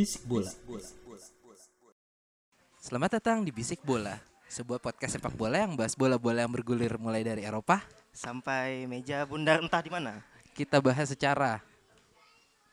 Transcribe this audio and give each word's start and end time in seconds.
Bisik 0.00 0.24
Bola. 0.24 0.48
Selamat 2.80 3.20
datang 3.20 3.44
di 3.44 3.52
Bisik 3.52 3.84
Bola, 3.84 4.16
sebuah 4.48 4.80
podcast 4.80 5.20
sepak 5.20 5.36
bola 5.36 5.60
yang 5.60 5.76
bahas 5.76 5.92
bola-bola 5.92 6.40
yang 6.40 6.48
bergulir 6.48 6.96
mulai 6.96 7.20
dari 7.20 7.44
Eropa. 7.44 7.84
sampai 8.08 8.88
meja 8.88 9.28
bundar 9.28 9.60
entah 9.60 9.84
di 9.84 9.92
mana. 9.92 10.24
Kita 10.56 10.80
bahas 10.80 11.04
secara 11.04 11.60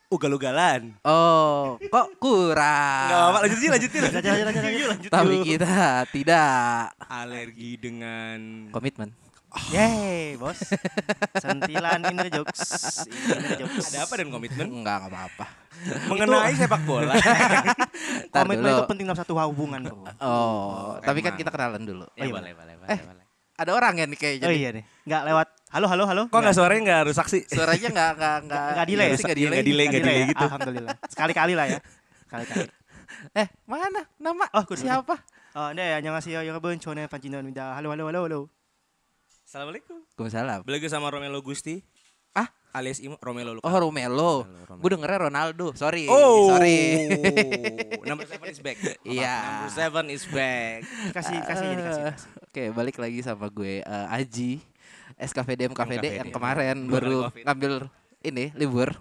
Ugal-ugalan. 0.08 0.96
Oh, 1.04 1.76
kok 1.76 2.16
kurang. 2.16 3.12
Enggak 3.12 3.20
apa-apa, 3.20 3.40
lanjutin, 3.44 3.70
lanjutin. 3.76 4.02
Lanjut, 4.08 4.24
lanjut, 4.24 4.46
lanjut, 4.48 4.64
lanjut, 4.64 4.88
lanjut. 4.88 5.12
Tapi 5.12 5.36
kita 5.44 5.76
tidak 6.16 6.96
Alergi 7.12 7.72
dengan 7.76 8.72
komitmen. 8.72 9.27
Yeay, 9.69 10.41
bos. 10.41 10.57
Sentilan 11.37 12.01
inner 12.09 12.33
jokes. 12.33 13.05
Inner 13.05 13.61
jokes. 13.61 13.93
ada 13.93 14.09
apa 14.09 14.15
dan 14.17 14.33
komitmen? 14.33 14.65
Enggak, 14.65 14.97
enggak 15.05 15.13
apa-apa. 15.13 15.45
Mengenai 16.09 16.57
sepak 16.57 16.81
bola. 16.89 17.13
Ntar 18.33 18.49
Komitmen 18.49 18.65
dulu. 18.65 18.79
itu 18.81 18.85
penting 18.89 19.05
dalam 19.05 19.19
satu 19.21 19.33
hubungan, 19.37 19.81
bro. 19.85 20.09
Oh, 20.25 20.97
tapi 21.05 21.21
kan 21.21 21.37
emang. 21.37 21.41
kita 21.45 21.51
kenalan 21.53 21.83
dulu. 21.85 22.07
Oh, 22.09 22.17
iya, 22.17 22.33
boleh, 22.33 22.53
boleh, 22.57 22.75
Eh, 22.89 22.99
ada 23.53 23.71
orang 23.77 23.93
ya 24.01 24.05
nih 24.09 24.17
kayaknya. 24.17 24.47
Oh 24.49 24.53
nih. 24.53 24.57
iya 24.57 24.71
nih. 24.73 24.85
Enggak 25.05 25.23
lewat. 25.29 25.49
Halo, 25.69 25.87
halo, 25.89 26.05
halo. 26.09 26.23
Kok 26.33 26.41
nggak 26.41 26.57
suaranya 26.57 26.81
nggak 26.89 27.03
rusak 27.13 27.27
sih? 27.29 27.43
Suaranya 27.45 27.89
enggak 27.93 28.11
enggak 28.17 28.37
enggak 28.49 28.65
Nggak 28.73 28.87
delay 28.89 29.05
ya? 29.05 29.13
Iya, 29.13 29.17
Enggak 29.21 29.37
delay. 29.37 29.53
Nggak 29.53 29.65
delay, 29.69 29.85
nggak 29.85 30.01
delay 30.01 30.17
ya? 30.17 30.27
gitu. 30.33 30.45
Alhamdulillah. 30.49 30.97
Sekali-kali 31.13 31.53
lah 31.53 31.67
ya. 31.69 31.79
Sekali-kali. 32.25 32.67
Eh, 33.37 33.47
mana 33.69 34.01
nama? 34.17 34.45
Oh, 34.57 34.65
kudu. 34.65 34.81
Siapa? 34.81 35.15
Oh, 35.53 35.69
네, 35.77 35.93
안녕하세요, 35.93 36.49
여러분. 36.49 36.81
저는 36.81 37.13
반진호입니다. 37.13 37.77
Halo, 37.77 37.93
halo, 37.93 38.09
halo, 38.09 38.21
halo. 38.25 38.41
Assalamualaikum. 39.48 40.04
Waalaikumsalam. 40.04 40.60
Balik 40.68 40.92
sama 40.92 41.08
Romelo 41.08 41.40
Gusti. 41.40 41.80
Ah? 42.36 42.52
Alias 42.76 43.00
Imo, 43.00 43.16
Romelo 43.24 43.56
Lukaku. 43.56 43.72
Oh, 43.72 43.80
Romelo. 43.80 44.44
Romelo. 44.44 44.76
Gue 44.84 44.90
dengernya 44.92 45.32
Ronaldo. 45.32 45.72
Sorry. 45.72 46.04
Oh, 46.12 46.52
Sorry. 46.52 47.08
Number 48.12 48.28
seven 48.28 48.52
is 48.52 48.60
back. 48.60 48.76
Iya. 49.08 49.36
Number 49.40 49.72
seven 49.72 50.06
is 50.12 50.28
back. 50.28 50.84
Kasih, 51.16 51.40
kasih, 51.48 51.68
ini 51.72 51.80
kasih, 51.80 52.04
kasih. 52.12 52.30
Oke, 52.44 52.64
balik 52.76 53.00
lagi 53.00 53.24
sama 53.24 53.48
gue 53.48 53.88
eh, 53.88 54.16
Aji 54.20 54.60
SKVD 55.16 55.72
MKVD 55.72 56.28
yang 56.28 56.30
kemarin 56.36 56.84
Dua 56.84 57.00
baru 57.00 57.18
ngambil 57.48 57.88
ini 58.28 58.52
libur. 58.52 59.00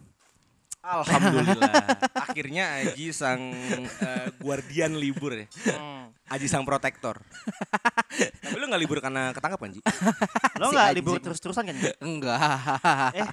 Alhamdulillah. 0.79 1.75
Akhirnya 2.31 2.87
Aji 2.87 3.11
sang 3.11 3.51
eh, 3.83 4.31
guardian 4.39 4.95
libur 4.95 5.43
ya. 5.43 5.51
Hmm. 5.75 6.15
Aji 6.27 6.51
sang 6.51 6.67
protektor. 6.67 7.23
Tapi 8.43 8.57
lu 8.59 8.67
nggak 8.67 8.83
libur 8.83 8.99
karena 8.99 9.31
ketangkap 9.31 9.63
kan, 9.63 9.71
Ji? 9.71 9.81
Lo 10.59 10.69
Si 10.69 10.75
enggak 10.75 10.87
anjing. 10.91 10.99
libur 10.99 11.17
terus-terusan 11.23 11.63
kan? 11.71 11.77
Enggak. 12.03 12.41
Eh. 13.15 13.29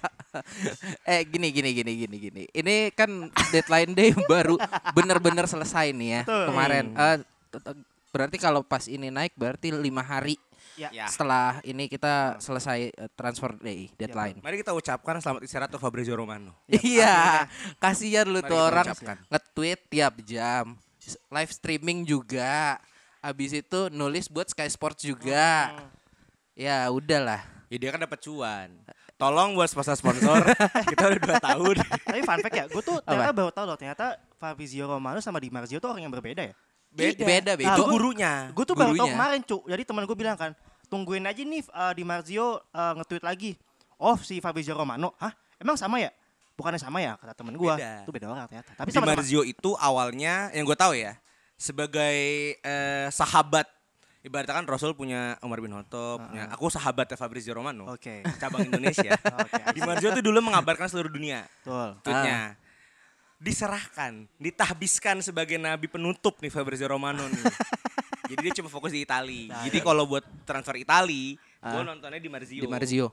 eh 1.18 1.22
gini 1.26 1.50
gini 1.50 1.70
gini 1.74 1.92
gini 2.06 2.16
gini. 2.22 2.44
Ini 2.53 2.94
kan 2.94 3.09
deadline 3.50 3.98
day 3.98 4.14
baru 4.32 4.62
bener-bener 4.94 5.50
selesai 5.50 5.90
nih 5.90 6.09
ya 6.09 6.22
Betul. 6.22 6.46
kemarin. 6.53 6.86
Eh, 6.94 7.18
t- 7.50 7.62
t- 7.66 7.82
berarti 8.14 8.38
kalau 8.38 8.62
pas 8.62 8.86
ini 8.86 9.09
naik 9.09 9.34
berarti 9.34 9.74
lima 9.74 10.06
hari 10.06 10.38
Ya. 10.74 10.90
Ya. 10.90 11.06
setelah 11.06 11.62
ini 11.62 11.86
kita 11.86 12.42
selesai 12.42 12.90
eh, 12.90 13.09
transfer 13.14 13.53
day 13.62 13.94
deadline. 13.94 14.42
Mari 14.42 14.58
kita 14.58 14.74
ucapkan 14.74 15.22
selamat 15.22 15.46
istirahat 15.46 15.70
untuk 15.70 15.86
Fabrizio 15.86 16.18
Romano. 16.18 16.58
Iya, 16.66 17.46
kasihan 17.78 18.26
lu 18.26 18.42
tuh 18.42 18.58
orang 18.58 18.90
nge-tweet 19.30 19.80
tiap 19.94 20.18
jam, 20.26 20.74
live 21.30 21.52
streaming 21.52 22.03
juga. 22.03 22.78
Habis 23.19 23.56
itu 23.56 23.80
nulis 23.90 24.28
buat 24.28 24.47
Sky 24.47 24.68
Sports 24.68 25.02
juga. 25.02 25.72
Ya 26.53 26.86
udahlah. 26.88 27.41
Ya 27.68 27.78
dia 27.80 27.90
kan 27.90 28.00
dapat 28.00 28.19
cuan. 28.19 28.69
Tolong 29.16 29.56
buat 29.56 29.66
sponsor-sponsor. 29.66 30.44
kita 30.91 31.03
udah 31.08 31.19
dua 31.22 31.38
tahun. 31.40 31.75
Tapi 31.80 32.19
fun 32.22 32.40
fact 32.41 32.56
ya, 32.56 32.66
gue 32.68 32.81
tuh 32.81 32.97
ternyata 33.02 33.31
baru 33.31 33.50
tahu 33.50 33.66
loh 33.66 33.78
ternyata 33.78 34.06
Fabrizio 34.36 34.84
Romano 34.86 35.18
sama 35.18 35.40
Di 35.40 35.47
Marzio 35.47 35.80
tuh 35.80 35.90
orang 35.90 36.03
yang 36.03 36.12
berbeda 36.12 36.44
ya. 36.44 36.53
Beda, 36.94 37.24
beda. 37.24 37.52
beda. 37.56 37.74
Itu 37.74 37.74
Ah, 37.74 37.78
gua- 37.80 37.91
gurunya. 37.96 38.34
Gue 38.52 38.66
tuh 38.68 38.75
baru 38.75 38.91
tahu 38.94 39.08
Gurunya. 39.08 39.14
kemarin 39.16 39.41
cuk. 39.41 39.64
Jadi 39.66 39.81
teman 39.88 40.03
gue 40.03 40.18
bilang 40.18 40.38
kan, 40.38 40.52
tungguin 40.85 41.24
aja 41.24 41.41
nih 41.41 41.62
uh, 41.72 41.94
Di 41.96 42.03
Marzio 42.03 42.46
uh, 42.70 42.94
nge-tweet 43.00 43.24
lagi. 43.24 43.52
Oh 43.97 44.20
si 44.20 44.38
Fabrizio 44.38 44.75
Romano, 44.75 45.16
hah? 45.18 45.31
Emang 45.58 45.74
sama 45.74 45.97
ya? 45.97 46.12
Bukannya 46.53 46.78
sama 46.78 47.02
ya 47.02 47.18
kata 47.18 47.34
teman 47.34 47.58
gue. 47.58 47.74
Itu 48.06 48.12
beda 48.14 48.30
orang 48.30 48.46
ternyata. 48.46 48.72
Tapi 48.78 48.90
Di 48.90 48.96
sama-sama. 48.96 49.18
Marzio 49.18 49.41
itu 49.41 49.74
awalnya 49.75 50.53
yang 50.53 50.64
gue 50.64 50.78
tahu 50.78 50.94
ya 50.94 51.18
sebagai 51.58 52.18
eh, 52.59 53.08
sahabat 53.09 53.66
ibaratnya 54.24 54.56
kan 54.56 54.66
Rasul 54.66 54.96
punya 54.96 55.36
Umar 55.44 55.59
bin 55.59 55.72
Khattab, 55.72 56.31
punya 56.31 56.47
aku 56.47 56.72
sahabatnya 56.72 57.19
Fabrizio 57.19 57.52
Romano, 57.52 57.91
Oke. 57.91 58.24
cabang 58.40 58.64
Indonesia. 58.64 59.12
Oke. 59.44 59.62
Di 59.75 59.80
Marzio 59.84 60.09
itu 60.12 60.22
dulu 60.24 60.40
mengabarkan 60.40 60.88
seluruh 60.88 61.12
dunia. 61.12 61.44
Betul. 61.64 62.00
Tweetnya 62.03 62.56
diserahkan, 63.44 64.24
ditahbiskan 64.40 65.20
sebagai 65.20 65.59
nabi 65.59 65.91
penutup 65.91 66.40
nih 66.40 66.47
Fabrizio 66.47 66.88
Romano 66.88 67.28
nih. 67.28 67.44
Jadi 68.31 68.40
dia 68.40 68.53
cuma 68.64 68.72
fokus 68.72 68.96
di 68.96 69.03
Itali. 69.03 69.52
Nah, 69.52 69.68
Jadi 69.68 69.84
iya. 69.84 69.85
kalau 69.85 70.08
buat 70.08 70.24
transfer 70.47 70.80
Itali, 70.80 71.35
gue 71.59 71.80
Ah. 71.80 71.84
nontonnya 71.84 72.24
di 72.24 72.31
Marzio. 72.31 72.64
Di 72.64 72.72
Marzio. 72.72 73.12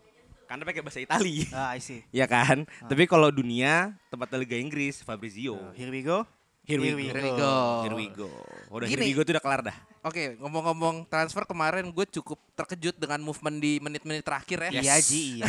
Karena 0.51 0.67
pakai 0.67 0.83
bahasa 0.83 0.99
Itali. 0.99 1.47
Ah, 1.55 1.79
I 1.79 1.79
see. 1.79 2.03
Ya 2.11 2.27
kan? 2.27 2.67
Tapi 2.91 3.07
kalau 3.07 3.31
dunia 3.31 3.95
tempat 4.11 4.35
Liga 4.35 4.59
Inggris 4.59 4.99
Fabrizio. 4.99 5.55
Uh, 5.55 5.71
here 5.79 5.87
we 5.95 6.03
go. 6.03 6.27
Here 6.67 6.83
we 6.83 6.91
Here 6.91 6.99
we 6.99 7.07
go. 7.07 7.15
Here 7.15 7.23
we 7.23 7.31
go. 7.39 7.55
Here 7.87 7.95
we 7.95 8.07
go. 8.11 8.29
Udah 8.67 8.87
Gini. 8.91 8.99
here 8.99 9.03
we 9.07 9.15
go 9.15 9.23
tuh 9.23 9.39
udah 9.39 9.45
kelar 9.47 9.63
dah. 9.63 9.77
Oke, 10.03 10.35
ngomong-ngomong 10.43 11.07
transfer 11.07 11.47
kemarin 11.47 11.87
gue 11.87 12.07
cukup 12.19 12.41
terkejut 12.59 12.99
dengan 12.99 13.23
movement 13.23 13.63
di 13.63 13.79
menit-menit 13.79 14.27
terakhir 14.27 14.59
ya. 14.67 14.71
Yes. 14.75 14.83
Iya 14.83 14.97
Ji, 14.99 15.23
iya. 15.39 15.47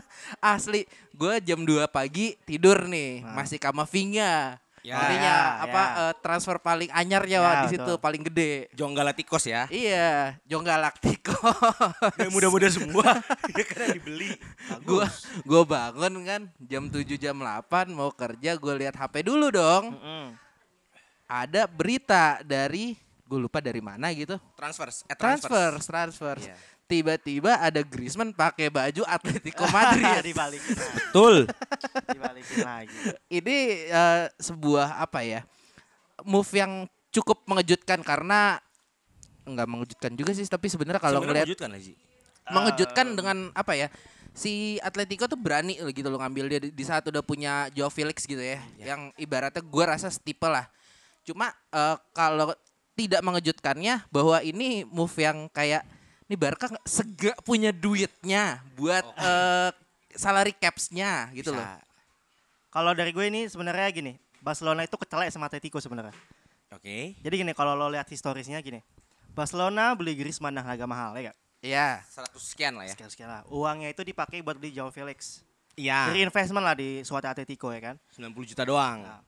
Asli, 0.56 0.88
gue 1.12 1.34
jam 1.44 1.60
2 1.60 1.84
pagi 1.90 2.40
tidur 2.48 2.88
nih, 2.88 3.20
Nah. 3.20 3.44
masih 3.44 3.60
Kamavinga. 3.60 4.56
Ya. 4.80 4.96
Artinya 4.96 5.32
Ya, 5.32 5.64
apa 5.68 5.82
ya. 5.82 6.00
eh, 6.00 6.14
transfer 6.24 6.56
paling 6.56 6.88
anyarnya 6.88 7.38
Ya, 7.38 7.52
di 7.62 7.76
situ 7.76 7.92
paling 8.00 8.24
gede. 8.24 8.72
Jong 8.72 8.96
Galacticos 8.96 9.44
ya. 9.44 9.68
Iya, 9.68 10.40
Jong 10.48 10.64
Galactico. 10.64 11.36
Yang 12.16 12.32
muda-muda 12.32 12.68
semua. 12.72 13.20
ya 13.60 13.64
yang 13.64 14.00
dibeli. 14.00 14.32
gua 14.88 15.04
gua 15.44 15.62
bangun 15.64 16.24
kan 16.24 16.40
jam 16.58 16.88
7 16.88 17.04
jam 17.14 17.36
8 17.36 17.92
mau 17.92 18.08
kerja 18.08 18.56
gue 18.56 18.74
lihat 18.78 18.96
HP 18.96 19.20
dulu 19.20 19.52
dong. 19.52 19.92
Mm-mm. 19.92 20.32
Ada 21.28 21.68
berita 21.68 22.40
dari 22.40 22.96
gue 23.22 23.38
lupa 23.38 23.62
dari 23.62 23.78
mana 23.78 24.10
gitu. 24.10 24.40
Transfers. 24.56 25.06
Eh, 25.06 25.14
Transfer, 25.14 25.76
transfers. 25.78 25.86
transfer. 25.86 26.36
Iya. 26.40 26.56
Tiba-tiba 26.90 27.54
ada 27.62 27.86
Griezmann 27.86 28.34
pakai 28.34 28.66
baju 28.66 29.06
Atletico 29.06 29.62
Madrid. 29.74 30.26
dibalikin. 30.26 30.74
Betul. 30.74 31.46
Dibalikin 32.10 32.58
lagi. 32.66 32.98
Ini 33.30 33.56
eh, 33.86 34.24
sebuah 34.42 34.98
apa 34.98 35.22
ya? 35.22 35.46
Move 36.26 36.50
yang 36.50 36.90
cukup 37.14 37.46
mengejutkan 37.46 38.02
karena 38.02 38.58
enggak 39.46 39.70
mengejutkan 39.70 40.12
juga 40.18 40.34
sih, 40.34 40.42
tapi 40.50 40.66
sebenarnya 40.66 40.98
kalau 40.98 41.22
ngelihat 41.22 41.46
mengejutkan 41.46 41.70
Ji. 41.78 41.94
mengejutkan 42.50 43.06
dengan 43.14 43.36
apa 43.54 43.72
ya? 43.78 43.86
Si 44.34 44.78
Atletico 44.82 45.30
tuh 45.30 45.38
berani 45.38 45.78
loh 45.78 45.90
gitu 45.94 46.10
loh 46.10 46.18
ngambil 46.18 46.44
dia 46.50 46.60
di, 46.62 46.84
saat 46.86 47.06
udah 47.06 47.22
punya 47.22 47.70
Joao 47.70 47.90
Felix 47.90 48.26
gitu 48.26 48.42
ya, 48.42 48.58
yang 48.78 49.14
ibaratnya 49.14 49.62
gua 49.62 49.94
rasa 49.94 50.10
setipe 50.10 50.50
lah. 50.50 50.66
Cuma 51.22 51.54
eh, 51.70 51.96
kalau 52.10 52.50
tidak 52.98 53.22
mengejutkannya 53.22 54.10
bahwa 54.10 54.42
ini 54.42 54.82
move 54.84 55.14
yang 55.16 55.46
kayak 55.54 55.86
ini 56.30 56.38
Barca 56.38 56.70
nggak 56.70 56.86
sega 56.86 57.34
punya 57.42 57.74
duitnya 57.74 58.62
buat 58.78 59.02
eh, 59.18 59.74
salary 60.14 60.54
caps-nya 60.54 61.26
gitu 61.34 61.50
Bisa. 61.50 61.58
loh. 61.58 61.68
Kalau 62.70 62.94
dari 62.94 63.10
gue 63.10 63.26
ini 63.26 63.50
sebenarnya 63.50 63.90
gini, 63.90 64.14
Barcelona 64.38 64.86
itu 64.86 64.94
kecelek 64.94 65.34
sama 65.34 65.50
Atletico 65.50 65.82
sebenarnya. 65.82 66.14
Oke. 66.70 67.18
Jadi 67.18 67.34
gini, 67.34 67.50
kalau 67.50 67.74
lo 67.74 67.90
lihat 67.90 68.06
historisnya 68.06 68.62
gini. 68.62 68.78
Barcelona 69.34 69.90
beli 69.98 70.14
Griezmann 70.14 70.54
dengan 70.54 70.70
harga 70.70 70.86
mahal 70.86 71.18
ya 71.18 71.34
gak? 71.34 71.38
Iya. 71.66 71.88
100 72.06 72.38
sekian 72.38 72.78
lah 72.78 72.86
ya. 72.86 72.94
Sekian-sekian 72.94 73.26
lah. 73.26 73.42
Uangnya 73.50 73.90
itu 73.90 74.06
dipakai 74.06 74.38
buat 74.46 74.54
beli 74.54 74.70
Joao 74.70 74.94
Felix. 74.94 75.42
Iya. 75.74 76.14
Jadi 76.14 76.30
investment 76.30 76.62
lah 76.62 76.78
di 76.78 77.02
suatu 77.02 77.26
Atletico 77.26 77.74
ya 77.74 77.90
kan. 77.90 77.96
90 78.14 78.54
juta 78.54 78.62
doang. 78.62 79.02
Nah, 79.02 79.22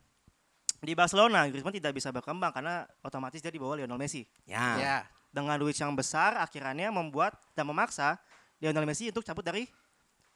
Di 0.83 0.95
Barcelona 0.95 1.47
Griezmann 1.51 1.75
tidak 1.75 1.99
bisa 1.99 2.15
berkembang 2.15 2.51
karena 2.51 2.87
otomatis 3.03 3.43
dia 3.43 3.51
dibawa 3.51 3.75
Lionel 3.79 3.99
Messi. 3.99 4.23
Ya. 4.47 4.79
Ya. 4.79 4.99
Dengan 5.33 5.57
duit 5.57 5.73
yang 5.75 5.97
besar 5.97 6.37
akhirnya 6.37 6.93
membuat 6.93 7.35
dan 7.57 7.65
memaksa 7.65 8.21
Lionel 8.61 8.85
Messi 8.85 9.09
untuk 9.09 9.25
cabut 9.25 9.41
dari 9.41 9.65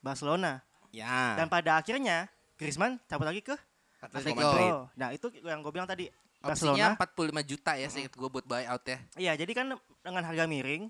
Barcelona. 0.01 0.65
Ya. 0.91 1.37
Dan 1.37 1.53
pada 1.53 1.77
akhirnya 1.77 2.33
Griezmann 2.57 2.97
cabut 3.05 3.29
lagi 3.29 3.45
ke 3.45 3.55
Atletico. 4.01 4.89
Nah, 4.97 5.13
itu 5.13 5.29
yang 5.45 5.61
gue 5.61 5.73
bilang 5.73 5.89
tadi. 5.89 6.09
Opsinya 6.41 6.95
Barcelona. 6.97 7.43
45 7.43 7.51
juta 7.51 7.73
ya 7.75 7.89
seingat 7.89 8.13
gue 8.13 8.29
buat 8.29 8.45
buyout 8.45 8.85
ya. 8.87 8.99
Iya, 9.17 9.33
jadi 9.41 9.53
kan 9.57 9.67
dengan 10.05 10.23
harga 10.23 10.45
miring 10.45 10.89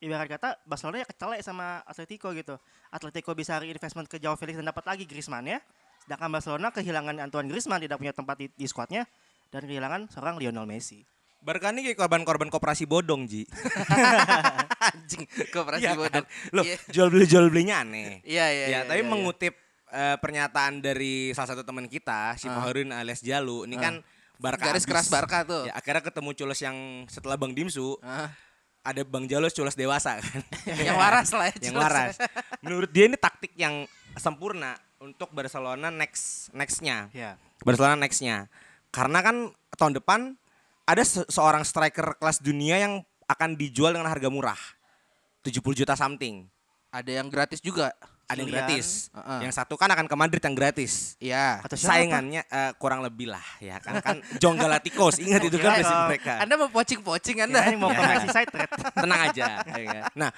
ibarat 0.00 0.28
kata 0.28 0.60
Barcelona 0.68 1.04
ya 1.04 1.06
kecelek 1.08 1.40
sama 1.40 1.80
Atletico 1.84 2.32
gitu. 2.36 2.56
Atletico 2.92 3.32
bisa 3.32 3.60
reinvestment 3.60 4.08
ke 4.08 4.20
Joao 4.20 4.36
Felix 4.36 4.60
dan 4.60 4.68
dapat 4.68 4.84
lagi 4.84 5.04
Griezmann 5.08 5.46
ya. 5.46 5.60
Sedangkan 6.04 6.28
Barcelona 6.32 6.68
kehilangan 6.72 7.16
Antoine 7.22 7.48
Griezmann 7.48 7.80
tidak 7.80 7.96
punya 8.00 8.12
tempat 8.12 8.36
di, 8.40 8.46
di 8.52 8.66
skuadnya 8.68 9.08
dan 9.48 9.64
kehilangan 9.64 10.12
seorang 10.12 10.36
Lionel 10.36 10.68
Messi. 10.68 11.06
Barca 11.46 11.70
ini 11.70 11.86
kayak 11.86 11.94
korban-korban 11.96 12.50
koperasi 12.50 12.84
bodong, 12.84 13.22
Ji. 13.24 13.46
Anjing, 14.88 15.22
kooperasi 15.48 15.78
Iya 15.80 15.94
bodong. 15.94 16.26
kan? 16.26 16.50
Loh, 16.50 16.64
Iya. 16.64 16.76
jual 16.90 17.08
beli 17.08 17.24
jual 17.24 17.46
belinya 17.46 17.80
aneh. 17.80 18.18
Iya, 18.20 18.46
iya, 18.50 18.64
Ya, 18.64 18.66
iya, 18.66 18.80
tapi 18.84 19.00
iya, 19.00 19.06
mengutip 19.06 19.54
eh, 19.86 20.16
pernyataan 20.18 20.82
dari 20.82 21.30
salah 21.32 21.54
satu 21.54 21.62
teman 21.62 21.86
kita, 21.86 22.34
si 22.34 22.44
Ah. 22.44 22.58
Fahrudin 22.58 22.90
alias 22.90 23.22
Jalu, 23.22 23.64
ini 23.64 23.78
kan 23.78 24.02
Barca 24.36 24.66
Garis 24.66 24.82
abis. 24.82 24.90
keras 24.90 25.06
Barca 25.06 25.46
tuh. 25.46 25.64
Ya, 25.64 25.72
akhirnya 25.72 26.02
ketemu 26.02 26.30
Cules 26.34 26.60
yang 26.60 26.76
setelah 27.06 27.38
Bang 27.38 27.54
Dimsu, 27.54 27.94
Ah. 28.02 28.34
ada 28.82 29.00
Bang 29.02 29.24
Jalos 29.24 29.54
Cules 29.54 29.72
dewasa 29.72 30.18
kan. 30.18 30.42
yang 30.82 30.98
waras 30.98 31.30
lah 31.30 31.46
ya. 31.48 31.56
yang 31.62 31.78
waras. 31.78 32.18
Menurut 32.58 32.90
dia 32.90 33.06
ini 33.06 33.14
taktik 33.14 33.54
yang 33.54 33.86
sempurna 34.14 34.74
untuk 34.98 35.30
Barcelona 35.30 35.88
next 35.88 36.50
nextnya. 36.50 37.06
Ya. 37.10 37.38
Barcelona 37.62 37.94
nextnya. 37.96 38.50
Karena 38.90 39.22
kan 39.22 39.36
tahun 39.72 39.94
depan 39.94 40.34
ada 40.86 41.02
se- 41.02 41.26
seorang 41.26 41.62
striker 41.62 42.14
kelas 42.16 42.38
dunia 42.38 42.78
yang 42.78 42.94
akan 43.26 43.54
dijual 43.54 43.90
dengan 43.90 44.06
harga 44.06 44.30
murah. 44.30 44.58
70 45.42 45.62
juta 45.76 45.94
something. 45.94 46.46
Ada 46.90 47.20
yang 47.20 47.28
gratis 47.28 47.58
juga. 47.60 47.90
Ada 48.26 48.42
yang 48.42 48.50
Kylian. 48.50 48.66
gratis. 48.66 48.86
Heeh. 49.14 49.38
Yang 49.46 49.54
satu 49.54 49.74
kan 49.74 49.86
akan 49.86 50.06
ke 50.06 50.16
Madrid 50.18 50.42
yang 50.42 50.54
gratis. 50.54 51.14
Iya. 51.18 51.62
Saingannya 51.70 52.42
eh, 52.42 52.72
kurang 52.74 52.98
lebih 52.98 53.30
lah 53.30 53.42
ya 53.62 53.78
kan 53.78 54.02
kan 54.02 54.18
John 54.42 54.58
Galacticos 54.58 55.22
ingat 55.22 55.46
itu 55.46 55.54
kan 55.58 55.78
presiden 55.78 55.94
kalau 55.94 56.10
mereka. 56.10 56.32
Anda 56.42 56.54
mau 56.56 56.66
pocing-pocing 56.66 57.36
Anda. 57.46 57.60
Ya, 57.62 57.78
mau 57.78 57.86
komersi 57.88 58.28
side 58.28 58.50
thread. 58.50 58.70
Tenang 58.98 59.20
aja. 59.30 59.44
ya 59.62 59.86
kan? 59.86 60.02
Nah, 60.18 60.30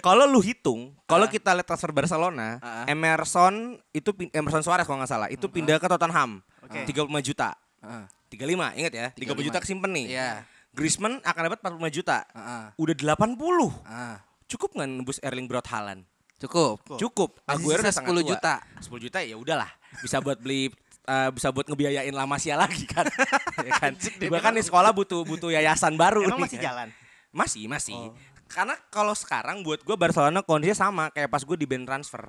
kalau 0.00 0.24
lu 0.24 0.40
hitung, 0.40 0.96
kalau 1.04 1.28
kita 1.28 1.52
lihat 1.52 1.68
transfer 1.68 1.92
Barcelona, 1.92 2.56
Ah. 2.60 2.88
Emerson 2.88 3.76
itu 3.92 4.08
Emerson 4.32 4.64
Suarez 4.64 4.84
kalau 4.84 5.04
nggak 5.04 5.12
salah, 5.12 5.28
itu 5.28 5.44
pindah 5.44 5.76
ke 5.76 5.84
Tottenham. 5.84 6.40
Oke. 6.64 6.88
35 6.88 6.96
juta. 7.20 7.52
Heeh. 7.84 8.04
35, 8.34 8.78
ingat 8.78 8.92
ya? 8.92 9.06
30 9.14 9.46
juta 9.46 9.58
kesimpan 9.62 9.90
nih. 9.94 10.06
Iya. 10.14 10.30
Griezmann 10.74 11.22
akan 11.22 11.42
dapat 11.46 11.58
45 11.62 11.96
juta. 11.96 12.18
Heeh. 12.34 12.64
Udah 12.76 12.94
80. 12.94 13.70
Ah, 13.86 14.18
Cukup 14.44 14.76
nggak 14.76 14.88
nembus 14.90 15.18
Erling 15.22 15.46
Braut 15.46 15.66
Haaland? 15.66 16.04
cukup. 16.34 16.76
Cukup. 17.00 17.30
Aguero 17.48 17.80
udah 17.80 17.94
sangat 17.94 18.12
10 18.12 18.20
tua. 18.20 18.30
juta. 18.36 18.54
10 18.84 19.04
juta 19.08 19.18
ya 19.24 19.36
udahlah. 19.38 19.70
Bisa 20.04 20.20
buat 20.20 20.36
beli 20.36 20.68
eh, 21.08 21.28
bisa 21.32 21.48
buat 21.48 21.64
ngebiayain 21.64 22.12
La 22.12 22.28
Masia 22.28 22.58
lagi 22.58 22.84
kan. 22.84 23.08
ya 23.64 23.72
kan. 23.80 23.92
Bahkan 24.20 24.52
nih 24.52 24.64
sekolah 24.66 24.92
butuh 24.92 25.24
butuh 25.24 25.48
yayasan 25.48 25.96
baru 25.96 26.20
Emang 26.20 26.36
nih 26.36 26.44
masih 26.44 26.58
kan. 26.60 26.66
jalan? 26.68 26.88
Masih, 27.32 27.64
masih. 27.64 27.96
Oh. 27.96 28.12
Karena 28.44 28.76
kalau 28.92 29.16
sekarang 29.16 29.64
buat 29.64 29.80
gue 29.80 29.96
Barcelona 29.96 30.44
kondisinya 30.44 30.76
sama 30.76 31.04
kayak 31.10 31.32
pas 31.32 31.40
gue 31.40 31.56
di 31.56 31.64
band 31.64 31.88
transfer. 31.88 32.28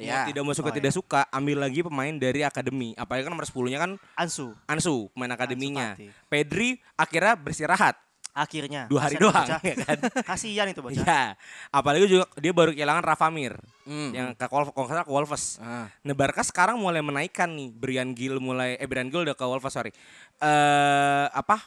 Mau 0.00 0.08
Iya. 0.08 0.24
tidak 0.26 0.42
mau 0.42 0.54
suka 0.54 0.70
Oh, 0.70 0.74
tidak 0.74 0.92
suka, 0.92 1.20
ambil 1.28 1.60
lagi 1.60 1.80
pemain 1.80 2.10
dari 2.10 2.40
akademi. 2.40 2.96
Apalagi 2.96 3.28
kan 3.28 3.32
nomor 3.32 3.44
10-nya 3.44 3.78
kan 3.78 3.90
Ansu. 4.14 4.56
Ansu, 4.64 5.12
pemain 5.12 5.28
akademinya. 5.30 5.92
Fati. 5.92 6.08
Pedri 6.26 6.68
akhirnya 6.94 7.36
beristirahat 7.36 8.00
Akhirnya. 8.30 8.86
dua 8.86 9.04
hari 9.04 9.18
Kasian 9.18 9.26
doang, 9.26 9.46
ya 9.60 9.76
kan? 9.76 9.98
Kasihan 10.30 10.66
itu 10.66 10.80
bocah. 10.80 11.02
Iya. 11.02 11.22
Apalagi 11.68 12.06
juga 12.06 12.24
dia 12.34 12.54
baru 12.54 12.70
kehilangan 12.70 13.02
Rafa 13.02 13.26
Mir 13.28 13.58
Hmm. 13.82 14.14
yang 14.14 14.28
ke 14.32 14.46
Wolves, 14.46 14.70
ke 14.70 15.10
Wolves. 15.10 15.44
Ah. 15.58 15.90
Nah, 16.00 16.14
Barca 16.14 16.40
sekarang 16.40 16.78
mulai 16.78 17.02
menaikkan 17.02 17.50
nih. 17.50 17.68
Brian 17.68 18.14
Gil 18.14 18.38
mulai 18.38 18.78
eh 18.78 18.86
Brian 18.86 19.10
Gil 19.10 19.26
udah 19.26 19.34
ke 19.34 19.42
Wolves 19.42 19.66
sorry. 19.68 19.90
Eh 20.38 21.26
apa? 21.28 21.58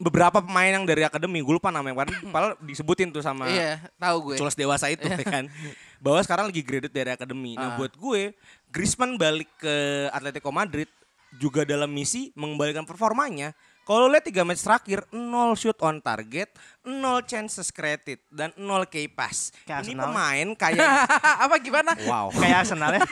Beberapa 0.00 0.40
pemain 0.40 0.72
yang 0.72 0.88
dari 0.88 1.04
akademi, 1.04 1.44
gue 1.44 1.52
lupa 1.52 1.68
namanya. 1.68 1.92
Padahal- 1.94 2.24
Padahal 2.34 2.52
disebutin 2.58 3.12
tuh 3.12 3.20
sama 3.20 3.44
Iya, 3.44 3.76
tahu 3.96 4.32
gue. 4.32 4.36
Culas 4.40 4.56
dewasa 4.56 4.88
itu 4.88 5.04
ya 5.04 5.20
kan. 5.20 5.44
Bahwa 6.00 6.18
sekarang 6.20 6.48
lagi 6.48 6.64
graded 6.64 6.90
dari 6.90 7.12
akademi. 7.12 7.54
Nah, 7.54 7.74
Ah. 7.74 7.76
buat 7.76 7.92
gue 7.92 8.32
Griezmann 8.68 9.20
balik 9.20 9.52
ke 9.56 9.74
Atletico 10.08 10.48
Madrid 10.48 10.88
juga 11.36 11.62
dalam 11.62 11.88
misi 11.88 12.32
mengembalikan 12.32 12.82
performanya. 12.82 13.52
Kalau 13.82 14.06
lihat 14.06 14.22
tiga 14.22 14.46
match 14.46 14.62
terakhir, 14.62 15.02
0 15.10 15.26
shoot 15.52 15.74
on 15.82 15.98
target, 15.98 16.54
0 16.86 17.02
chances 17.26 17.68
created 17.68 18.22
dan 18.30 18.54
0 18.54 18.86
key 18.86 19.10
pass. 19.10 19.50
Kayak 19.66 19.82
Ini 19.82 19.98
Arsenal. 19.98 20.04
pemain 20.06 20.48
kayak 20.62 20.88
Apa 21.42 21.54
gimana? 21.58 21.90
wow. 22.06 22.30
Kayak 22.30 22.56
Arsenal 22.62 22.90
ya. 22.94 23.02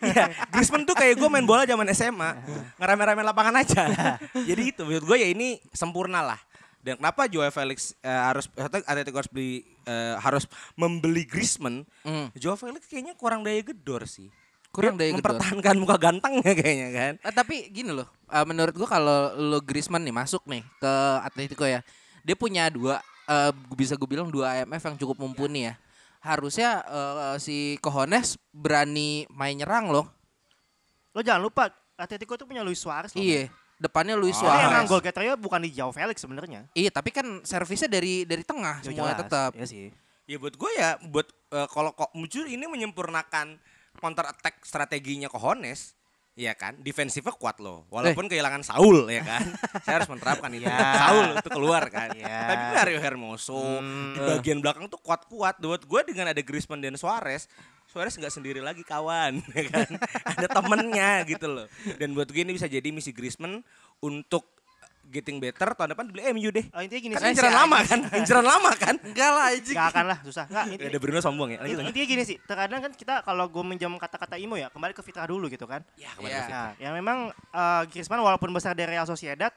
Iya, 0.00 0.32
Griezmann 0.48 0.84
tuh 0.84 0.96
kayak 0.96 1.16
gue 1.16 1.28
main 1.28 1.44
bola 1.44 1.64
zaman 1.64 1.84
SMA, 1.92 2.36
ngerame-rame 2.76 3.20
lapangan 3.20 3.60
aja. 3.60 3.84
Jadi 4.48 4.72
itu 4.72 4.80
menurut 4.80 5.04
gue 5.04 5.16
ya 5.20 5.28
ini 5.28 5.60
sempurna 5.72 6.24
lah. 6.24 6.40
Dan 6.80 7.00
kenapa 7.00 7.24
Joao 7.28 7.48
Felix 7.48 7.92
eh, 8.00 8.08
harus 8.08 8.48
atau 8.52 8.80
Atletico 8.84 9.16
harus 9.16 9.28
beli 9.28 9.60
eh, 9.84 10.16
harus 10.20 10.44
membeli 10.72 11.24
Griezmann? 11.24 11.84
Hmm. 12.00 12.28
Joao 12.32 12.56
Felix 12.56 12.84
kayaknya 12.84 13.12
kurang 13.16 13.44
daya 13.44 13.60
gedor 13.60 14.04
sih. 14.04 14.28
Kurang 14.74 14.98
Dia 14.98 15.06
daya 15.06 15.10
gedor. 15.12 15.18
mempertahankan 15.22 15.74
muka 15.78 15.96
gantengnya 15.96 16.52
kayaknya 16.52 16.88
kan. 16.90 17.12
Ah, 17.22 17.30
tapi 17.30 17.70
gini 17.70 17.88
loh, 17.88 18.10
eh, 18.26 18.42
menurut 18.42 18.74
gua 18.74 18.88
kalau 18.90 19.18
lo 19.32 19.62
Griezmann 19.62 20.02
nih 20.02 20.10
masuk 20.10 20.42
nih 20.44 20.66
ke 20.76 20.92
Atletico 21.22 21.62
ya, 21.62 21.78
dia 22.20 22.34
punya 22.34 22.66
dua, 22.66 22.98
eh, 23.24 23.54
bisa 23.72 23.94
gue 23.94 24.04
bilang 24.04 24.26
dua 24.26 24.58
IMF 24.58 24.82
yang 24.82 24.96
cukup 24.98 25.16
mumpuni 25.16 25.70
ya. 25.70 25.78
Harusnya 26.18 26.82
eh, 26.82 27.36
si 27.38 27.56
Cojones 27.78 28.34
berani 28.50 29.30
main 29.30 29.54
nyerang 29.54 29.88
loh. 29.88 30.10
Lo 31.10 31.22
jangan 31.22 31.38
lupa 31.40 31.70
Atletico 31.94 32.34
itu 32.34 32.42
punya 32.42 32.60
Luis 32.60 32.82
Suarez 32.82 33.14
loh. 33.14 33.22
Iya, 33.22 33.46
depannya 33.76 34.18
Luis 34.18 34.34
Oh, 34.34 34.50
Suarez. 34.50 34.90
gol 34.90 34.98
getternya 34.98 35.38
bukan 35.38 35.62
di 35.62 35.70
Joao 35.70 35.94
Felix 35.94 36.18
sebenarnya. 36.18 36.66
Iya, 36.74 36.90
tapi 36.90 37.14
kan 37.14 37.22
servisnya 37.40 37.86
dari 37.86 38.26
dari 38.26 38.42
tengah 38.42 38.82
Ya 38.82 38.90
semuanya 38.90 39.14
jelas. 39.14 39.22
tetap. 39.22 39.50
Iya 39.54 39.66
sih. 39.70 39.84
Ya 40.24 40.40
buat 40.40 40.56
gue 40.56 40.70
ya 40.74 40.98
buat 41.06 41.28
eh, 41.52 41.68
kalau 41.70 41.92
kok 41.92 42.10
muncul 42.10 42.42
ini 42.42 42.66
menyempurnakan 42.66 43.60
counter 44.04 44.28
attack 44.28 44.60
strateginya 44.60 45.32
Cojones. 45.32 45.96
Iya 46.34 46.50
kan, 46.58 46.74
defensifnya 46.82 47.30
kuat 47.30 47.62
loh. 47.62 47.86
Walaupun 47.94 48.26
kehilangan 48.26 48.66
Saul 48.66 49.06
ya 49.06 49.22
kan. 49.22 49.54
Saya 49.86 50.02
harus 50.02 50.10
menerapkan 50.10 50.50
itu. 50.50 50.66
Ya. 50.66 50.76
Saul 51.06 51.26
itu 51.38 51.46
keluar 51.48 51.86
kan. 51.88 52.10
Ya. 52.10 52.26
Tapi 52.50 52.64
Mario 52.74 52.98
Hermoso 52.98 53.54
Hmm. 53.54 54.18
di 54.18 54.20
bagian 54.20 54.58
belakang 54.58 54.90
tuh 54.90 54.98
kuat-kuat. 54.98 55.62
Buat 55.62 55.86
gue 55.86 56.00
dengan 56.10 56.34
ada 56.34 56.42
Griezmann 56.42 56.82
dan 56.82 56.98
Suarez, 56.98 57.46
Suarez 57.86 58.18
nggak 58.18 58.34
sendiri 58.34 58.58
lagi 58.58 58.82
kawan, 58.82 59.46
ya 59.54 59.64
kan? 59.70 59.86
ada 60.26 60.46
temennya 60.50 61.22
gitu 61.22 61.46
loh. 61.46 61.66
Dan 62.02 62.18
buat 62.18 62.26
gue 62.26 62.42
ini 62.42 62.58
bisa 62.58 62.66
jadi 62.66 62.90
misi 62.90 63.14
Griezmann 63.14 63.62
untuk 64.02 64.53
getting 65.06 65.36
better 65.36 65.68
tahun 65.70 65.92
depan 65.92 66.04
dibeli 66.06 66.22
MU 66.30 66.48
deh. 66.48 66.64
Oh, 66.70 66.80
intinya 66.80 67.00
gini 67.00 67.12
Karena 67.12 67.26
sih. 67.26 67.34
inceran 67.34 67.54
lama 67.54 67.78
kan, 67.80 68.00
inceran 68.20 68.46
lama 68.46 68.70
kan. 68.72 68.94
Enggak 69.00 69.30
lah 69.30 69.44
anjing. 69.48 69.74
Gak 69.74 69.86
akan 69.90 70.04
lah, 70.06 70.18
susah. 70.20 70.44
Nggak, 70.46 70.64
inti- 70.70 70.86
Ada 70.86 70.98
Bruno 70.98 71.18
sombong 71.18 71.48
ya. 71.50 71.58
Lanjut, 71.60 71.78
intinya 71.84 72.06
gini 72.08 72.22
sih. 72.22 72.36
Terkadang 72.40 72.80
kan 72.80 72.92
kita 72.92 73.14
kalau 73.20 73.44
gue 73.46 73.62
minjam 73.62 73.92
kata-kata 73.92 74.36
Imo 74.36 74.54
ya, 74.54 74.68
kembali 74.68 74.90
ke 74.90 75.00
fitrah 75.00 75.24
dulu 75.24 75.46
gitu 75.46 75.64
kan. 75.64 75.82
Ya, 75.94 76.10
Iya. 76.16 76.40
Nah, 76.46 76.68
ya 76.76 76.90
memang 76.90 77.18
eh, 77.30 77.82
Griezmann 77.88 78.20
walaupun 78.20 78.50
besar 78.50 78.72
dari 78.72 78.90
Real 78.90 79.04
Sociedad, 79.04 79.50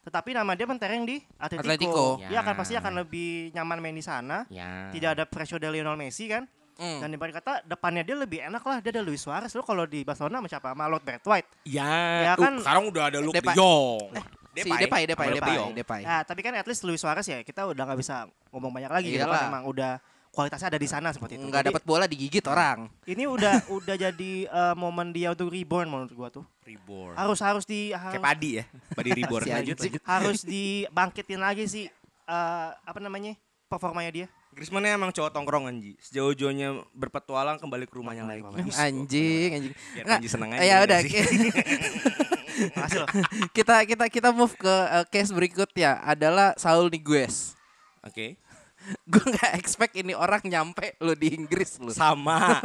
tetapi 0.00 0.32
nama 0.32 0.52
dia 0.52 0.64
mentereng 0.64 1.04
di 1.04 1.20
Atletico. 1.36 1.62
Atletico. 1.62 2.06
Dia 2.22 2.38
akan 2.38 2.54
Ya. 2.54 2.58
pasti 2.58 2.74
akan 2.74 2.92
lebih 2.98 3.28
nyaman 3.52 3.78
main 3.78 3.92
di 3.92 4.00
sana. 4.00 4.48
Ya. 4.48 4.88
Tidak 4.88 5.10
ada 5.12 5.24
pressure 5.24 5.56
dari 5.56 5.76
Lionel 5.76 5.96
Messi 5.96 6.26
kan. 6.26 6.48
Hmm. 6.78 7.02
Dan 7.02 7.10
dibanding 7.10 7.34
kata 7.34 7.66
depannya 7.66 8.00
dia 8.00 8.14
lebih 8.14 8.38
enak 8.40 8.62
lah. 8.62 8.78
Dia 8.78 8.94
ada 8.94 9.02
Luis 9.02 9.18
Suarez. 9.18 9.50
Lo 9.50 9.60
kalau 9.60 9.82
di 9.82 10.00
Barcelona 10.00 10.38
sama 10.38 10.46
siapa? 10.46 10.68
Sama 10.70 10.86
Lord 10.86 11.02
White. 11.02 11.48
Ya, 11.66 11.90
Ya 12.22 12.32
uh, 12.32 12.38
kan- 12.38 12.54
sekarang 12.56 12.84
udah 12.86 13.04
ada 13.04 13.18
Luke 13.18 13.34
Depay. 13.34 13.50
De 13.50 13.58
Jong. 13.58 14.14
Si 14.56 14.70
Depay, 14.70 15.04
Depay, 15.06 15.28
Depay. 15.36 15.56
Depay. 15.76 16.02
Nah, 16.02 16.22
tapi 16.24 16.40
kan 16.42 16.54
at 16.56 16.66
least 16.66 16.82
Luis 16.82 16.98
Suarez 16.98 17.26
ya 17.26 17.44
kita 17.44 17.68
udah 17.68 17.82
nggak 17.84 17.98
bisa 18.00 18.26
ngomong 18.50 18.72
banyak 18.72 18.90
lagi 18.90 19.08
gitu 19.12 19.22
Iyalah. 19.22 19.38
kan 19.38 19.50
emang 19.52 19.64
udah 19.68 19.92
kualitasnya 20.32 20.68
ada 20.70 20.80
di 20.80 20.88
sana 20.88 21.08
seperti 21.10 21.40
itu. 21.40 21.44
Enggak 21.48 21.66
Jadi, 21.66 21.68
dapat 21.74 21.82
bola 21.88 22.04
digigit 22.06 22.44
orang. 22.46 22.86
Ini 23.08 23.24
udah 23.26 23.54
udah 23.78 23.96
jadi 23.96 24.32
eh, 24.46 24.74
momen 24.76 25.10
dia 25.10 25.32
untuk 25.32 25.50
reborn 25.50 25.88
menurut 25.88 26.12
gua 26.14 26.28
tuh. 26.30 26.44
Reborn. 26.64 27.16
Harus 27.16 27.38
harus 27.40 27.64
di 27.64 27.90
harus, 27.90 28.14
Kayak 28.18 28.26
padi 28.28 28.50
ya, 28.60 28.64
padi 28.94 29.10
reborn. 29.14 29.44
Si 29.48 29.52
lanjut, 29.52 29.76
lanjut. 29.80 30.02
harus 30.04 30.38
dibangkitin 30.44 31.40
lagi 31.40 31.64
sih 31.66 31.84
eh, 32.28 32.68
apa 32.72 32.98
namanya? 32.98 33.34
performanya 33.68 34.08
dia. 34.08 34.26
Griezmann 34.54 34.86
emang 34.88 35.14
cowok 35.14 35.30
tongkrongan 35.30 35.78
Ji. 35.78 35.92
Sejauh-jauhnya 36.02 36.82
berpetualang 36.96 37.62
kembali 37.62 37.86
ke 37.86 37.94
rumahnya 37.94 38.26
lagi. 38.26 38.42
Anjing, 38.74 39.50
anjing. 39.54 39.74
Biar 39.94 40.04
Nggak, 40.04 40.18
Panji 40.18 40.28
seneng 40.28 40.50
aja, 40.56 40.62
Ya 40.64 40.76
udah. 40.82 41.00
kita 43.56 43.86
kita 43.86 44.04
kita 44.10 44.28
move 44.34 44.54
ke 44.58 44.70
uh, 44.70 45.06
case 45.08 45.30
berikutnya 45.30 46.02
adalah 46.02 46.54
Saul 46.58 46.90
Niguez. 46.90 47.54
Oke. 48.02 48.38
Gue 49.10 49.20
nggak 49.20 49.58
expect 49.58 49.94
ini 49.98 50.14
orang 50.16 50.40
nyampe 50.46 50.96
lo 51.02 51.12
di 51.12 51.34
Inggris 51.34 51.76
lo. 51.82 51.92
Sama. 51.92 52.62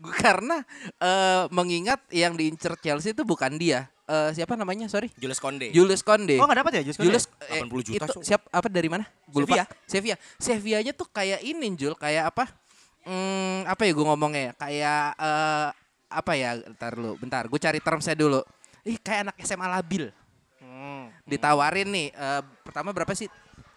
Gue 0.00 0.14
karena 0.16 0.64
eh, 0.96 1.44
mengingat 1.52 2.00
yang 2.08 2.38
diincer 2.38 2.72
Chelsea 2.80 3.12
itu 3.12 3.26
bukan 3.26 3.60
dia. 3.60 3.90
Eh, 4.12 4.30
siapa 4.36 4.52
namanya? 4.54 4.84
Sorry. 4.86 5.08
Julius 5.16 5.40
Konde. 5.40 5.72
Julius 5.72 6.04
Konde. 6.04 6.36
Oh 6.36 6.44
nggak 6.44 6.60
dapat 6.60 6.72
ya 6.76 6.82
Julius 6.84 6.98
Konde? 7.00 7.08
Julius 7.08 7.24
80 7.48 7.88
juta, 7.88 8.04
itu 8.04 8.20
siap 8.20 8.44
apa 8.52 8.68
dari 8.68 8.88
mana? 8.92 9.08
Gua 9.26 9.48
lupa. 9.48 9.56
Sevilla. 9.56 9.66
Sevilla. 9.88 10.16
Sevillanya 10.36 10.92
tuh 10.92 11.08
kayak 11.08 11.40
ini 11.40 11.72
Jul, 11.74 11.96
kayak 11.96 12.28
apa? 12.28 12.44
Hmm, 13.02 13.66
apa 13.66 13.82
ya 13.82 13.90
gue 13.90 14.04
ngomongnya 14.06 14.42
ya? 14.46 14.52
Kayak 14.54 15.04
eh, 15.16 15.68
apa 16.12 16.32
ya? 16.36 16.50
Bentar 16.60 16.92
lu, 16.94 17.16
bentar. 17.18 17.42
Gue 17.48 17.58
cari 17.58 17.80
termsnya 17.80 18.14
dulu. 18.14 18.44
Ih, 18.84 18.98
kayak 19.00 19.30
anak 19.32 19.36
SMA 19.42 19.66
labil. 19.66 20.12
Hmm. 20.62 21.10
Ditawarin 21.26 21.88
nih, 21.90 22.08
eh, 22.14 22.42
pertama 22.62 22.94
berapa 22.94 23.10
sih? 23.16 23.26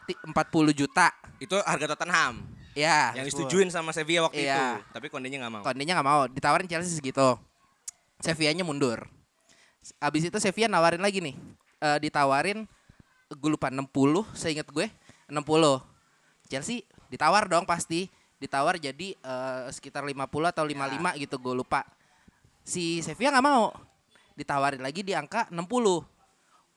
Ti- 0.06 0.20
40 0.30 0.70
juta. 0.78 1.10
Itu 1.42 1.58
harga 1.66 1.98
Tottenham. 1.98 2.46
Ya, 2.76 3.16
yang 3.16 3.24
disetujuin 3.24 3.72
sama 3.72 3.96
Sevilla 3.96 4.28
waktu 4.28 4.44
Iya. 4.44 4.84
itu. 4.84 4.92
Tapi 4.92 5.08
Kondenya 5.08 5.38
nggak 5.42 5.54
mau. 5.58 5.62
Kondenya 5.64 5.94
nggak 5.96 6.08
mau. 6.12 6.22
Ditawarin 6.28 6.68
Chelsea 6.68 6.92
segitu. 6.92 7.40
Sevillanya 8.20 8.68
mundur. 8.68 9.08
Abis 10.02 10.30
itu 10.30 10.38
Sevilla 10.42 10.72
nawarin 10.72 11.02
lagi 11.02 11.22
nih. 11.22 11.36
Eh, 11.82 11.98
ditawarin 12.02 12.66
gue 13.30 13.50
lupa 13.50 13.70
60 13.70 13.86
seingat 14.34 14.66
gue 14.70 14.90
60. 15.30 15.42
Chelsea 16.50 16.86
ditawar 17.12 17.46
dong 17.46 17.68
pasti. 17.70 18.10
Ditawar 18.42 18.82
jadi 18.82 19.14
eh, 19.14 19.64
sekitar 19.70 20.02
50 20.02 20.18
atau 20.26 20.64
55 20.66 21.22
gitu 21.22 21.36
gue 21.38 21.54
lupa. 21.54 21.86
Si 22.66 23.06
Sevilla 23.06 23.38
nggak 23.38 23.46
mau. 23.46 23.70
Ditawarin 24.34 24.82
lagi 24.82 25.06
di 25.06 25.14
angka 25.14 25.46
60. 25.54 25.62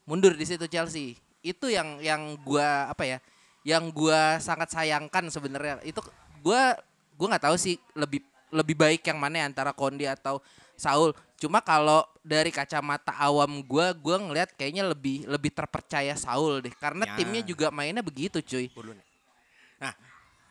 Mundur 0.05 0.33
di 0.37 0.45
situ 0.45 0.69
Chelsea. 0.69 1.17
Itu 1.41 1.69
yang 1.69 2.01
yang 2.01 2.37
gua 2.41 2.89
apa 2.89 3.05
ya? 3.05 3.17
Yang 3.61 3.83
gua 3.93 4.41
sangat 4.41 4.73
sayangkan 4.73 5.29
sebenarnya. 5.29 5.81
Itu 5.85 6.01
gua 6.41 6.73
gua 7.13 7.27
nggak 7.35 7.45
tahu 7.45 7.57
sih 7.59 7.77
lebih 7.93 8.25
lebih 8.49 8.73
baik 8.73 9.05
yang 9.05 9.21
mana 9.21 9.43
ya, 9.43 9.45
antara 9.45 9.71
Kondi 9.73 10.09
atau 10.09 10.41
Saul. 10.79 11.11
Cuma 11.35 11.59
kalau 11.59 12.03
dari 12.19 12.49
kacamata 12.49 13.11
awam 13.15 13.59
gua 13.61 13.91
gua 13.91 14.15
ngelihat 14.17 14.55
kayaknya 14.55 14.87
lebih 14.87 15.23
lebih 15.23 15.51
terpercaya 15.51 16.15
Saul 16.15 16.59
deh 16.59 16.71
karena 16.73 17.03
Ya. 17.05 17.15
timnya 17.15 17.43
juga 17.43 17.67
mainnya 17.69 17.99
begitu 17.99 18.39
cuy. 18.39 18.71
Nah, 19.79 19.93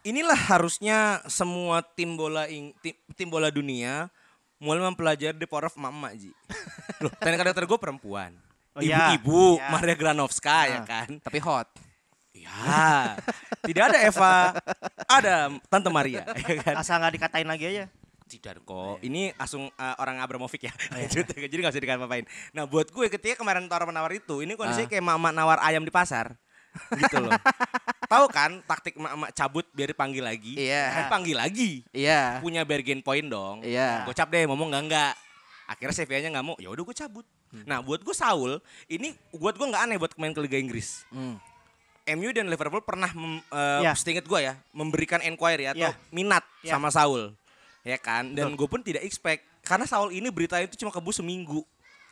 inilah 0.01 0.37
harusnya 0.37 1.21
semua 1.27 1.81
tim 1.83 2.13
bola 2.15 2.49
ing, 2.49 2.73
tim, 2.81 2.93
tim 3.13 3.29
bola 3.29 3.49
dunia 3.49 4.09
mulai 4.57 4.81
mempelajari 4.83 5.37
the 5.37 5.47
power 5.47 5.69
of 5.69 5.77
mama 5.77 6.13
Ji. 6.13 6.33
Loh, 7.05 7.13
teknik 7.15 7.41
karakter 7.41 7.65
gue 7.65 7.79
perempuan. 7.79 8.33
Oh, 8.73 8.83
iya. 8.83 9.15
Ibu-ibu, 9.15 9.59
Iya. 9.59 9.71
Maria 9.71 9.97
Granovska 9.97 10.59
ya 10.67 10.81
Nah. 10.81 10.87
kan. 10.87 11.09
Tapi 11.21 11.39
hot. 11.39 11.69
Ya, 12.39 13.19
tidak 13.67 13.91
ada 13.91 13.99
Eva, 14.07 14.55
ada 15.11 15.51
Tante 15.67 15.91
Maria, 15.91 16.23
ya 16.39 16.55
kan? 16.63 16.75
Asal 16.79 17.03
nggak 17.03 17.19
dikatain 17.19 17.49
lagi 17.51 17.67
aja. 17.67 17.85
Tidak 18.29 18.61
kok. 18.63 19.01
Ini 19.01 19.33
langsung 19.35 19.73
uh, 19.73 19.95
orang 19.97 20.21
Abramovic 20.21 20.69
ya. 20.69 20.73
Jadi 21.09 21.59
gak 21.59 21.73
usah 21.73 21.81
dikatain 21.81 22.29
Nah, 22.53 22.69
buat 22.69 22.93
gue 22.93 23.09
ketika 23.09 23.41
kemarin 23.41 23.65
tawar 23.67 23.89
menawar 23.89 24.13
itu, 24.13 24.45
ini 24.45 24.53
kondisinya 24.53 24.87
kayak 24.87 25.01
mama 25.01 25.33
nawar 25.33 25.59
ayam 25.65 25.81
di 25.81 25.91
pasar. 25.91 26.37
gitu 26.95 27.25
loh. 27.25 27.33
Tahu 28.13 28.25
kan 28.29 28.61
taktik 28.65 28.95
emak-emak 29.01 29.31
cabut 29.33 29.65
biar 29.73 29.89
dipanggil 29.91 30.21
lagi? 30.23 30.55
Iya. 30.61 31.09
Dipanggil 31.09 31.37
lagi. 31.37 31.71
Iya. 31.91 32.39
Punya 32.45 32.63
bargain 32.69 33.01
point 33.01 33.25
dong. 33.25 33.65
Iya. 33.65 34.05
Gocap 34.05 34.29
deh, 34.29 34.45
ngomong 34.45 34.69
enggak 34.71 34.85
enggak. 34.85 35.13
Akhirnya 35.69 35.95
Sevilla-nya 35.97 36.31
nggak 36.33 36.47
mau, 36.47 36.57
ya 36.57 36.69
udah 36.73 36.81
gue 36.81 36.97
cabut. 36.97 37.27
Hmm. 37.53 37.65
Nah, 37.65 37.81
buat 37.81 38.01
gue 38.01 38.17
Saul, 38.17 38.61
ini 38.89 39.13
buat 39.33 39.57
gue 39.57 39.67
nggak 39.69 39.83
aneh 39.85 39.97
buat 39.97 40.13
main 40.17 40.33
ke 40.33 40.41
Liga 40.41 40.57
Inggris. 40.57 41.05
Hmm. 41.13 41.37
MU 42.09 42.33
dan 42.33 42.49
Liverpool 42.49 42.81
pernah 42.81 43.13
mem, 43.13 43.45
eh, 43.45 43.81
Ya. 43.85 43.93
setingat 43.93 44.25
gue 44.25 44.41
ya 44.41 44.57
memberikan 44.73 45.21
inquiry 45.21 45.69
atau 45.69 45.93
Ya. 45.93 45.97
minat 46.09 46.41
Ya. 46.65 46.73
sama 46.73 46.89
Saul, 46.89 47.37
ya 47.83 47.99
kan? 47.99 48.35
Dan 48.35 48.55
gue 48.55 48.69
pun 48.69 48.81
tidak 48.81 49.05
expect 49.05 49.45
karena 49.63 49.85
Saul 49.85 50.15
ini 50.15 50.33
berita 50.33 50.57
itu 50.63 50.75
cuma 50.81 50.89
kebus 50.89 51.21
seminggu 51.21 51.63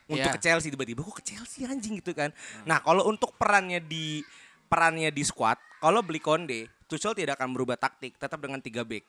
untuk 0.06 0.28
Ya. 0.28 0.34
ke 0.34 0.40
Chelsea 0.42 0.70
tiba-tiba 0.70 1.02
kok 1.02 1.18
ke 1.18 1.24
Chelsea 1.34 1.66
anjing 1.66 1.98
gitu 1.98 2.14
kan. 2.14 2.30
Nah 2.62 2.78
kalau 2.84 3.08
untuk 3.10 3.34
perannya 3.34 3.82
di 3.82 4.22
perannya 4.66 5.10
di 5.10 5.22
squad, 5.22 5.58
kalau 5.82 6.02
beli 6.02 6.18
Konde, 6.22 6.66
Tuchel 6.86 7.14
tidak 7.14 7.38
akan 7.38 7.54
berubah 7.54 7.78
taktik, 7.78 8.18
tetap 8.18 8.38
dengan 8.38 8.58
tiga 8.62 8.82
back. 8.82 9.02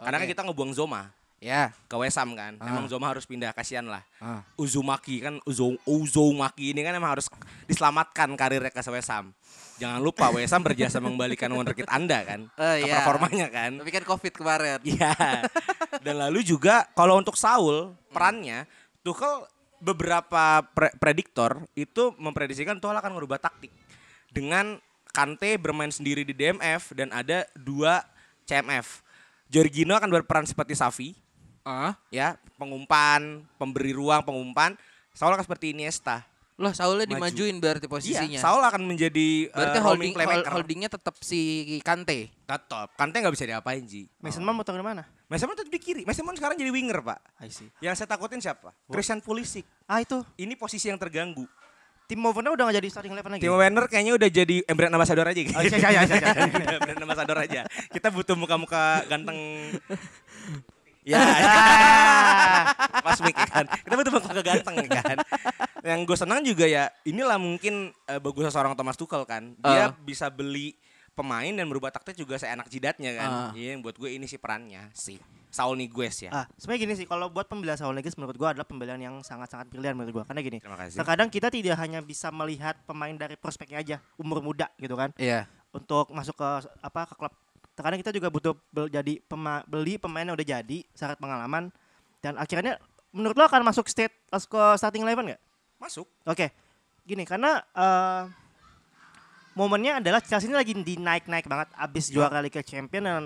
Karena 0.00 0.16
kan 0.16 0.26
Oke. 0.26 0.32
kita 0.32 0.42
ngebuang 0.48 0.72
Zoma 0.72 1.12
Ya. 1.40 1.72
ke 1.88 1.96
West 1.96 2.20
Ham 2.20 2.36
kan. 2.36 2.60
Ah. 2.60 2.68
Emang 2.68 2.84
Zoma 2.84 3.08
harus 3.08 3.24
pindah 3.24 3.56
kasihan 3.56 3.88
lah. 3.88 4.04
Ah. 4.20 4.44
Uzumaki 4.60 5.24
kan 5.24 5.40
Uzo, 5.48 5.80
Uzumaki 5.88 6.76
ini 6.76 6.84
kan 6.84 6.92
emang 6.92 7.16
harus 7.16 7.32
diselamatkan 7.64 8.28
karirnya 8.36 8.68
ke 8.68 8.84
West 8.92 9.08
Ham. 9.08 9.32
Jangan 9.80 10.04
lupa 10.04 10.28
West 10.28 10.52
Ham 10.52 10.60
berjasa 10.60 11.00
mengembalikan 11.04 11.48
wonderkid 11.48 11.88
Anda 11.88 12.20
kan. 12.28 12.40
Oh, 12.60 12.74
ke 12.76 12.84
iya. 12.84 13.00
performanya 13.00 13.48
kan. 13.48 13.80
Tapi 13.80 13.90
kan 13.90 14.04
Covid 14.04 14.32
kemarin. 14.36 14.78
Iya. 14.92 15.16
Dan 16.04 16.20
lalu 16.20 16.44
juga 16.44 16.84
kalau 16.92 17.16
untuk 17.16 17.34
Saul 17.40 17.96
perannya 18.12 18.68
Tuchel 19.00 19.48
beberapa 19.80 20.60
pre- 20.76 20.92
prediktor 21.00 21.64
itu 21.72 22.12
memprediksikan 22.20 22.76
Tuchel 22.76 23.00
akan 23.00 23.16
merubah 23.16 23.40
taktik 23.40 23.72
dengan 24.28 24.76
Kante 25.10 25.58
bermain 25.58 25.90
sendiri 25.90 26.22
di 26.22 26.30
DMF 26.30 26.94
dan 26.94 27.10
ada 27.10 27.42
dua 27.58 28.04
CMF. 28.46 29.02
Jorginho 29.50 29.98
akan 29.98 30.06
berperan 30.06 30.46
seperti 30.46 30.78
Safi 30.78 31.10
Ah. 31.60 31.92
ya, 32.08 32.40
pengumpan, 32.56 33.44
pemberi 33.56 33.92
ruang, 33.92 34.20
pengumpan. 34.20 34.74
Saul 35.12 35.34
akan 35.34 35.44
seperti 35.44 35.72
Iniesta. 35.72 36.24
Loh, 36.60 36.76
Saulnya 36.76 37.08
Maju. 37.08 37.12
dimajuin 37.16 37.56
berarti 37.56 37.88
posisinya. 37.88 38.36
Iya, 38.36 38.44
Saul 38.44 38.60
akan 38.60 38.84
menjadi 38.84 39.48
Berarti 39.48 39.78
eh, 39.80 39.82
holding 39.82 40.12
playmaker. 40.12 40.44
hol- 40.44 40.60
holdingnya 40.60 40.92
tetap 40.92 41.16
si 41.18 41.40
Kante. 41.80 42.28
Tetap. 42.44 42.92
Kante 43.00 43.16
nggak 43.16 43.32
bisa 43.32 43.48
diapain, 43.48 43.80
Ji. 43.88 44.04
Mason 44.20 44.44
Mount 44.44 44.60
di 44.60 44.84
mana? 44.84 45.08
Mason 45.24 45.48
Mount 45.48 45.56
tetap 45.56 45.72
di 45.72 45.80
kiri. 45.80 46.02
Mason 46.04 46.20
Mount 46.20 46.36
sekarang 46.36 46.60
jadi 46.60 46.68
winger, 46.68 47.00
Pak. 47.00 47.16
I 47.40 47.48
see. 47.48 47.64
Yang 47.80 48.04
saya 48.04 48.12
takutin 48.12 48.44
siapa? 48.44 48.76
Christian 48.86 49.24
Pulisic. 49.24 49.64
Ah 49.88 50.04
itu 50.04 50.20
Ini 50.36 50.52
posisi 50.54 50.92
yang 50.92 51.00
terganggu. 51.00 51.48
tim 52.04 52.18
Werner 52.18 52.50
udah 52.50 52.64
gak 52.66 52.76
jadi 52.76 52.88
starting 52.90 53.14
eleven 53.14 53.30
lagi. 53.30 53.40
Timo 53.40 53.54
Werner 53.54 53.86
kayaknya 53.86 54.12
udah 54.18 54.28
jadi 54.28 54.56
eh, 54.60 54.74
brand 54.74 54.90
ambassador 54.90 55.22
aja 55.24 55.40
gitu. 55.40 55.54
Oh, 55.54 55.62
iya, 55.62 55.78
iya, 55.78 55.88
iya, 55.94 56.02
iya. 56.10 56.32
Udah 56.58 56.78
brand 56.82 57.02
ambassador 57.06 57.38
aja. 57.38 57.60
Kita 57.86 58.10
butuh 58.10 58.34
muka-muka 58.34 59.06
ganteng. 59.06 59.38
Ya, 61.10 61.18
pas 63.02 63.18
mic 63.20 63.34
ya 63.34 63.48
kan. 63.48 63.64
Kita 63.66 63.94
butuh 63.94 64.12
muka 64.12 64.42
ganteng 64.42 64.74
ya 64.80 65.02
kan. 65.02 65.18
Yang 65.82 66.00
gue 66.06 66.16
senang 66.16 66.40
juga 66.40 66.64
ya, 66.64 66.86
inilah 67.02 67.36
mungkin 67.36 67.90
eh, 68.06 68.20
bagusnya 68.20 68.52
seorang 68.52 68.74
Thomas 68.74 68.94
Tuchel 68.94 69.24
kan. 69.24 69.56
Dia 69.56 69.90
Ah. 69.90 69.96
bisa 69.96 70.28
beli 70.28 70.76
pemain 71.10 71.50
dan 71.50 71.66
merubah 71.66 71.90
taktik 71.90 72.14
juga 72.14 72.36
seenak 72.36 72.68
jidatnya 72.68 73.10
kan. 73.12 73.28
Ah. 73.28 73.50
Iya, 73.52 73.74
yang 73.74 73.82
buat 73.82 73.96
gue 73.96 74.10
ini 74.10 74.24
sih 74.24 74.38
perannya 74.38 74.88
sih. 74.92 75.18
Saul 75.50 75.74
Niguez 75.74 76.14
ya. 76.22 76.30
Ah, 76.30 76.46
sebenarnya 76.54 76.80
gini 76.86 76.94
sih, 76.94 77.06
kalau 77.10 77.26
buat 77.26 77.50
pembelaan 77.50 77.74
Saul 77.74 77.90
Niguez 77.90 78.14
menurut 78.14 78.38
gua 78.38 78.54
adalah 78.54 78.62
pembelaan 78.62 79.02
yang 79.02 79.18
sangat-sangat 79.18 79.66
brilian 79.66 79.98
menurut 79.98 80.22
gua. 80.22 80.24
Karena 80.24 80.46
gini, 80.46 80.62
terkadang 80.94 81.26
kita 81.26 81.50
tidak 81.50 81.74
hanya 81.74 81.98
bisa 81.98 82.30
melihat 82.30 82.78
pemain 82.86 83.10
dari 83.10 83.34
prospeknya 83.34 83.82
aja, 83.82 83.96
umur 84.14 84.38
muda 84.38 84.70
gitu 84.78 84.94
kan, 84.94 85.10
Iya. 85.18 85.50
untuk 85.74 86.06
masuk 86.14 86.38
ke 86.38 86.48
apa 86.78 87.02
ke 87.02 87.14
klub. 87.18 87.34
Terkadang 87.80 87.96
kita 88.04 88.12
juga 88.12 88.28
butuh 88.28 88.52
bel- 88.68 88.92
jadi 88.92 89.24
pema- 89.24 89.64
beli 89.64 89.96
pemain 89.96 90.28
yang 90.28 90.36
udah 90.36 90.44
jadi, 90.60 90.84
syarat 90.92 91.16
pengalaman, 91.16 91.72
dan 92.20 92.36
akhirnya 92.36 92.76
menurut 93.08 93.32
lo 93.40 93.48
akan 93.48 93.64
masuk 93.64 93.88
state 93.88 94.12
masuk 94.28 94.52
ke 94.52 94.62
starting 94.76 95.00
eleven 95.00 95.32
nggak? 95.32 95.40
Masuk. 95.80 96.04
Oke, 96.28 96.52
gini 97.08 97.24
karena 97.24 97.64
eh, 97.72 98.22
momennya 99.56 100.04
adalah 100.04 100.20
Chelsea 100.20 100.52
ini 100.52 100.60
lagi 100.60 100.76
di 100.76 101.00
naik-naik 101.00 101.48
banget 101.48 101.72
abis 101.72 102.12
Ya. 102.12 102.20
juara 102.20 102.44
Liga 102.44 102.60
Champion 102.60 103.02
dan 103.08 103.24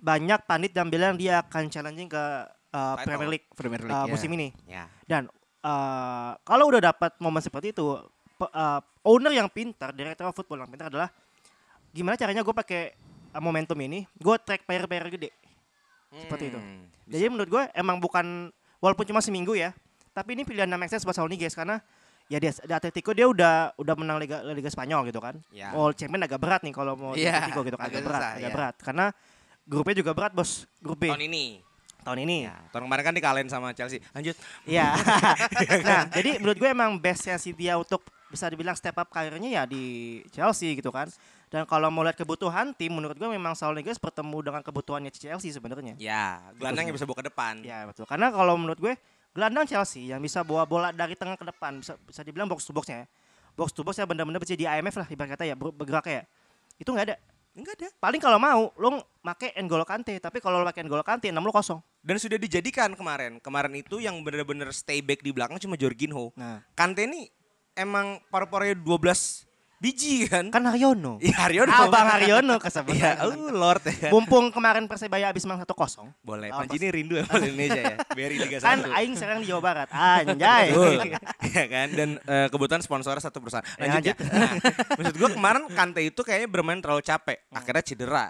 banyak 0.00 0.40
pandit 0.48 0.72
yang 0.72 0.88
bilang 0.88 1.20
dia 1.20 1.44
akan 1.44 1.68
challenging 1.68 2.08
ke 2.08 2.24
eh, 2.72 2.94
Title. 2.96 3.04
Premier 3.04 3.28
League, 3.28 3.46
Premier 3.52 3.80
eh, 3.80 3.86
League, 3.92 4.08
ya. 4.08 4.08
musim 4.08 4.30
ini. 4.32 4.48
Ya. 4.64 4.88
Dan 5.04 5.28
eh, 5.60 6.30
kalau 6.48 6.64
udah 6.72 6.80
dapat 6.80 7.12
momen 7.20 7.44
seperti 7.44 7.76
itu, 7.76 8.00
eh, 8.40 8.80
owner 9.04 9.36
yang 9.36 9.52
pintar, 9.52 9.92
direktur 9.92 10.32
football 10.32 10.64
yang 10.64 10.72
pintar 10.72 10.88
adalah 10.88 11.12
gimana 11.92 12.16
caranya 12.16 12.40
gue 12.40 12.56
pakai 12.56 12.82
eh, 12.88 13.11
momentum 13.40 13.78
ini, 13.80 14.04
gue 14.18 14.36
track 14.42 14.68
player-player 14.68 15.06
gede. 15.08 15.30
Seperti 16.12 16.52
itu. 16.52 16.60
Hmm, 16.60 16.84
Jadi 17.08 17.24
menurut 17.32 17.48
gue 17.48 17.62
emang 17.72 17.96
bukan 17.96 18.52
walaupun 18.82 19.08
cuma 19.08 19.24
seminggu 19.24 19.56
ya, 19.56 19.72
tapi 20.12 20.36
ini 20.36 20.44
pilihan 20.44 20.68
sense 20.90 21.08
buat 21.08 21.16
Saul 21.16 21.32
Niguez 21.32 21.56
karena 21.56 21.80
ya 22.28 22.36
dia 22.40 22.52
di 22.52 22.72
Atletico 22.72 23.12
dia 23.16 23.28
udah 23.28 23.72
udah 23.76 23.94
menang 23.96 24.20
Liga 24.20 24.44
Liga 24.44 24.68
Spanyol 24.68 25.08
gitu 25.08 25.20
kan. 25.20 25.40
Ya. 25.48 25.72
All 25.72 25.96
Champion 25.96 26.24
agak 26.24 26.40
berat 26.40 26.60
nih 26.60 26.72
kalau 26.76 26.92
mau 26.96 27.12
di 27.16 27.24
Iya, 27.24 27.40
Atletico 27.40 27.60
gitu 27.64 27.76
kan 27.80 27.88
agak, 27.88 28.00
agak 28.00 28.04
berat, 28.08 28.20
susah, 28.20 28.32
agak 28.36 28.42
iya. 28.44 28.56
berat 28.56 28.74
karena 28.80 29.06
grupnya 29.64 29.94
juga 29.96 30.12
berat 30.12 30.32
bos, 30.36 30.50
grup 30.82 30.98
B 31.00 31.08
Tahun 31.08 31.24
ini. 31.24 31.46
tahun 32.02 32.18
ini. 32.26 32.50
Ya, 32.50 32.58
tahun 32.74 32.90
kemarin 32.90 33.04
kan 33.06 33.14
dikalahin 33.14 33.46
sama 33.46 33.70
Chelsea. 33.78 34.02
Lanjut. 34.10 34.34
Iya. 34.66 34.90
nah, 35.86 36.02
jadi 36.10 36.42
menurut 36.42 36.58
gue 36.58 36.66
emang 36.66 36.98
bestnya 36.98 37.38
si 37.38 37.54
dia 37.54 37.78
untuk 37.78 38.02
bisa 38.26 38.50
dibilang 38.50 38.74
step 38.74 38.98
up 38.98 39.06
karirnya 39.06 39.46
ya 39.46 39.62
di 39.70 40.18
Chelsea 40.34 40.74
gitu 40.74 40.90
kan. 40.90 41.06
Dan 41.52 41.68
kalau 41.68 41.92
mau 41.92 42.00
lihat 42.00 42.16
kebutuhan 42.16 42.72
tim, 42.72 42.88
menurut 42.96 43.12
gue 43.12 43.28
memang 43.28 43.52
Saul 43.52 43.76
Niguez 43.76 44.00
bertemu 44.00 44.40
dengan 44.40 44.64
kebutuhannya 44.64 45.12
Chelsea 45.12 45.52
sebenarnya. 45.52 46.00
Ya, 46.00 46.40
gelandang 46.56 46.88
yang 46.88 46.96
bisa 46.96 47.04
bawa 47.04 47.20
ke 47.20 47.26
depan. 47.28 47.60
Ya 47.60 47.84
betul. 47.84 48.08
Karena 48.08 48.32
kalau 48.32 48.56
menurut 48.56 48.80
gue 48.80 48.96
gelandang 49.36 49.68
Chelsea 49.68 50.08
yang 50.08 50.24
bisa 50.24 50.40
bawa 50.40 50.64
bola 50.64 50.96
dari 50.96 51.12
tengah 51.12 51.36
ke 51.36 51.44
depan 51.44 51.84
bisa 51.84 51.92
bisa 52.08 52.24
dibilang 52.24 52.48
box 52.48 52.64
to 52.64 52.72
boxnya 52.72 53.04
ya. 53.04 53.06
Box 53.52 53.76
to 53.76 53.84
box 53.84 54.00
ya 54.00 54.08
benar-benar 54.08 54.40
bisa 54.40 54.56
di 54.56 54.64
IMF 54.64 54.96
lah 54.96 55.04
ibarat 55.12 55.36
kata 55.36 55.44
ya 55.44 55.52
ber- 55.52 55.76
bergeraknya 55.76 56.24
ya. 56.24 56.24
Itu 56.80 56.88
nggak 56.96 57.06
ada. 57.12 57.16
Enggak 57.52 57.76
ada. 57.84 57.88
Paling 58.00 58.16
kalau 58.16 58.40
mau 58.40 58.72
lo 58.80 59.04
make 59.20 59.52
N'Golo 59.60 59.84
Kante, 59.84 60.16
tapi 60.24 60.40
kalau 60.40 60.56
lo 60.56 60.64
pakai 60.64 60.88
N'Golo 60.88 61.04
Kante 61.04 61.28
6 61.28 61.36
lo 61.36 61.52
kosong. 61.52 61.84
Dan 62.00 62.16
sudah 62.16 62.40
dijadikan 62.40 62.96
kemarin. 62.96 63.36
Kemarin 63.44 63.76
itu 63.76 64.00
yang 64.00 64.16
benar-benar 64.24 64.72
stay 64.72 65.04
back 65.04 65.20
di 65.20 65.36
belakang 65.36 65.60
cuma 65.60 65.76
Jorginho. 65.76 66.32
Nah, 66.32 66.64
Kante 66.72 67.04
ini 67.04 67.28
emang 67.76 68.24
paru-parunya 68.32 68.72
12 68.72 69.51
biji 69.82 70.30
kan. 70.30 70.46
Kan 70.48 70.62
Haryono. 70.62 71.18
Iya 71.26 71.34
Haryono. 71.42 71.74
Abang 71.74 72.06
Haryono 72.06 72.54
kesebut. 72.62 72.94
Iya, 72.94 73.26
oh 73.26 73.50
Lord 73.50 73.82
ya. 73.82 74.14
Mumpung 74.14 74.54
kemarin 74.54 74.86
Persebaya 74.86 75.34
habis 75.34 75.42
menang 75.42 75.66
1-0. 75.66 75.74
Boleh, 76.22 76.54
Lawan 76.54 76.70
Panji 76.70 76.78
ini 76.78 76.88
rindu 76.88 77.18
ya 77.18 77.26
Indonesia 77.26 77.82
ya. 77.82 77.96
Beri 78.14 78.38
Liga 78.38 78.58
1. 78.58 78.62
Kan 78.62 78.78
aing 78.86 79.14
sekarang 79.18 79.42
di 79.42 79.50
Jawa 79.50 79.60
Barat. 79.60 79.88
Anjay. 79.90 80.66
Iya 81.42 81.64
kan 81.66 81.88
dan 81.90 82.10
eh, 82.22 82.46
kebetulan 82.46 82.80
sponsornya 82.80 83.18
satu 83.18 83.42
perusahaan. 83.42 83.66
Ya, 83.74 83.90
Lanjut 83.90 84.14
ya. 84.14 84.14
Nah, 84.30 84.52
maksud 84.94 85.14
gue 85.18 85.30
kemarin 85.34 85.62
Kante 85.68 86.00
itu 86.00 86.20
kayaknya 86.22 86.46
bermain 86.46 86.78
terlalu 86.78 87.02
capek. 87.02 87.42
Hmm. 87.50 87.58
Akhirnya 87.58 87.82
cedera. 87.82 88.26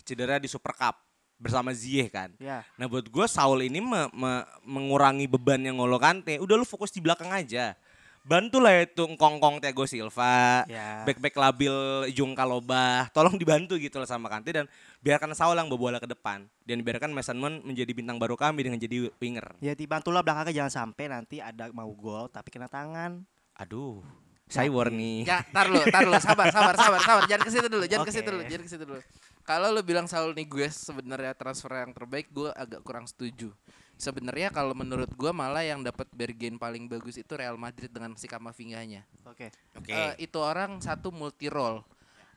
Cedera 0.00 0.36
di 0.36 0.48
Super 0.48 0.72
Cup 0.72 0.96
bersama 1.34 1.74
Ziyech 1.76 2.08
kan. 2.08 2.32
Ya. 2.38 2.64
Nah 2.76 2.86
buat 2.86 3.04
gue 3.04 3.26
Saul 3.26 3.68
ini 3.68 3.82
me- 3.82 4.08
me- 4.12 4.46
mengurangi 4.64 5.26
beban 5.26 5.60
yang 5.60 5.76
ngolo 5.76 6.00
Kante. 6.00 6.40
Udah 6.40 6.56
lu 6.56 6.64
fokus 6.64 6.88
di 6.88 7.04
belakang 7.04 7.28
aja. 7.28 7.76
Bantulah 8.24 8.80
itu 8.80 9.04
ngkongkong 9.04 9.60
Thiago 9.60 9.84
Silva, 9.84 10.64
Ya. 10.64 11.04
back-back 11.04 11.36
labil 11.36 11.76
Jung 12.16 12.32
Kalobah. 12.32 13.12
Tolong 13.12 13.36
dibantu 13.36 13.76
gitu 13.76 14.00
loh 14.00 14.08
sama 14.08 14.32
Kante 14.32 14.48
dan 14.48 14.64
biarkan 15.04 15.36
Saul 15.36 15.60
yang 15.60 15.68
bawa 15.68 15.76
bola 15.76 15.98
ke 16.00 16.08
depan. 16.08 16.48
Dan 16.64 16.80
biarkan 16.80 17.12
Mason 17.12 17.36
Mount 17.36 17.68
menjadi 17.68 17.92
bintang 17.92 18.16
baru 18.16 18.32
kami 18.32 18.64
dengan 18.64 18.80
jadi 18.80 19.12
winger. 19.20 19.60
Ya 19.60 19.76
dibantulah 19.76 20.24
belakangnya 20.24 20.64
jangan 20.64 20.72
sampai 20.72 21.12
nanti 21.12 21.44
ada 21.44 21.68
mau 21.76 21.92
gol 21.92 22.32
tapi 22.32 22.48
kena 22.48 22.64
tangan. 22.64 23.28
Aduh, 23.60 24.00
Cywar 24.48 24.88
nih. 24.88 25.28
Ya, 25.28 25.44
tar 25.52 25.68
lu, 25.68 25.84
tar 25.92 26.08
lu, 26.08 26.16
sabar, 26.16 26.48
sabar, 26.48 26.72
sabar, 26.80 27.00
sabar. 27.04 27.22
Jangan 27.28 27.44
ke 27.44 27.52
situ 27.52 27.68
dulu, 27.68 27.84
jangan 27.84 28.08
ke 28.08 28.12
Oke. 28.12 28.18
situ 28.20 28.28
dulu, 28.32 28.42
jangan 28.48 28.64
ke 28.64 28.70
situ 28.72 28.84
dulu. 28.88 29.00
Kalau 29.44 29.68
lu 29.68 29.80
bilang 29.84 30.08
Saul 30.08 30.32
Niguez 30.32 30.72
sebenarnya 30.72 31.36
transfer 31.36 31.68
yang 31.76 31.92
terbaik, 31.92 32.32
gue 32.32 32.48
agak 32.56 32.80
kurang 32.80 33.04
setuju. 33.04 33.52
Sebenarnya 34.04 34.52
kalau 34.52 34.76
menurut 34.76 35.08
gua 35.16 35.32
malah 35.32 35.64
yang 35.64 35.80
dapat 35.80 36.04
bergen 36.12 36.60
paling 36.60 36.84
bagus 36.84 37.16
itu 37.16 37.32
Real 37.32 37.56
Madrid 37.56 37.88
dengan 37.88 38.12
si 38.14 38.28
Kamavinganya. 38.28 39.00
Oke. 39.24 39.48
Oke. 39.72 39.88
Eh, 39.88 40.12
itu 40.20 40.36
orang 40.36 40.76
satu 40.78 41.08
multi 41.08 41.48
role. 41.48 41.80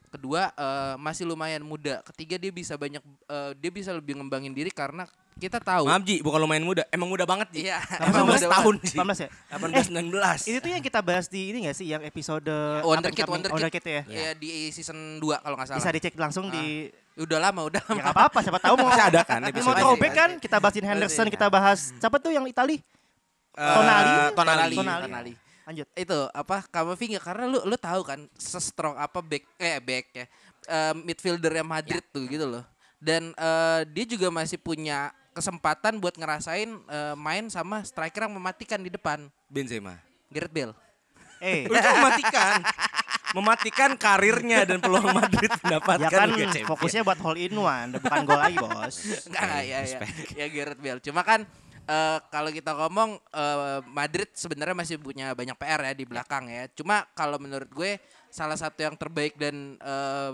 Kedua 0.07 0.47
eh, 0.49 0.95
masih 0.95 1.27
lumayan 1.27 1.59
muda. 1.59 1.99
Ketiga 2.07 2.39
dia 2.39 2.47
bisa 2.49 2.79
banyak 2.79 3.03
eh, 3.03 3.51
dia 3.59 3.67
bisa 3.67 3.91
lebih 3.91 4.15
ngembangin 4.15 4.55
diri 4.55 4.71
karena 4.71 5.03
kita 5.35 5.59
tahu. 5.59 5.85
Maaf 5.85 6.01
Ji, 6.01 6.23
bukan 6.23 6.39
lumayan 6.39 6.63
muda. 6.63 6.87
Emang 6.87 7.11
muda 7.11 7.27
banget 7.27 7.51
Ji. 7.51 7.67
Iya, 7.67 7.77
Emang 8.01 8.23
emang 8.23 8.27
18 8.31 8.39
muda 8.39 8.47
tahun 8.47 8.75
banget. 8.79 8.87
sih. 8.87 8.97
18 8.97 9.21
ya? 9.21 9.29
18 9.51 10.47
19. 10.47 10.49
Ini 10.49 10.57
tuh 10.57 10.71
yang 10.71 10.81
kita 10.81 10.99
bahas 11.03 11.25
di 11.27 11.41
ini 11.51 11.67
gak 11.67 11.77
sih 11.77 11.87
yang 11.91 12.01
episode 12.01 12.47
Wonderkid, 12.81 13.27
Wonderkid. 13.27 13.53
Wonderkid 13.53 13.83
ya? 13.83 14.01
Iya 14.07 14.29
di 14.33 14.71
season 14.71 15.19
2 15.19 15.43
kalau 15.43 15.59
nggak 15.59 15.67
salah. 15.67 15.79
Bisa 15.83 15.91
dicek 15.91 16.15
langsung 16.15 16.47
Ah. 16.47 16.55
di 16.55 16.87
Udah 17.17 17.39
lama, 17.41 17.61
udah 17.65 17.81
ya 17.81 17.89
lama. 17.89 17.97
nggak 17.97 18.13
apa-apa 18.13 18.39
siapa 18.39 18.59
tahu 18.61 18.75
mau 18.77 18.87
Masih 18.87 19.05
ada 19.09 19.21
kan 19.25 19.39
Ini 19.41 19.49
episode 19.49 19.65
mau 19.67 19.81
throwback 19.81 20.13
kan 20.13 20.29
kita 20.37 20.57
bahasin 20.57 20.85
Henderson, 20.85 21.27
kita 21.27 21.47
bahas 21.49 21.79
siapa 21.97 22.17
tuh 22.17 22.29
yang 22.29 22.45
Itali? 22.45 22.77
Eh, 23.57 23.73
Tonali. 23.73 24.13
Tonali. 24.37 24.75
Tonali. 24.77 25.03
Tonali. 25.09 25.33
Lanjut. 25.65 25.87
Itu 25.93 26.19
apa 26.29 26.61
Kamavinga 26.63 27.17
karena 27.17 27.43
lu 27.43 27.59
lu 27.65 27.75
tahu 27.75 28.05
kan 28.05 28.19
se-strong 28.37 28.93
apa 28.95 29.17
back 29.19 29.43
eh 29.57 29.81
back 29.81 30.05
ya. 30.13 30.25
eh, 30.67 30.93
midfielder 30.93 31.57
yang 31.57 31.65
Madrid 31.65 31.99
Ya. 31.99 32.13
tuh 32.13 32.23
gitu 32.23 32.45
loh. 32.45 32.61
Dan 32.97 33.33
eh, 33.33 33.81
dia 33.89 34.05
juga 34.05 34.29
masih 34.29 34.57
punya 34.57 35.09
kesempatan 35.33 35.97
buat 35.97 36.13
ngerasain 36.13 36.69
eh, 36.69 37.15
main 37.17 37.49
sama 37.49 37.81
striker 37.81 38.29
yang 38.29 38.37
mematikan 38.37 38.77
di 38.77 38.89
depan. 38.89 39.25
Benzema. 39.49 39.97
Gareth 40.29 40.53
Bale. 40.53 40.73
Eh, 41.37 41.65
Itu 41.65 41.73
mematikan. 41.73 42.61
Mematikan 43.35 43.95
karirnya 43.99 44.63
dan 44.63 44.79
peluang 44.79 45.11
Madrid 45.11 45.51
mendapatkan 45.63 46.07
ya 46.07 46.09
kan 46.11 46.27
Liga 46.31 46.47
Champions. 46.53 46.69
fokusnya 46.69 47.01
buat 47.03 47.19
hole 47.19 47.39
in 47.43 47.55
one, 47.57 47.89
bukan 47.99 48.19
gol 48.23 48.39
lagi, 48.39 48.57
Bos. 48.59 48.95
Enggak, 49.27 49.47
ya, 49.67 49.79
ya, 49.83 49.99
ya 50.37 50.45
Gareth 50.47 50.79
Bale. 50.79 51.01
Cuma 51.03 51.21
kan 51.27 51.43
eh, 51.87 52.17
kalau 52.31 52.49
kita 52.51 52.71
ngomong 52.75 53.19
eh, 53.19 53.79
Madrid 53.91 54.29
sebenarnya 54.31 54.75
masih 54.75 54.95
punya 55.01 55.35
banyak 55.35 55.57
PR 55.59 55.81
ya 55.91 55.93
di 55.95 56.05
belakang 56.07 56.47
ya. 56.47 56.69
Cuma 56.71 57.03
kalau 57.17 57.35
menurut 57.41 57.67
gue 57.71 57.99
salah 58.31 58.55
satu 58.55 58.79
yang 58.83 58.95
terbaik 58.95 59.35
dan 59.35 59.75
eh, 59.79 60.33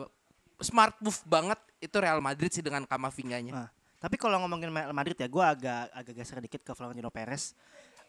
smart 0.62 0.98
move 1.02 1.20
banget 1.26 1.60
itu 1.84 1.96
Real 2.00 2.22
Madrid 2.24 2.52
sih 2.54 2.64
dengan 2.64 2.88
Kamavinganya. 2.88 3.54
Nah, 3.54 3.70
tapi 4.00 4.16
kalau 4.16 4.40
ngomongin 4.44 4.72
Real 4.72 4.96
Madrid 4.96 5.16
ya, 5.20 5.28
gue 5.28 5.44
agak 5.44 5.92
agak 5.92 6.14
geser 6.16 6.40
dikit 6.44 6.62
ke 6.64 6.72
Florentino 6.76 7.12
Perez. 7.12 7.56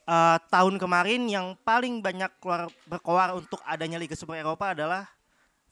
Eh, 0.04 0.38
tahun 0.52 0.76
kemarin 0.76 1.24
yang 1.24 1.56
paling 1.64 2.04
banyak 2.04 2.28
keluar 2.36 2.68
berkoar 2.84 3.32
untuk 3.34 3.56
adanya 3.64 3.96
Liga 3.96 4.12
Super 4.12 4.36
Eropa 4.36 4.76
adalah 4.76 5.08